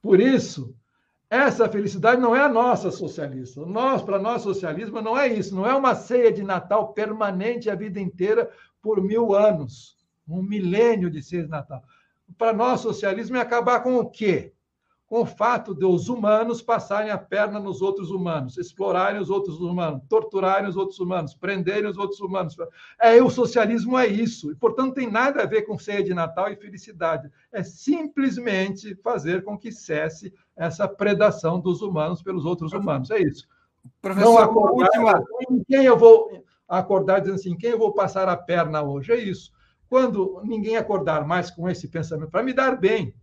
[0.03, 0.75] Por isso,
[1.33, 3.65] essa felicidade não é a nossa socialista.
[3.65, 7.75] Nós, para nós, socialismo não é isso, não é uma ceia de Natal permanente a
[7.75, 8.51] vida inteira
[8.83, 9.97] por mil anos,
[10.29, 11.83] um milênio de ceia de Natal.
[12.37, 14.53] Para nós, socialismo é acabar com o quê?
[15.13, 19.61] Com o fato de os humanos passarem a perna nos outros humanos, explorarem os outros
[19.61, 22.57] humanos, torturarem os outros humanos, prenderem os outros humanos.
[22.99, 26.15] É, o socialismo é isso, e, portanto, não tem nada a ver com ceia de
[26.15, 27.31] Natal e felicidade.
[27.53, 33.11] É simplesmente fazer com que cesse essa predação dos humanos pelos outros humanos.
[33.11, 33.47] É isso.
[34.01, 35.25] Professor, não acordar, última...
[35.51, 39.13] em quem eu vou acordar dizendo assim, quem eu vou passar a perna hoje?
[39.13, 39.53] É isso.
[39.91, 43.15] Quando ninguém acordar mais com esse pensamento, para me dar bem,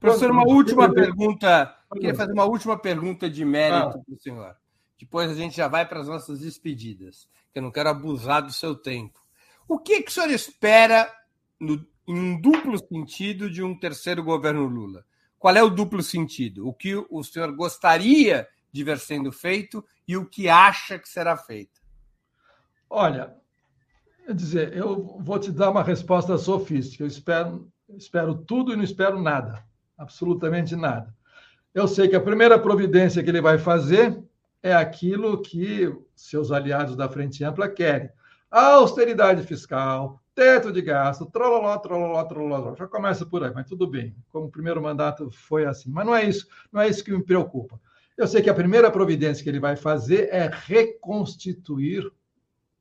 [0.00, 1.74] Professor, uma última pergunta.
[1.92, 4.02] Queria fazer uma última pergunta de mérito ah.
[4.04, 4.56] para o senhor.
[4.98, 8.52] Depois a gente já vai para as nossas despedidas, que eu não quero abusar do
[8.52, 9.20] seu tempo.
[9.66, 11.12] O que, que o senhor espera
[11.58, 11.74] no,
[12.06, 15.04] em um duplo sentido de um terceiro governo Lula?
[15.38, 16.66] Qual é o duplo sentido?
[16.66, 21.36] O que o senhor gostaria de ver sendo feito e o que acha que será
[21.36, 21.80] feito?
[22.90, 23.36] Olha,
[24.24, 27.04] quer dizer, eu vou te dar uma resposta sofística.
[27.04, 29.68] Eu espero, espero tudo e não espero nada
[29.98, 31.12] absolutamente nada.
[31.74, 34.22] Eu sei que a primeira providência que ele vai fazer
[34.62, 38.10] é aquilo que seus aliados da Frente Ampla querem.
[38.50, 42.74] A austeridade fiscal, teto de gasto, trololó, trololó, trololó.
[42.74, 44.16] Já começa por aí, mas tudo bem.
[44.30, 45.90] Como o primeiro mandato foi assim.
[45.90, 47.78] Mas não é isso, não é isso que me preocupa.
[48.16, 52.10] Eu sei que a primeira providência que ele vai fazer é reconstituir.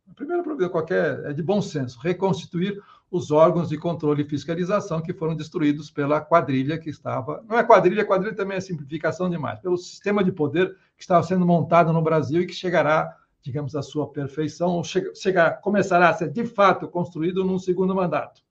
[0.09, 5.01] A primeira providência qualquer é de bom senso, reconstituir os órgãos de controle e fiscalização
[5.01, 7.43] que foram destruídos pela quadrilha que estava.
[7.47, 11.45] Não é quadrilha, quadrilha também é simplificação demais, pelo sistema de poder que estava sendo
[11.45, 16.29] montado no Brasil e que chegará, digamos, à sua perfeição, ou chegará, começará a ser
[16.29, 18.41] de fato construído num segundo mandato.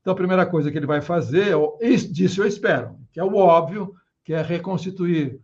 [0.00, 1.54] Então, a primeira coisa que ele vai fazer,
[2.10, 3.94] disso eu espero, que é o óbvio,
[4.24, 5.40] que é reconstituir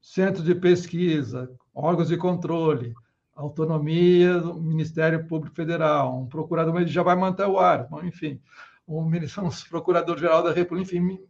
[0.00, 2.94] centros de pesquisa, órgãos de controle,
[3.38, 8.40] autonomia do Ministério Público Federal, um procurador, mas ele já vai manter o ar, enfim,
[8.86, 11.20] um, um procurador-geral da República, enfim,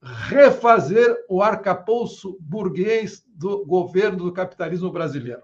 [0.00, 5.42] refazer o arcabouço burguês do governo do capitalismo brasileiro.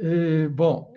[0.00, 0.91] E, bom,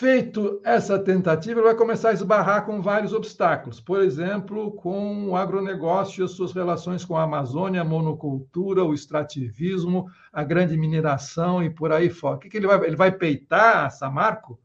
[0.00, 3.82] Feito essa tentativa, ele vai começar a esbarrar com vários obstáculos.
[3.82, 8.94] Por exemplo, com o agronegócio e as suas relações com a Amazônia, a monocultura, o
[8.94, 12.36] extrativismo, a grande mineração e por aí fora.
[12.36, 12.82] O que, que ele vai?
[12.86, 14.58] Ele vai peitar a Samarco?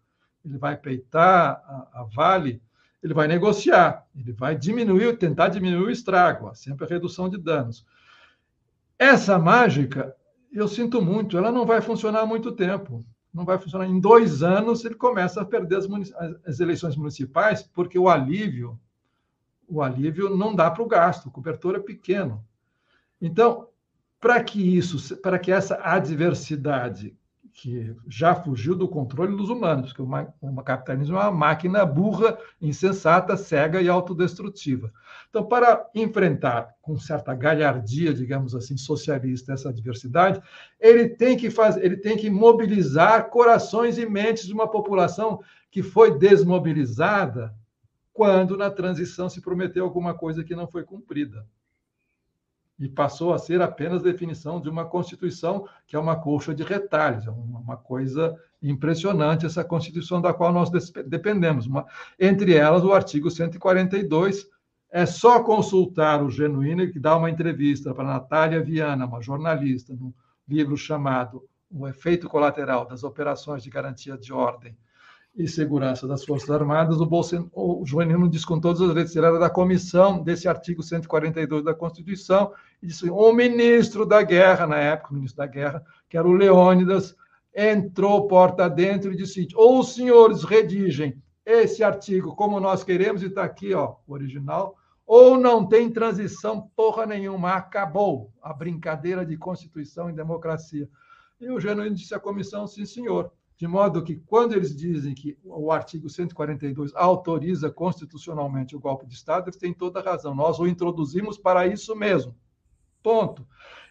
[0.46, 2.62] Ele vai peitar a, a Vale?
[3.04, 7.86] Ele vai negociar, ele vai diminuir, tentar diminuir o estrago, sempre a redução de danos.
[8.98, 10.16] Essa mágica,
[10.50, 13.04] eu sinto muito, ela não vai funcionar há muito tempo
[13.36, 13.86] não vai funcionar.
[13.86, 15.88] Em dois anos, ele começa a perder as,
[16.46, 18.80] as eleições municipais, porque o alívio,
[19.68, 22.42] o alívio não dá para o gasto, o cobertor é pequeno.
[23.22, 23.68] Então,
[24.22, 27.14] para que isso, para que essa adversidade
[27.56, 33.38] que já fugiu do controle dos humanos, que o capitalismo é uma máquina burra, insensata,
[33.38, 34.92] cega e autodestrutiva.
[35.30, 40.42] Então, para enfrentar com certa galhardia, digamos assim, socialista essa adversidade,
[40.78, 45.40] ele tem que fazer, ele tem que mobilizar corações e mentes de uma população
[45.72, 47.56] que foi desmobilizada
[48.12, 51.46] quando na transição se prometeu alguma coisa que não foi cumprida
[52.78, 57.26] e passou a ser apenas definição de uma Constituição que é uma colcha de retalhos,
[57.26, 60.70] é uma coisa impressionante essa Constituição da qual nós
[61.06, 61.68] dependemos.
[61.68, 61.86] Uma,
[62.20, 64.48] entre elas, o artigo 142,
[64.92, 70.14] é só consultar o Genuíno, que dá uma entrevista para Natália Viana, uma jornalista, num
[70.48, 74.78] livro chamado O Efeito Colateral das Operações de Garantia de Ordem
[75.38, 79.50] e Segurança das Forças Armadas, o, Bolson, o Joanino com todas as letras, era da
[79.50, 85.16] comissão desse artigo 142 da Constituição, e disse, o ministro da Guerra, na época, o
[85.16, 87.16] ministro da Guerra, que era o Leônidas,
[87.54, 93.28] entrou porta dentro e disse, ou os senhores redigem esse artigo como nós queremos, e
[93.28, 94.76] está aqui, ó, o original,
[95.06, 100.90] ou não tem transição porra nenhuma, acabou a brincadeira de Constituição e democracia.
[101.40, 103.32] E o Genuíno disse à comissão, sim, senhor.
[103.58, 109.14] De modo que, quando eles dizem que o artigo 142 autoriza constitucionalmente o golpe de
[109.14, 110.36] Estado, eles têm toda a razão.
[110.36, 112.36] Nós o introduzimos para isso mesmo.
[113.02, 113.48] Ponto.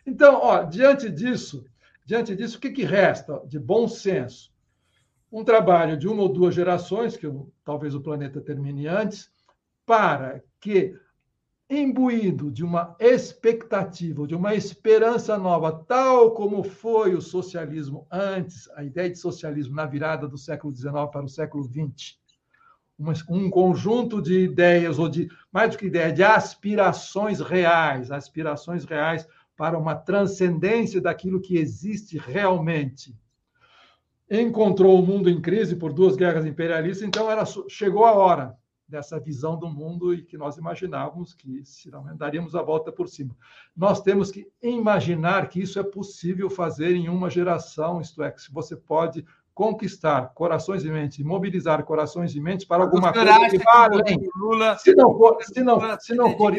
[0.07, 1.65] Então, ó, diante disso,
[2.05, 4.53] diante disso, o que, que resta de bom senso?
[5.33, 7.27] Um trabalho de uma ou duas gerações, que
[7.65, 9.33] talvez o planeta termine antes,
[9.87, 10.95] para que
[11.69, 18.85] imbuído de uma expectativa, de uma esperança nova, tal como foi o socialismo antes, a
[18.85, 22.19] ideia de socialismo na virada do século XIX para o século XX,
[23.29, 29.27] um conjunto de ideias, ou de, mais do que ideia, de aspirações reais, aspirações reais
[29.57, 33.17] para uma transcendência daquilo que existe realmente.
[34.31, 39.19] Encontrou o mundo em crise por duas guerras imperialistas, então era, chegou a hora dessa
[39.19, 43.35] visão do mundo e que nós imaginávamos que se não daríamos a volta por cima.
[43.77, 48.53] Nós temos que imaginar que isso é possível fazer em uma geração, isto é, que
[48.53, 49.25] você pode
[49.55, 54.29] conquistar corações e mentes, mobilizar corações e mentes para alguma coisa que vá além.
[54.37, 56.53] Lula, se não for, se não, se não for,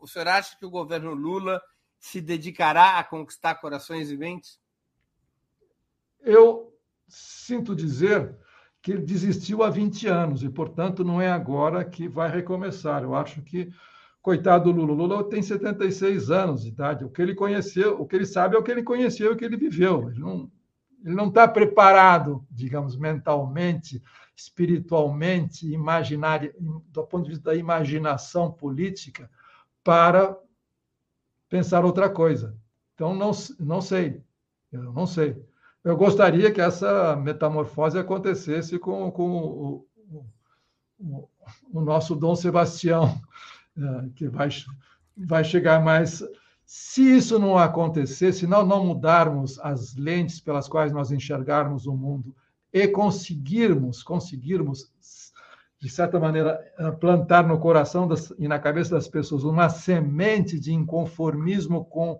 [0.00, 1.60] o senhor acha que o governo Lula
[1.98, 4.58] se dedicará a conquistar corações e mentes?
[6.20, 6.74] Eu
[7.06, 8.34] sinto dizer
[8.84, 13.02] que ele desistiu há 20 anos e, portanto, não é agora que vai recomeçar.
[13.02, 13.72] Eu acho que,
[14.20, 17.02] coitado do Lula, Lula tem 76 anos de idade.
[17.02, 19.36] O que ele conheceu, o que ele sabe é o que ele conheceu e o
[19.38, 20.10] que ele viveu.
[20.10, 20.52] Ele não
[21.02, 24.02] ele não está preparado, digamos, mentalmente,
[24.36, 26.54] espiritualmente, imaginário,
[26.88, 29.30] do ponto de vista da imaginação política,
[29.82, 30.38] para
[31.48, 32.56] pensar outra coisa.
[32.94, 34.22] Então, não, não sei.
[34.72, 35.42] Eu não sei.
[35.84, 39.86] Eu gostaria que essa metamorfose acontecesse com, com o,
[40.98, 41.28] o,
[41.70, 43.20] o nosso Dom Sebastião,
[43.76, 44.48] eh, que vai,
[45.14, 46.24] vai chegar mais.
[46.64, 51.94] Se isso não acontecer, se nós não mudarmos as lentes pelas quais nós enxergarmos o
[51.94, 52.34] mundo
[52.72, 54.90] e conseguirmos, conseguirmos,
[55.78, 60.58] de certa maneira, eh, plantar no coração das, e na cabeça das pessoas uma semente
[60.58, 62.18] de inconformismo com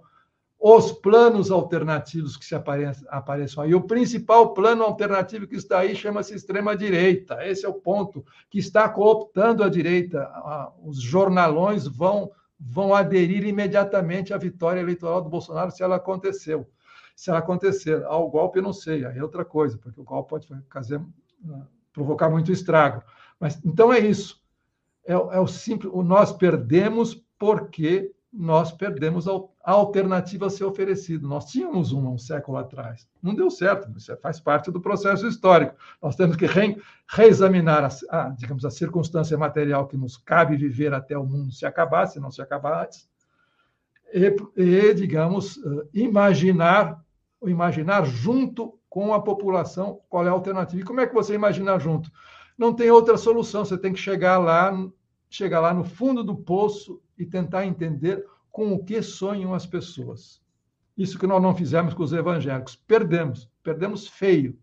[0.67, 3.75] os planos alternativos que se apareçam aí.
[3.75, 7.47] O principal plano alternativo que está aí chama-se extrema-direita.
[7.47, 10.27] Esse é o ponto que está cooptando a direita.
[10.83, 16.67] Os jornalões vão, vão aderir imediatamente à vitória eleitoral do Bolsonaro se ela aconteceu.
[17.15, 18.03] Se ela acontecer.
[18.07, 20.99] Ao golpe, eu não sei, aí é outra coisa, porque o golpe pode fazer,
[21.93, 23.03] provocar muito estrago.
[23.39, 24.43] Mas então é isso.
[25.07, 25.93] É, é o simples.
[25.93, 31.27] Nós perdemos porque nós perdemos a alternativa a ser oferecida.
[31.27, 33.09] Nós tínhamos uma um século atrás.
[33.23, 35.77] Não deu certo, isso faz parte do processo histórico.
[36.03, 36.77] Nós temos que re,
[37.09, 41.65] reexaminar, a, a, digamos, a circunstância material que nos cabe viver até o mundo se
[41.65, 43.09] acabar, se não se acabar antes,
[44.13, 47.01] e, e digamos, eh, imaginar,
[47.45, 50.81] imaginar junto com a população qual é a alternativa.
[50.81, 52.11] E como é que você imagina junto?
[52.59, 54.73] Não tem outra solução, você tem que chegar lá,
[55.35, 60.41] chegar lá no fundo do poço e tentar entender com o que sonham as pessoas.
[60.97, 62.77] Isso que nós não fizemos com os evangélicos.
[62.77, 64.57] Perdemos, perdemos feio.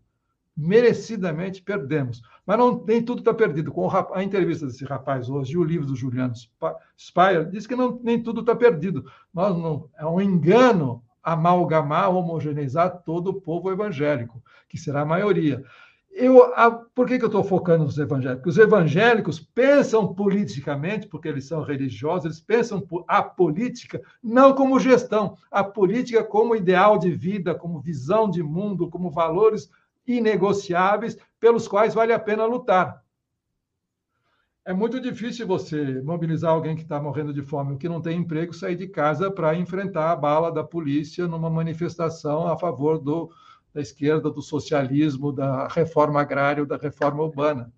[0.56, 2.22] Merecidamente perdemos.
[2.46, 3.70] Mas não, nem tudo está perdido.
[3.70, 6.34] Com a entrevista desse rapaz hoje o livro do Juliano
[6.98, 9.04] Spire diz que não, nem tudo está perdido.
[9.32, 15.62] Nós não, é um engano amalgamar, homogeneizar todo o povo evangélico, que será a maioria.
[16.14, 18.54] Eu, a, por que, que eu estou focando nos evangélicos?
[18.54, 25.38] Os evangélicos pensam politicamente, porque eles são religiosos, eles pensam a política não como gestão,
[25.50, 29.70] a política como ideal de vida, como visão de mundo, como valores
[30.06, 33.02] inegociáveis pelos quais vale a pena lutar.
[34.64, 38.52] É muito difícil você mobilizar alguém que está morrendo de fome, que não tem emprego,
[38.52, 43.30] sair de casa para enfrentar a bala da polícia numa manifestação a favor do,
[43.74, 47.72] da esquerda, do socialismo, da reforma agrária, da reforma urbana.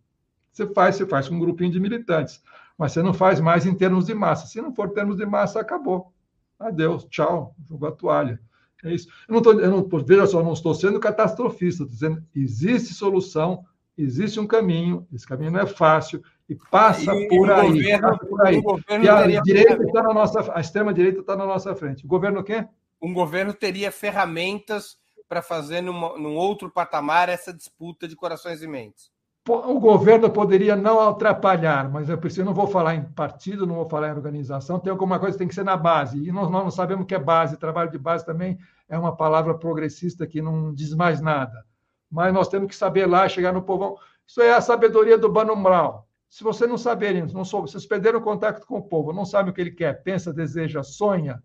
[0.52, 2.42] Você faz, você faz com um grupinho de militantes,
[2.76, 4.46] mas você não faz mais em termos de massa.
[4.46, 6.12] Se não for termos de massa, acabou.
[6.58, 8.40] Adeus, tchau, jogou a toalha.
[8.84, 9.08] É isso.
[9.26, 13.64] Eu não tô, eu não, veja só, não estou sendo catastrofista, estou dizendo existe solução,
[13.96, 18.08] existe um caminho, esse caminho não é fácil e passa e, por, e aí, governo,
[18.08, 18.62] passa por aí.
[19.02, 22.04] E a direita está na nossa, a extrema direita está na nossa frente.
[22.04, 22.66] O governo o quê?
[23.00, 29.10] Um governo teria ferramentas para fazer num outro patamar essa disputa de corações e mentes?
[29.46, 33.88] O governo poderia não atrapalhar, mas eu preciso, não vou falar em partido, não vou
[33.88, 36.18] falar em organização, tem alguma coisa que tem que ser na base.
[36.18, 37.58] E nós, nós não sabemos o que é base.
[37.58, 41.62] Trabalho de base também é uma palavra progressista que não diz mais nada.
[42.10, 43.98] Mas nós temos que saber lá, chegar no povão.
[44.26, 46.08] Isso é a sabedoria do Banomral.
[46.30, 49.50] Se você não saberem, não soube, vocês perderam o contato com o povo, não sabe
[49.50, 51.40] o que ele quer, pensa, deseja, sonha,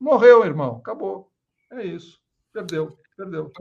[0.00, 1.30] morreu, irmão, acabou.
[1.70, 2.23] É isso.
[2.54, 3.52] Perdeu, perdeu.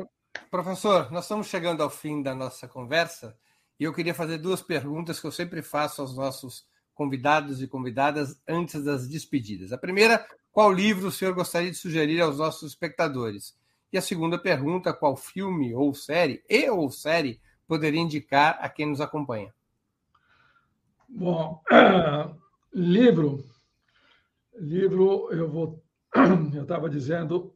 [0.52, 3.36] Professor, nós estamos chegando ao fim da nossa conversa
[3.80, 6.64] e eu queria fazer duas perguntas que eu sempre faço aos nossos
[6.94, 9.74] convidados e convidadas antes das despedidas.
[9.74, 13.58] A primeira, qual livro o senhor gostaria de sugerir aos nossos espectadores?
[13.92, 18.86] E a segunda pergunta, qual filme ou série, e ou série, poderia indicar a quem
[18.86, 19.52] nos acompanha?
[21.10, 21.64] Bom,
[22.72, 23.44] livro,
[24.54, 25.84] livro, eu vou,
[26.54, 27.53] eu estava dizendo,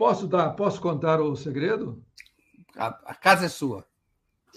[0.00, 2.02] posso dar, posso contar o segredo?
[2.74, 3.84] A, a casa é sua.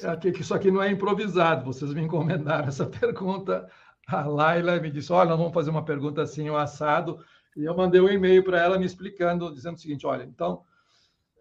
[0.05, 1.65] Aqui, que isso aqui não é improvisado.
[1.65, 3.69] Vocês me encomendaram essa pergunta.
[4.07, 7.19] A Laila me disse: Olha, nós vamos fazer uma pergunta assim, o um assado.
[7.57, 10.61] E eu mandei um e-mail para ela me explicando, dizendo o seguinte: Olha, então,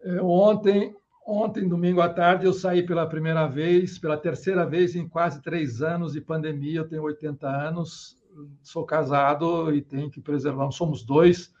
[0.03, 0.93] eh, ontem,
[1.25, 5.81] ontem, domingo à tarde, eu saí pela primeira vez, pela terceira vez em quase três
[5.81, 6.81] anos de pandemia.
[6.81, 8.17] Eu tenho 80 anos,
[8.61, 10.69] sou casado e tenho que preservar.
[10.71, 11.53] Somos dois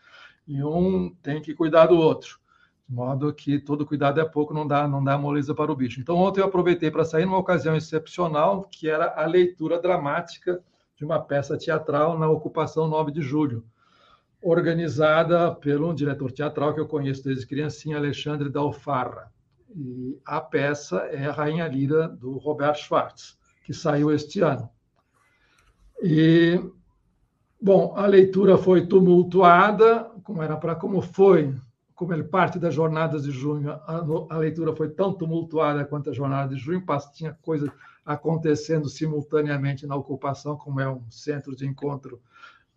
[0.47, 2.39] e um tem que cuidar do outro.
[2.87, 5.99] De modo que todo cuidado é pouco, não dá, não dá moleza para o bicho.
[5.99, 10.61] Então, ontem eu aproveitei para sair numa ocasião excepcional, que era a leitura dramática
[10.95, 13.65] de uma peça teatral na ocupação 9 de julho,
[14.41, 19.31] organizada pelo um diretor teatral que eu conheço desde criancinha, Alexandre Dalfarra.
[19.75, 24.69] E a peça é a Rainha Lira, do Robert Schwartz, que saiu este ano.
[26.01, 26.59] E,
[27.63, 31.55] bom, a leitura foi tumultuada, como era para como foi
[31.95, 36.13] como ele parte das jornadas de junho, a, a, leitura foi tão tumultuada quanto a
[36.13, 36.83] jornada de junho,
[37.13, 37.69] tinha coisas
[38.03, 42.19] acontecendo simultaneamente na ocupação, como é um centro de encontro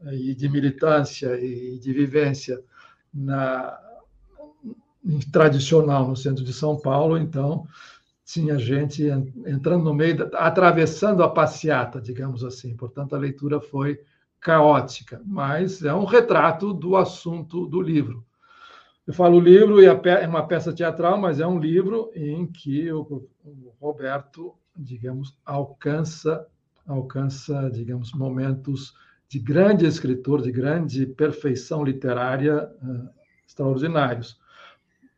[0.03, 2.63] eh, e de militância e de vivência
[3.13, 3.77] na,
[5.33, 7.67] tradicional no centro de São Paulo, então
[8.25, 9.05] tinha gente
[9.47, 12.77] entrando no meio, atravessando a passeata, digamos assim.
[12.77, 14.01] Portanto, a leitura foi
[14.47, 18.25] caótica, mas é um retrato do assunto do livro.
[19.05, 23.29] Eu falo livro e é uma peça teatral, mas é um livro em que o,
[23.81, 26.47] Roberto, digamos, alcança,
[26.87, 28.95] alcança, digamos, momentos
[29.29, 33.09] de grande escritor, de grande perfeição literária uh,
[33.45, 34.41] extraordinários.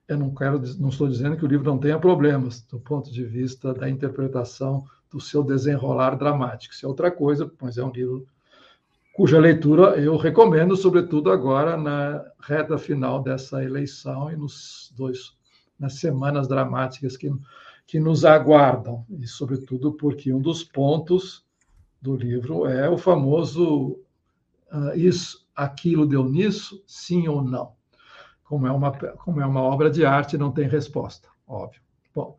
[0.08, 3.24] Eu não quero, não estou dizendo que o livro não tenha problemas do ponto de
[3.24, 6.72] vista da interpretação do seu desenrolar dramático.
[6.72, 8.26] Isso é outra coisa, mas é um livro
[9.18, 15.36] cuja leitura eu recomendo, sobretudo agora na reta final dessa eleição e nos dois
[15.76, 17.28] nas semanas dramáticas que,
[17.84, 21.44] que nos aguardam, e sobretudo porque um dos pontos
[22.00, 23.98] do livro é o famoso
[24.72, 27.72] uh, isso, aquilo deu nisso, sim ou não.
[28.44, 31.82] Como é uma como é uma obra de arte, não tem resposta, óbvio.
[32.14, 32.36] Bom,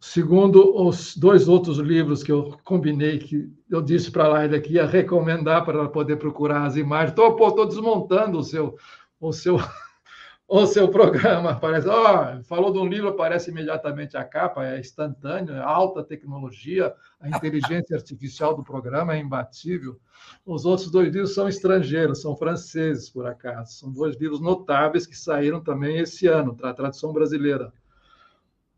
[0.00, 4.74] Segundo os dois outros livros que eu combinei, que eu disse para a Laila que
[4.74, 7.10] ia recomendar para ela poder procurar as imagens.
[7.10, 8.76] Estou desmontando o seu,
[9.20, 9.56] o seu,
[10.46, 11.58] o seu programa.
[11.58, 16.94] Parece, oh, falou de um livro, aparece imediatamente a capa, é instantâneo, é alta tecnologia,
[17.20, 19.98] a inteligência artificial do programa é imbatível.
[20.46, 23.72] Os outros dois livros são estrangeiros, são franceses, por acaso.
[23.72, 27.72] São dois livros notáveis que saíram também esse ano, para a tradução brasileira.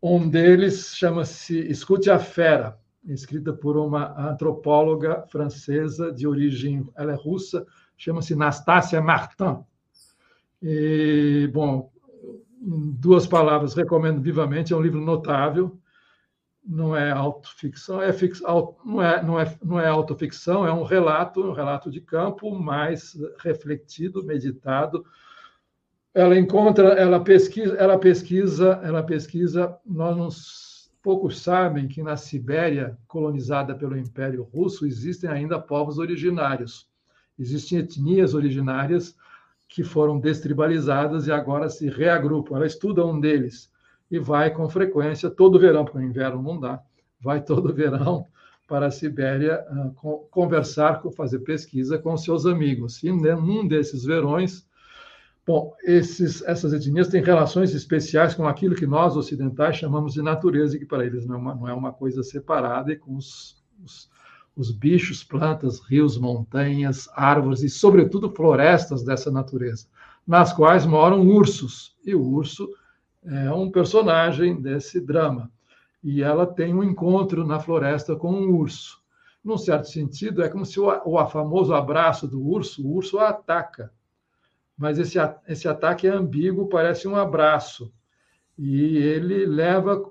[0.01, 7.15] Um deles chama-se Escute a Fera, escrita por uma antropóloga francesa de origem, ela é
[7.15, 9.63] russa, chama-se Nastácia Martin.
[10.59, 11.91] E, bom,
[12.59, 15.79] em duas palavras, recomendo vivamente, é um livro notável,
[16.65, 21.43] não é autoficção, é fix, não, é, não, é, não é autoficção, é um relato,
[21.43, 25.05] um relato de campo mais refletido, meditado,
[26.13, 29.77] ela encontra, ela pesquisa, ela pesquisa, ela pesquisa.
[29.85, 30.29] Nós não,
[31.01, 36.87] poucos sabem que na Sibéria, colonizada pelo Império Russo, existem ainda povos originários.
[37.39, 39.15] Existem etnias originárias
[39.67, 42.57] que foram destribalizadas e agora se reagrupam.
[42.57, 43.71] Ela estuda um deles
[44.09, 46.81] e vai com frequência todo verão, porque o inverno não dá,
[47.21, 48.27] vai todo verão
[48.67, 53.01] para a Sibéria uh, conversar, fazer pesquisa com seus amigos.
[53.01, 54.65] E num desses verões
[55.51, 60.79] Bom, esses, essas etnias têm relações especiais com aquilo que nós ocidentais chamamos de natureza,
[60.79, 64.09] que para eles não é uma, não é uma coisa separada, e com os, os,
[64.55, 69.87] os bichos, plantas, rios, montanhas, árvores e, sobretudo, florestas dessa natureza,
[70.25, 71.97] nas quais moram ursos.
[72.05, 72.69] E o urso
[73.21, 75.51] é um personagem desse drama.
[76.01, 79.01] E ela tem um encontro na floresta com um urso.
[79.43, 83.27] Num certo sentido, é como se o, o famoso abraço do urso, o urso a
[83.27, 83.91] ataca
[84.81, 87.93] mas esse, esse ataque é ambíguo, parece um abraço.
[88.57, 90.03] E ele leva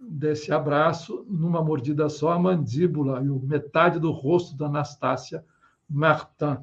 [0.00, 5.44] desse abraço, numa mordida só, a mandíbula e metade do rosto da Anastácia
[5.86, 6.56] Martin,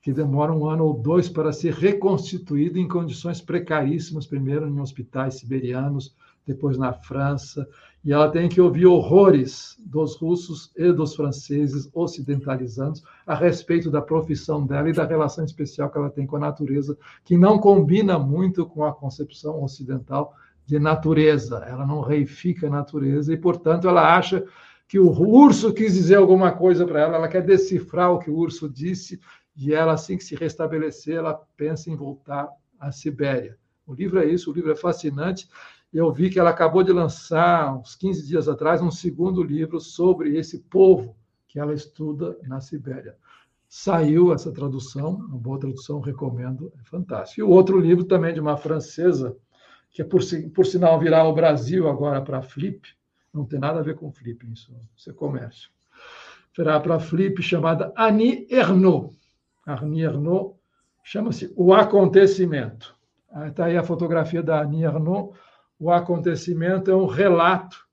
[0.00, 5.34] que demora um ano ou dois para ser reconstituída em condições precaríssimas, primeiro em hospitais
[5.34, 6.16] siberianos,
[6.46, 7.68] depois na França,
[8.04, 14.00] e ela tem que ouvir horrores dos russos e dos franceses ocidentalizados a respeito da
[14.00, 18.18] profissão dela e da relação especial que ela tem com a natureza, que não combina
[18.18, 20.32] muito com a concepção ocidental
[20.64, 21.64] de natureza.
[21.66, 24.44] Ela não reifica a natureza e, portanto, ela acha
[24.86, 28.36] que o urso quis dizer alguma coisa para ela, ela quer decifrar o que o
[28.36, 29.20] urso disse,
[29.54, 32.48] e ela, assim que se restabelecer, ela pensa em voltar
[32.78, 33.58] à Sibéria.
[33.86, 35.48] O livro é isso, o livro é fascinante.
[35.92, 40.36] Eu vi que ela acabou de lançar, uns 15 dias atrás, um segundo livro sobre
[40.36, 41.16] esse povo
[41.46, 43.16] que ela estuda na Sibéria.
[43.66, 47.40] Saiu essa tradução, uma boa tradução, recomendo, é fantástico.
[47.40, 49.36] E o outro livro também de uma francesa,
[49.90, 50.20] que é por,
[50.54, 52.86] por sinal virar o Brasil agora para Flip,
[53.32, 55.70] não tem nada a ver com Flip, isso, isso é comércio.
[56.56, 59.14] Virá para Flip, chamada Annie Ernaux.
[59.66, 60.56] Annie Ernaux
[61.04, 62.96] chama-se O Acontecimento.
[63.46, 65.38] Está aí a fotografia da Annie Ernaux.
[65.78, 67.86] O Acontecimento é um relato,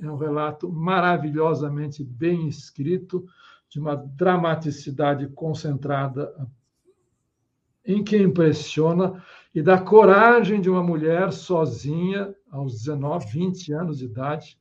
[0.00, 3.24] é um relato maravilhosamente bem escrito,
[3.68, 6.30] de uma dramaticidade concentrada
[7.86, 9.22] em que impressiona
[9.54, 14.58] e da coragem de uma mulher sozinha, aos 19, 20 anos de idade,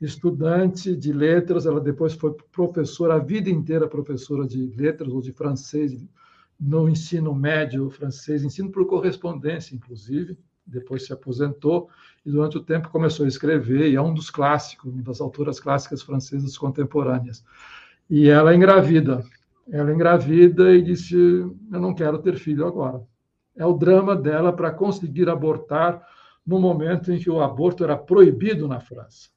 [0.00, 5.32] estudante de letras, ela depois foi professora, a vida inteira professora de letras ou de
[5.32, 6.04] francês,
[6.58, 11.88] no ensino médio francês, ensino por correspondência, inclusive, depois se aposentou
[12.24, 15.58] e durante o tempo começou a escrever, e é um dos clássicos, uma das autoras
[15.58, 17.44] clássicas francesas contemporâneas.
[18.08, 19.24] E ela engravida.
[19.70, 23.02] Ela engravida e disse: Eu não quero ter filho agora.
[23.56, 26.02] É o drama dela para conseguir abortar
[26.46, 29.30] no momento em que o aborto era proibido na França.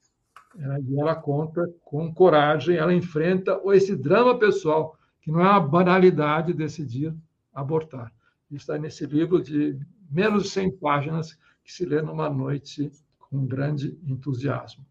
[0.57, 6.53] E ela conta com coragem, ela enfrenta esse drama pessoal, que não é uma banalidade
[6.53, 7.13] decidir
[7.53, 8.11] abortar.
[8.51, 9.77] Está nesse livro de
[10.09, 14.85] menos de 100 páginas, que se lê numa noite com grande entusiasmo.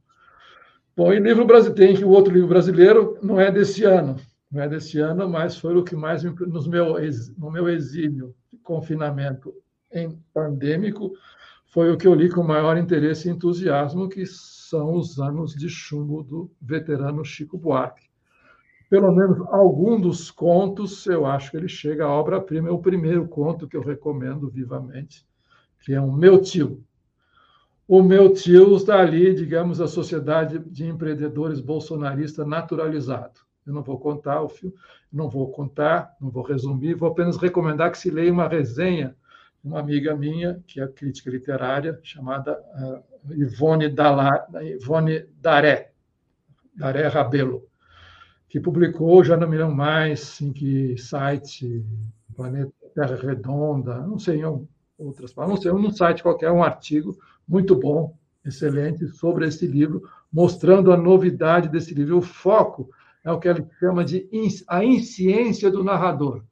[0.96, 4.16] Bom, e livro brasileiro, o outro livro brasileiro, não é desse ano,
[4.50, 6.94] não é desse ano, mas foi o que mais nos meu,
[7.36, 9.52] no meu exílio, confinamento
[9.92, 11.12] em pandêmico,
[11.66, 15.68] foi o que eu li com maior interesse e entusiasmo, que são os anos de
[15.68, 18.08] chumbo do veterano Chico Buarque.
[18.94, 22.68] Pelo menos algum dos contos, eu acho que ele chega à obra-prima.
[22.68, 25.26] É o primeiro conto que eu recomendo vivamente,
[25.80, 26.80] que é o Meu Tio,
[27.88, 33.40] o meu tio está ali, digamos, a sociedade de empreendedores bolsonarista naturalizado.
[33.66, 34.76] Eu não vou contar o filme,
[35.12, 39.16] não vou contar, não vou resumir, vou apenas recomendar que se leia uma resenha
[39.60, 45.90] de uma amiga minha, que é crítica literária, chamada uh, Ivone, Dala, Ivone Daré,
[46.76, 47.66] Daré Rabelo,
[48.54, 51.84] que publicou, já não me lembro mais em que site,
[52.36, 57.18] Planeta Terra Redonda, não sei, em outras palavras, não sei, um site qualquer, um artigo
[57.48, 62.18] muito bom, excelente, sobre esse livro, mostrando a novidade desse livro.
[62.18, 62.90] O foco
[63.24, 64.28] é o que ele chama de
[64.68, 66.44] a insciência do narrador.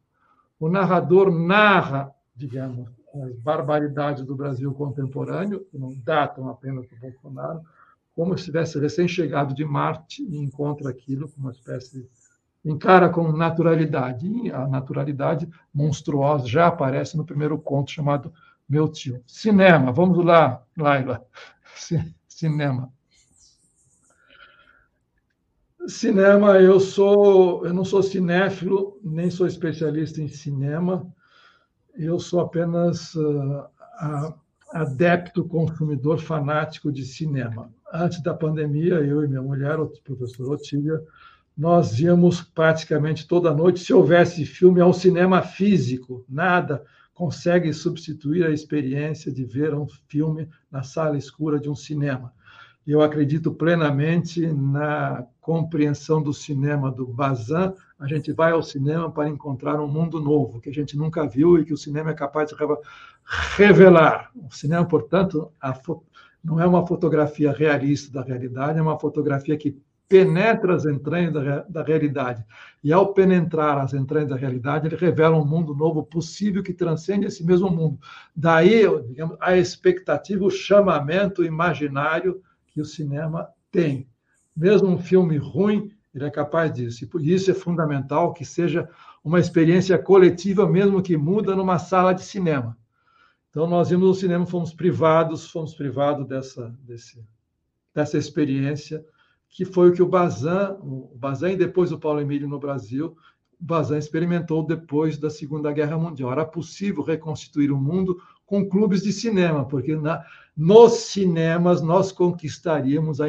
[0.58, 7.60] O narrador narra, digamos, as barbaridades do Brasil contemporâneo, que não datam apenas do Bolsonaro,
[8.14, 12.08] como se tivesse recém-chegado de Marte e encontra aquilo como uma espécie
[12.64, 14.26] encara com naturalidade.
[14.26, 18.32] E a naturalidade monstruosa já aparece no primeiro conto chamado
[18.68, 19.22] meu tio.
[19.26, 21.24] Cinema, vamos lá, Laila.
[22.28, 22.92] Cinema.
[25.86, 31.12] Cinema, eu sou, eu não sou cinéfilo, nem sou especialista em cinema.
[31.94, 33.64] Eu sou apenas uh,
[34.72, 37.70] adepto consumidor fanático de cinema.
[37.92, 41.00] Antes da pandemia, eu e minha mulher, o professor Otília,
[41.56, 46.82] nós íamos praticamente toda noite, se houvesse filme, ao cinema físico, nada
[47.12, 52.32] consegue substituir a experiência de ver um filme na sala escura de um cinema.
[52.84, 57.72] Eu acredito plenamente na compreensão do cinema do Bazin.
[57.96, 61.58] A gente vai ao cinema para encontrar um mundo novo que a gente nunca viu
[61.58, 62.56] e que o cinema é capaz de
[63.24, 64.30] revelar.
[64.34, 65.52] O cinema, portanto,
[66.42, 69.80] não é uma fotografia realista da realidade, é uma fotografia que
[70.12, 72.44] penetra as entranhas da, da realidade.
[72.84, 77.26] E ao penetrar as entranhas da realidade, ele revela um mundo novo possível que transcende
[77.26, 77.98] esse mesmo mundo.
[78.36, 84.06] Daí, digamos, a expectativa, o chamamento imaginário que o cinema tem.
[84.54, 87.04] Mesmo um filme ruim, ele é capaz disso.
[87.04, 88.86] E por isso é fundamental que seja
[89.24, 92.76] uma experiência coletiva, mesmo que muda numa sala de cinema.
[93.52, 97.22] Então, nós íamos ao cinema, fomos privados, fomos privados dessa, desse,
[97.94, 99.04] dessa experiência
[99.46, 103.14] que foi o que o Bazin, o Bazin e depois o Paulo Emílio no Brasil,
[103.60, 106.32] o Bazin experimentou depois da Segunda Guerra Mundial.
[106.32, 108.16] Era possível reconstituir o mundo
[108.46, 110.24] com clubes de cinema, porque na,
[110.56, 113.26] nos cinemas nós conquistaríamos a,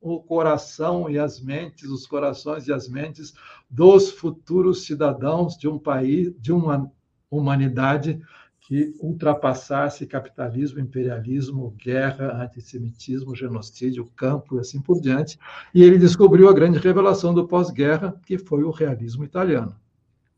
[0.00, 3.34] o coração e as mentes, os corações e as mentes
[3.68, 6.88] dos futuros cidadãos de um país, de uma
[7.28, 8.22] humanidade
[8.66, 15.38] que ultrapassasse capitalismo, imperialismo, guerra, antissemitismo, genocídio, campo e assim por diante.
[15.72, 19.76] E ele descobriu a grande revelação do pós-guerra, que foi o realismo italiano.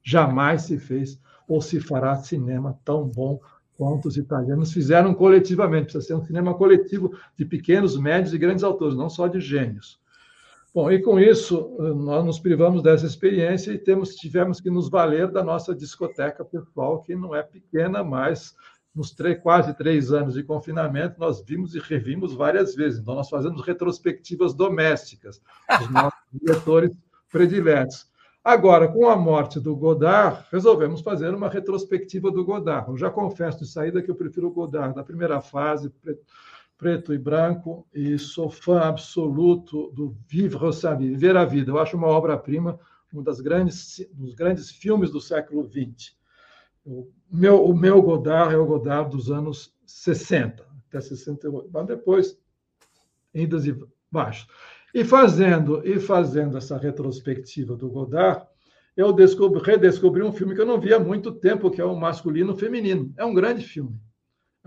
[0.03, 1.19] Jamais se fez
[1.49, 3.41] ou se fará cinema tão bom
[3.79, 5.85] quanto os italianos fizeram coletivamente.
[5.85, 9.99] Precisa ser um cinema coletivo de pequenos, médios e grandes autores, não só de gênios.
[10.75, 15.31] Bom, e com isso, nós nos privamos dessa experiência e temos, tivemos que nos valer
[15.31, 18.55] da nossa discoteca pessoal, que não é pequena, mas
[18.95, 23.01] nos três, quase três anos de confinamento, nós vimos e revimos várias vezes.
[23.01, 25.41] Então, nós fazemos retrospectivas domésticas,
[25.81, 26.91] os nossos diretores
[27.31, 28.07] prediletos.
[28.43, 32.89] Agora, com a morte do Godard, resolvemos fazer uma retrospectiva do Godard.
[32.89, 35.93] Eu já confesso de saída que eu prefiro o Godard da primeira fase,
[36.79, 41.73] preto e branco, e sou fã absoluto do Vivre sa vie, Viver a Vida.
[41.73, 42.79] Eu acho uma obra-prima,
[43.13, 46.17] um das grandes, dos grandes filmes do século XX.
[46.85, 51.69] O meu, o meu Godard é o Godard dos anos 60, até 68.
[51.73, 52.39] Mas depois,
[53.35, 53.77] indas e
[54.11, 54.47] baixos.
[54.95, 58.47] E fazendo, e fazendo essa retrospectiva do Godard,
[58.97, 61.97] eu descobri, redescobri um filme que eu não via há muito tempo, que é o
[61.97, 63.13] Masculino Feminino.
[63.17, 64.01] É um grande filme.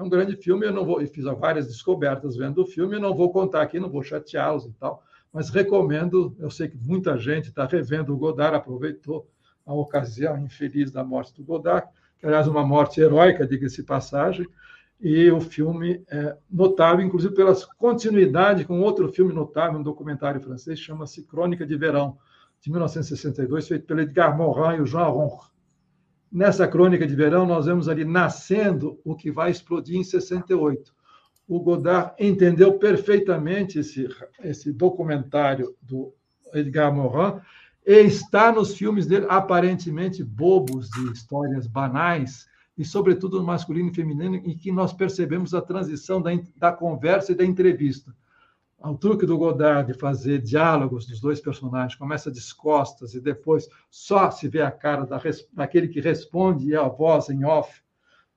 [0.01, 2.99] É um grande filme, eu não vou, eu fiz várias descobertas vendo o filme, eu
[2.99, 7.19] não vou contar aqui, não vou chateá-los e tal, mas recomendo, eu sei que muita
[7.19, 9.29] gente está revendo o Godard, aproveitou
[9.63, 11.87] a ocasião infeliz da morte do Godard,
[12.17, 14.47] que aliás uma morte heróica, diga-se passagem,
[14.99, 20.79] e o filme é notável, inclusive pela continuidade com outro filme notável, um documentário francês,
[20.79, 22.17] chama-se Crônica de Verão,
[22.59, 25.51] de 1962, feito pelo Edgar Morin e o Jean Ronre.
[26.31, 30.93] Nessa crônica de verão, nós vemos ali nascendo o que vai explodir em 68.
[31.45, 34.07] O Godard entendeu perfeitamente esse,
[34.41, 36.13] esse documentário do
[36.53, 37.41] Edgar Morin
[37.85, 42.47] e está nos filmes dele aparentemente bobos de histórias banais
[42.77, 47.33] e sobretudo no masculino e feminino em que nós percebemos a transição da, da conversa
[47.33, 48.15] e da entrevista
[48.81, 54.31] ao truque do Godard de fazer diálogos dos dois personagens, começa descostas e depois só
[54.31, 55.21] se vê a cara da,
[55.53, 57.81] daquele que responde e a voz em off,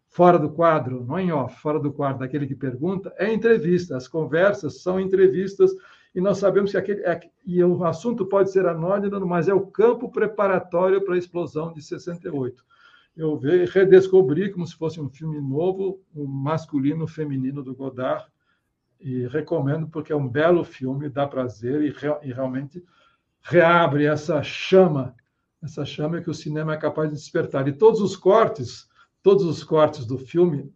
[0.09, 3.97] fora do quadro, não em off, fora do quadro, daquele que pergunta, é entrevista.
[3.97, 5.73] As conversas são entrevistas
[6.15, 7.03] e nós sabemos que aquele.
[7.03, 11.73] É, e o assunto pode ser anônimo, mas é o campo preparatório para a explosão
[11.73, 12.65] de 68.
[13.17, 13.39] Eu
[13.73, 18.27] redescobri, como se fosse um filme novo, o masculino feminino do Godard,
[19.05, 21.95] e recomendo porque é um belo filme, dá prazer e,
[22.27, 22.83] e realmente
[23.43, 25.15] reabre essa chama,
[25.63, 27.69] essa chama que o cinema é capaz de despertar.
[27.69, 28.89] E todos os cortes,
[29.23, 30.73] todos os cortes do filme,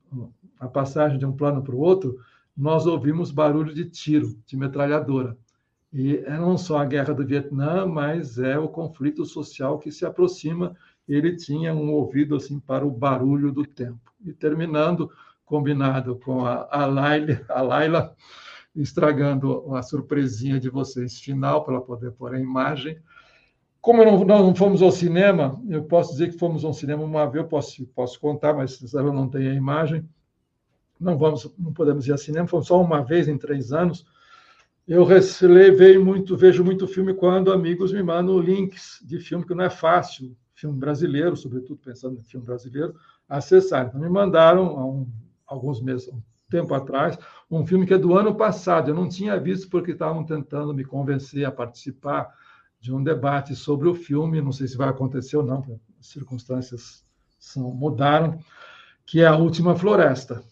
[0.61, 2.19] a passagem de um plano para o outro,
[2.55, 5.35] nós ouvimos barulho de tiro, de metralhadora.
[5.91, 10.05] E é não só a guerra do Vietnã, mas é o conflito social que se
[10.05, 10.77] aproxima.
[11.09, 14.13] Ele tinha um ouvido assim para o barulho do tempo.
[14.23, 15.11] E terminando,
[15.49, 18.15] combinado com a, a, Laila, a Laila,
[18.77, 22.99] estragando a surpresinha de vocês final, para ela poder pôr a imagem.
[23.81, 27.43] Como não, não fomos ao cinema, eu posso dizer que fomos ao cinema uma vez,
[27.43, 30.07] eu posso, posso contar, mas eu não tenho a imagem.
[31.01, 34.05] Não vamos, não podemos ir ao cinema, fomos só uma vez em três anos.
[34.87, 35.07] Eu
[35.43, 39.71] levei muito, vejo muito filme quando amigos me mandam links de filme que não é
[39.71, 42.95] fácil, filme brasileiro, sobretudo pensando em filme brasileiro,
[43.29, 43.87] acessar.
[43.87, 45.07] Então me mandaram um
[45.49, 46.21] alguns meses, um
[46.51, 47.19] tempo atrás,
[47.51, 48.91] um filme que é do ano passado.
[48.91, 52.33] Eu não tinha visto porque estavam tentando me convencer a participar
[52.81, 54.41] de um debate sobre o filme.
[54.41, 57.05] Não sei se vai acontecer ou não, as circunstâncias
[57.39, 58.39] são, mudaram.
[59.05, 60.43] Que é A Última Floresta,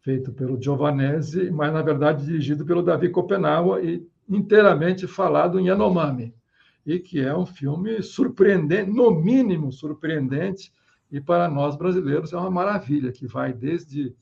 [0.00, 6.32] feito pelo Giovanese, mas na verdade dirigido pelo Davi Copenaua e inteiramente falado em Yanomami.
[6.86, 10.72] E que é um filme surpreendente, no mínimo surpreendente,
[11.10, 14.14] e para nós brasileiros é uma maravilha, que vai desde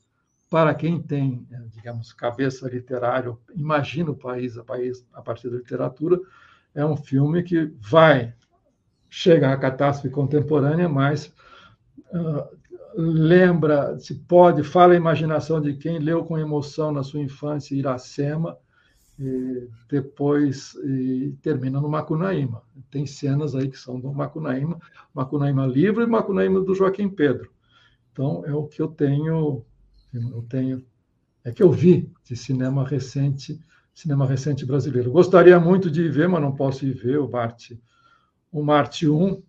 [0.49, 5.57] para quem tem, eh, digamos, cabeça literária, imagina o país a, país a partir da
[5.57, 6.19] literatura,
[6.73, 8.33] é um filme que vai
[9.09, 11.33] chegar à catástrofe contemporânea, mas
[12.13, 12.57] uh,
[12.95, 18.57] lembra, se pode, fala a imaginação de quem leu com emoção na sua infância Iracema,
[19.19, 22.61] e depois e termina no Macunaíma.
[22.91, 24.79] Tem cenas aí que são do Macunaíma,
[25.13, 27.49] Macunaíma livre e Macunaíma do Joaquim Pedro.
[28.11, 29.65] Então, é o que eu tenho
[30.13, 30.85] eu tenho
[31.47, 33.57] é que eu vi de cinema recente,
[33.93, 35.11] cinema recente brasileiro.
[35.11, 37.81] Gostaria muito de ir ver, mas não posso ir ver o Marte,
[38.51, 39.41] o Marte 1.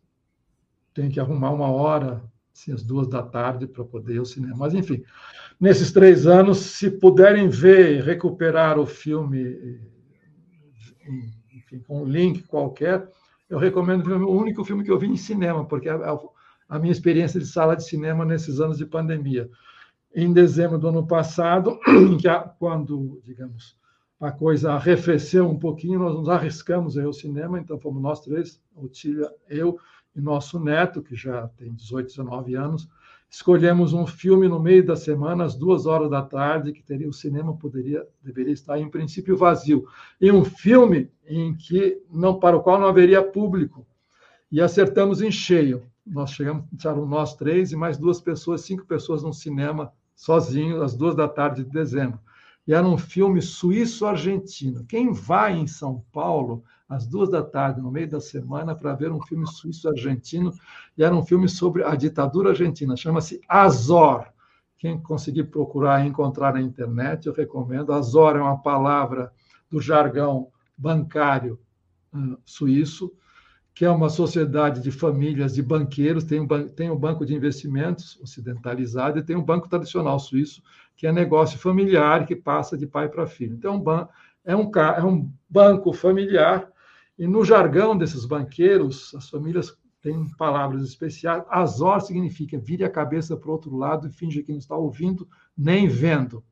[0.94, 2.22] Tem que arrumar uma hora,
[2.54, 4.54] assim, às duas da tarde, para poder ir ao cinema.
[4.56, 5.02] Mas, enfim,
[5.60, 9.80] nesses três anos, se puderem ver e recuperar o filme,
[11.52, 13.10] enfim, com um link qualquer,
[13.50, 15.94] eu recomendo o único filme que eu vi em cinema, porque é,
[16.68, 19.50] a minha experiência de sala de cinema nesses anos de pandemia.
[20.20, 21.78] Em dezembro do ano passado,
[22.58, 23.78] quando, digamos,
[24.18, 28.88] a coisa arrefeceu um pouquinho, nós nos arriscamos ao cinema, então fomos nós três, o
[28.88, 29.78] Tília, eu
[30.16, 32.88] e nosso neto, que já tem 18, 19 anos,
[33.30, 37.12] escolhemos um filme no meio da semana, às duas horas da tarde, que teria o
[37.12, 39.86] cinema poderia deveria estar em princípio vazio,
[40.20, 43.86] e um filme em que não para o qual não haveria público.
[44.50, 45.84] E acertamos em cheio.
[46.04, 46.64] Nós chegamos,
[47.06, 51.62] nós três e mais duas pessoas, cinco pessoas no cinema sozinhos às duas da tarde
[51.62, 52.18] de dezembro.
[52.66, 54.84] E era um filme suíço-argentino.
[54.84, 59.12] Quem vai em São Paulo às duas da tarde, no meio da semana, para ver
[59.12, 60.52] um filme suíço-argentino,
[60.96, 64.26] e era um filme sobre a ditadura argentina, chama-se Azor.
[64.76, 67.92] Quem conseguir procurar e encontrar na internet, eu recomendo.
[67.92, 69.32] Azor é uma palavra
[69.70, 71.60] do jargão bancário
[72.12, 73.12] uh, suíço,
[73.78, 78.18] que é uma sociedade de famílias de banqueiros, tem um, tem um banco de investimentos
[78.20, 80.60] ocidentalizado e tem um banco tradicional suíço,
[80.96, 83.54] que é negócio familiar, que passa de pai para filho.
[83.54, 83.80] Então,
[84.44, 86.68] é um, é um banco familiar
[87.16, 91.44] e no jargão desses banqueiros, as famílias têm palavras especiais.
[91.48, 95.28] Azor significa vire a cabeça para o outro lado e finge que não está ouvindo
[95.56, 96.42] nem vendo.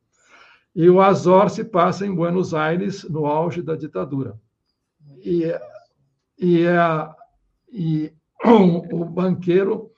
[0.73, 4.39] E o Azor se passa em Buenos Aires, no auge da ditadura.
[5.25, 5.53] E,
[6.39, 6.65] e,
[7.73, 8.13] e
[8.45, 9.91] o, banqueiro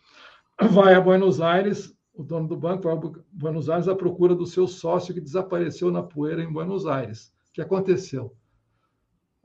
[0.71, 3.01] vai a Buenos Aires, o dono do banco vai a
[3.33, 7.33] Buenos Aires à procura do seu sócio que desapareceu na poeira em Buenos Aires.
[7.51, 8.37] O que aconteceu?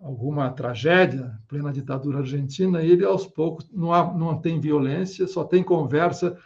[0.04, 5.64] alguma tragédia, plena ditadura argentina, ele aos poucos não, há, não tem violência, só tem
[5.64, 6.38] conversa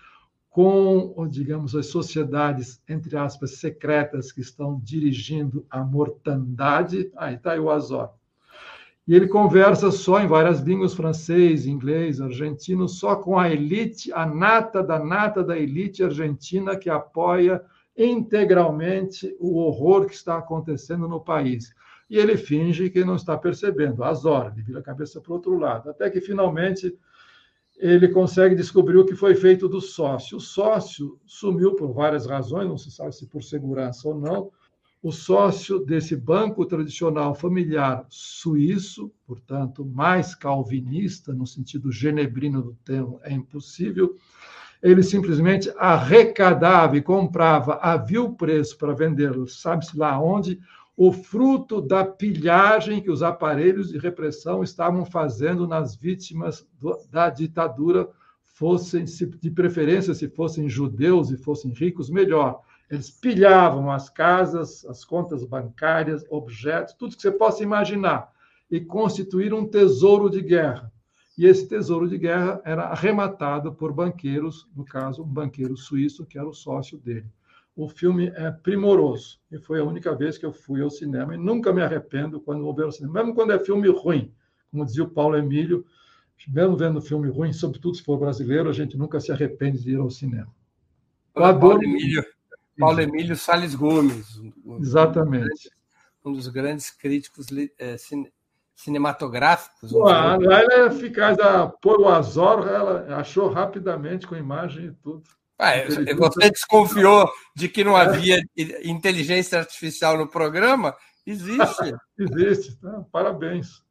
[0.47, 7.11] com, digamos, as sociedades, entre aspas, secretas que estão dirigindo a mortandade.
[7.15, 8.11] Aí está o Azor.
[9.07, 14.25] E ele conversa só em várias línguas, francês, inglês, argentino, só com a elite, a
[14.25, 17.61] nata da nata da elite argentina que apoia
[17.97, 21.73] integralmente o horror que está acontecendo no país
[22.09, 25.57] e ele finge que não está percebendo, Azor, ele vira a cabeça para o outro
[25.57, 26.97] lado, até que finalmente
[27.77, 30.37] ele consegue descobrir o que foi feito do sócio.
[30.37, 34.51] O sócio sumiu por várias razões, não se sabe se por segurança ou não.
[35.01, 43.19] O sócio desse banco tradicional familiar suíço, portanto, mais calvinista, no sentido genebrino do termo,
[43.23, 44.15] é impossível.
[44.81, 50.59] Ele simplesmente arrecadava e comprava a vil preço para vender, sabe-se lá onde,
[50.95, 56.67] o fruto da pilhagem que os aparelhos de repressão estavam fazendo nas vítimas
[57.11, 58.09] da ditadura,
[58.45, 62.61] fossem, de preferência, se fossem judeus e fossem ricos, melhor.
[62.89, 68.31] Eles pilhavam as casas, as contas bancárias, objetos, tudo que você possa imaginar,
[68.71, 70.91] e constituíram um tesouro de guerra.
[71.37, 76.37] E esse tesouro de guerra era arrematado por banqueiros, no caso, um banqueiro suíço, que
[76.37, 77.27] era o sócio dele
[77.77, 79.39] o filme é primoroso.
[79.51, 81.35] E foi a única vez que eu fui ao cinema.
[81.35, 83.19] E nunca me arrependo quando vou ver o cinema.
[83.19, 84.33] Mesmo quando é filme ruim.
[84.71, 85.85] Como dizia o Paulo Emílio,
[86.49, 89.99] mesmo vendo filme ruim, sobretudo se for brasileiro, a gente nunca se arrepende de ir
[89.99, 90.51] ao cinema.
[91.35, 91.79] Eu adoro...
[91.79, 92.25] Paulo Emílio,
[92.77, 94.39] Paulo Emílio Salles Gomes.
[94.79, 95.69] Exatamente.
[96.23, 97.47] Um dos grandes críticos
[97.77, 98.31] é, cine,
[98.75, 99.91] cinematográficos.
[99.93, 101.39] é eficaz.
[101.39, 105.23] A, por o Azor, ela achou rapidamente com imagem e tudo.
[105.59, 105.71] Ah,
[106.15, 108.39] você desconfiou de que não havia
[108.83, 110.95] inteligência artificial no programa?
[111.25, 111.93] Existe.
[112.17, 112.79] Existe.
[112.79, 113.03] Tá?
[113.11, 113.83] Parabéns.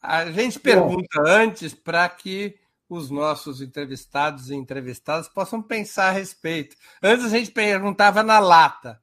[0.00, 1.28] A gente pergunta Bom.
[1.28, 2.56] antes para que
[2.94, 6.76] os nossos entrevistados e entrevistadas possam pensar a respeito.
[7.02, 9.02] Antes a gente perguntava na lata.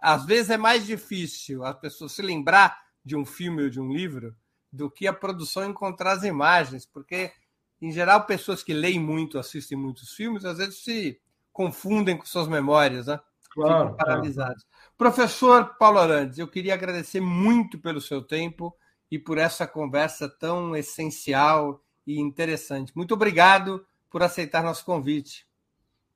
[0.00, 3.92] Às vezes é mais difícil a pessoa se lembrar de um filme ou de um
[3.92, 4.36] livro
[4.70, 7.32] do que a produção encontrar as imagens, porque
[7.80, 11.20] em geral, pessoas que leem muito, assistem muitos filmes, às vezes se
[11.52, 13.20] confundem com suas memórias, né?
[13.50, 14.64] Claro, Ficam paralisados.
[14.64, 14.94] Claro.
[14.96, 18.76] Professor Paulo Arantes, eu queria agradecer muito pelo seu tempo
[19.10, 22.90] e por essa conversa tão essencial e interessante.
[22.96, 25.46] Muito obrigado por aceitar nosso convite.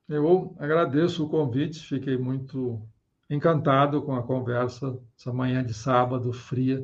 [0.09, 2.81] Eu agradeço o convite, fiquei muito
[3.29, 6.83] encantado com a conversa essa manhã de sábado fria.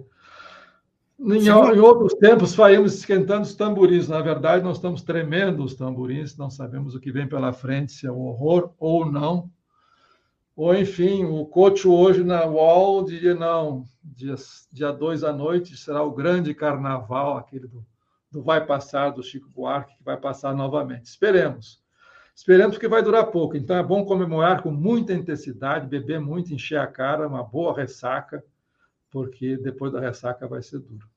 [1.20, 4.08] Em, em, outros tempos, faíamos esquentando os tamborins.
[4.08, 8.06] Na verdade, nós estamos tremendo os tamborins, não sabemos o que vem pela frente, se
[8.06, 9.50] é um horror ou não.
[10.56, 14.36] Ou, enfim, o coach hoje na UOL diria: não, dia,
[14.72, 17.84] dia 2 à noite será o grande carnaval, aquele do,
[18.32, 21.06] do Vai Passar, do Chico Buarque, que vai passar novamente.
[21.06, 21.82] Esperemos.
[22.36, 23.58] Esperemos que vai durar pouco.
[23.58, 28.44] Então, é bom comemorar com muita intensidade, beber muito, encher a cara, uma boa ressaca
[29.12, 31.08] porque depois da ressaca vai ser duro.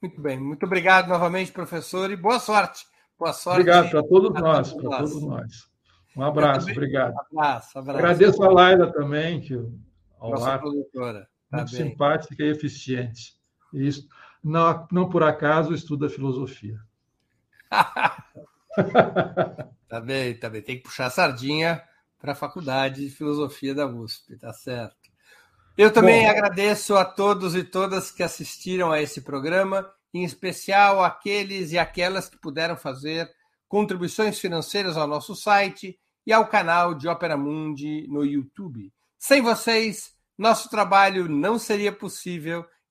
[0.00, 2.86] Muito bem, muito obrigado novamente, professor, e boa sorte
[3.18, 3.60] Boa sorte.
[3.60, 5.68] Obrigado para todos nós, para todos nós.
[6.16, 7.14] Um abraço, obrigado.
[7.30, 7.98] Abraço, abraço.
[7.98, 9.54] Agradeço a Laila também, que
[10.18, 11.28] ao Nossa produtora.
[11.48, 11.90] Tá muito bem.
[11.90, 13.36] simpática e eficiente.
[13.72, 14.08] Isso,
[14.42, 16.78] não, não por acaso estuda filosofia.
[19.88, 20.62] tá bem, tá bem.
[20.62, 21.82] Tem que puxar a sardinha
[22.18, 24.96] para a Faculdade de Filosofia da USP, tá certo.
[25.76, 31.02] Eu também Bom, agradeço a todos e todas que assistiram a esse programa, em especial
[31.02, 33.30] aqueles e aquelas que puderam fazer
[33.66, 38.92] contribuições financeiras ao nosso site e ao canal de Opera Mundi no YouTube.
[39.18, 42.66] Sem vocês, nosso trabalho não seria possível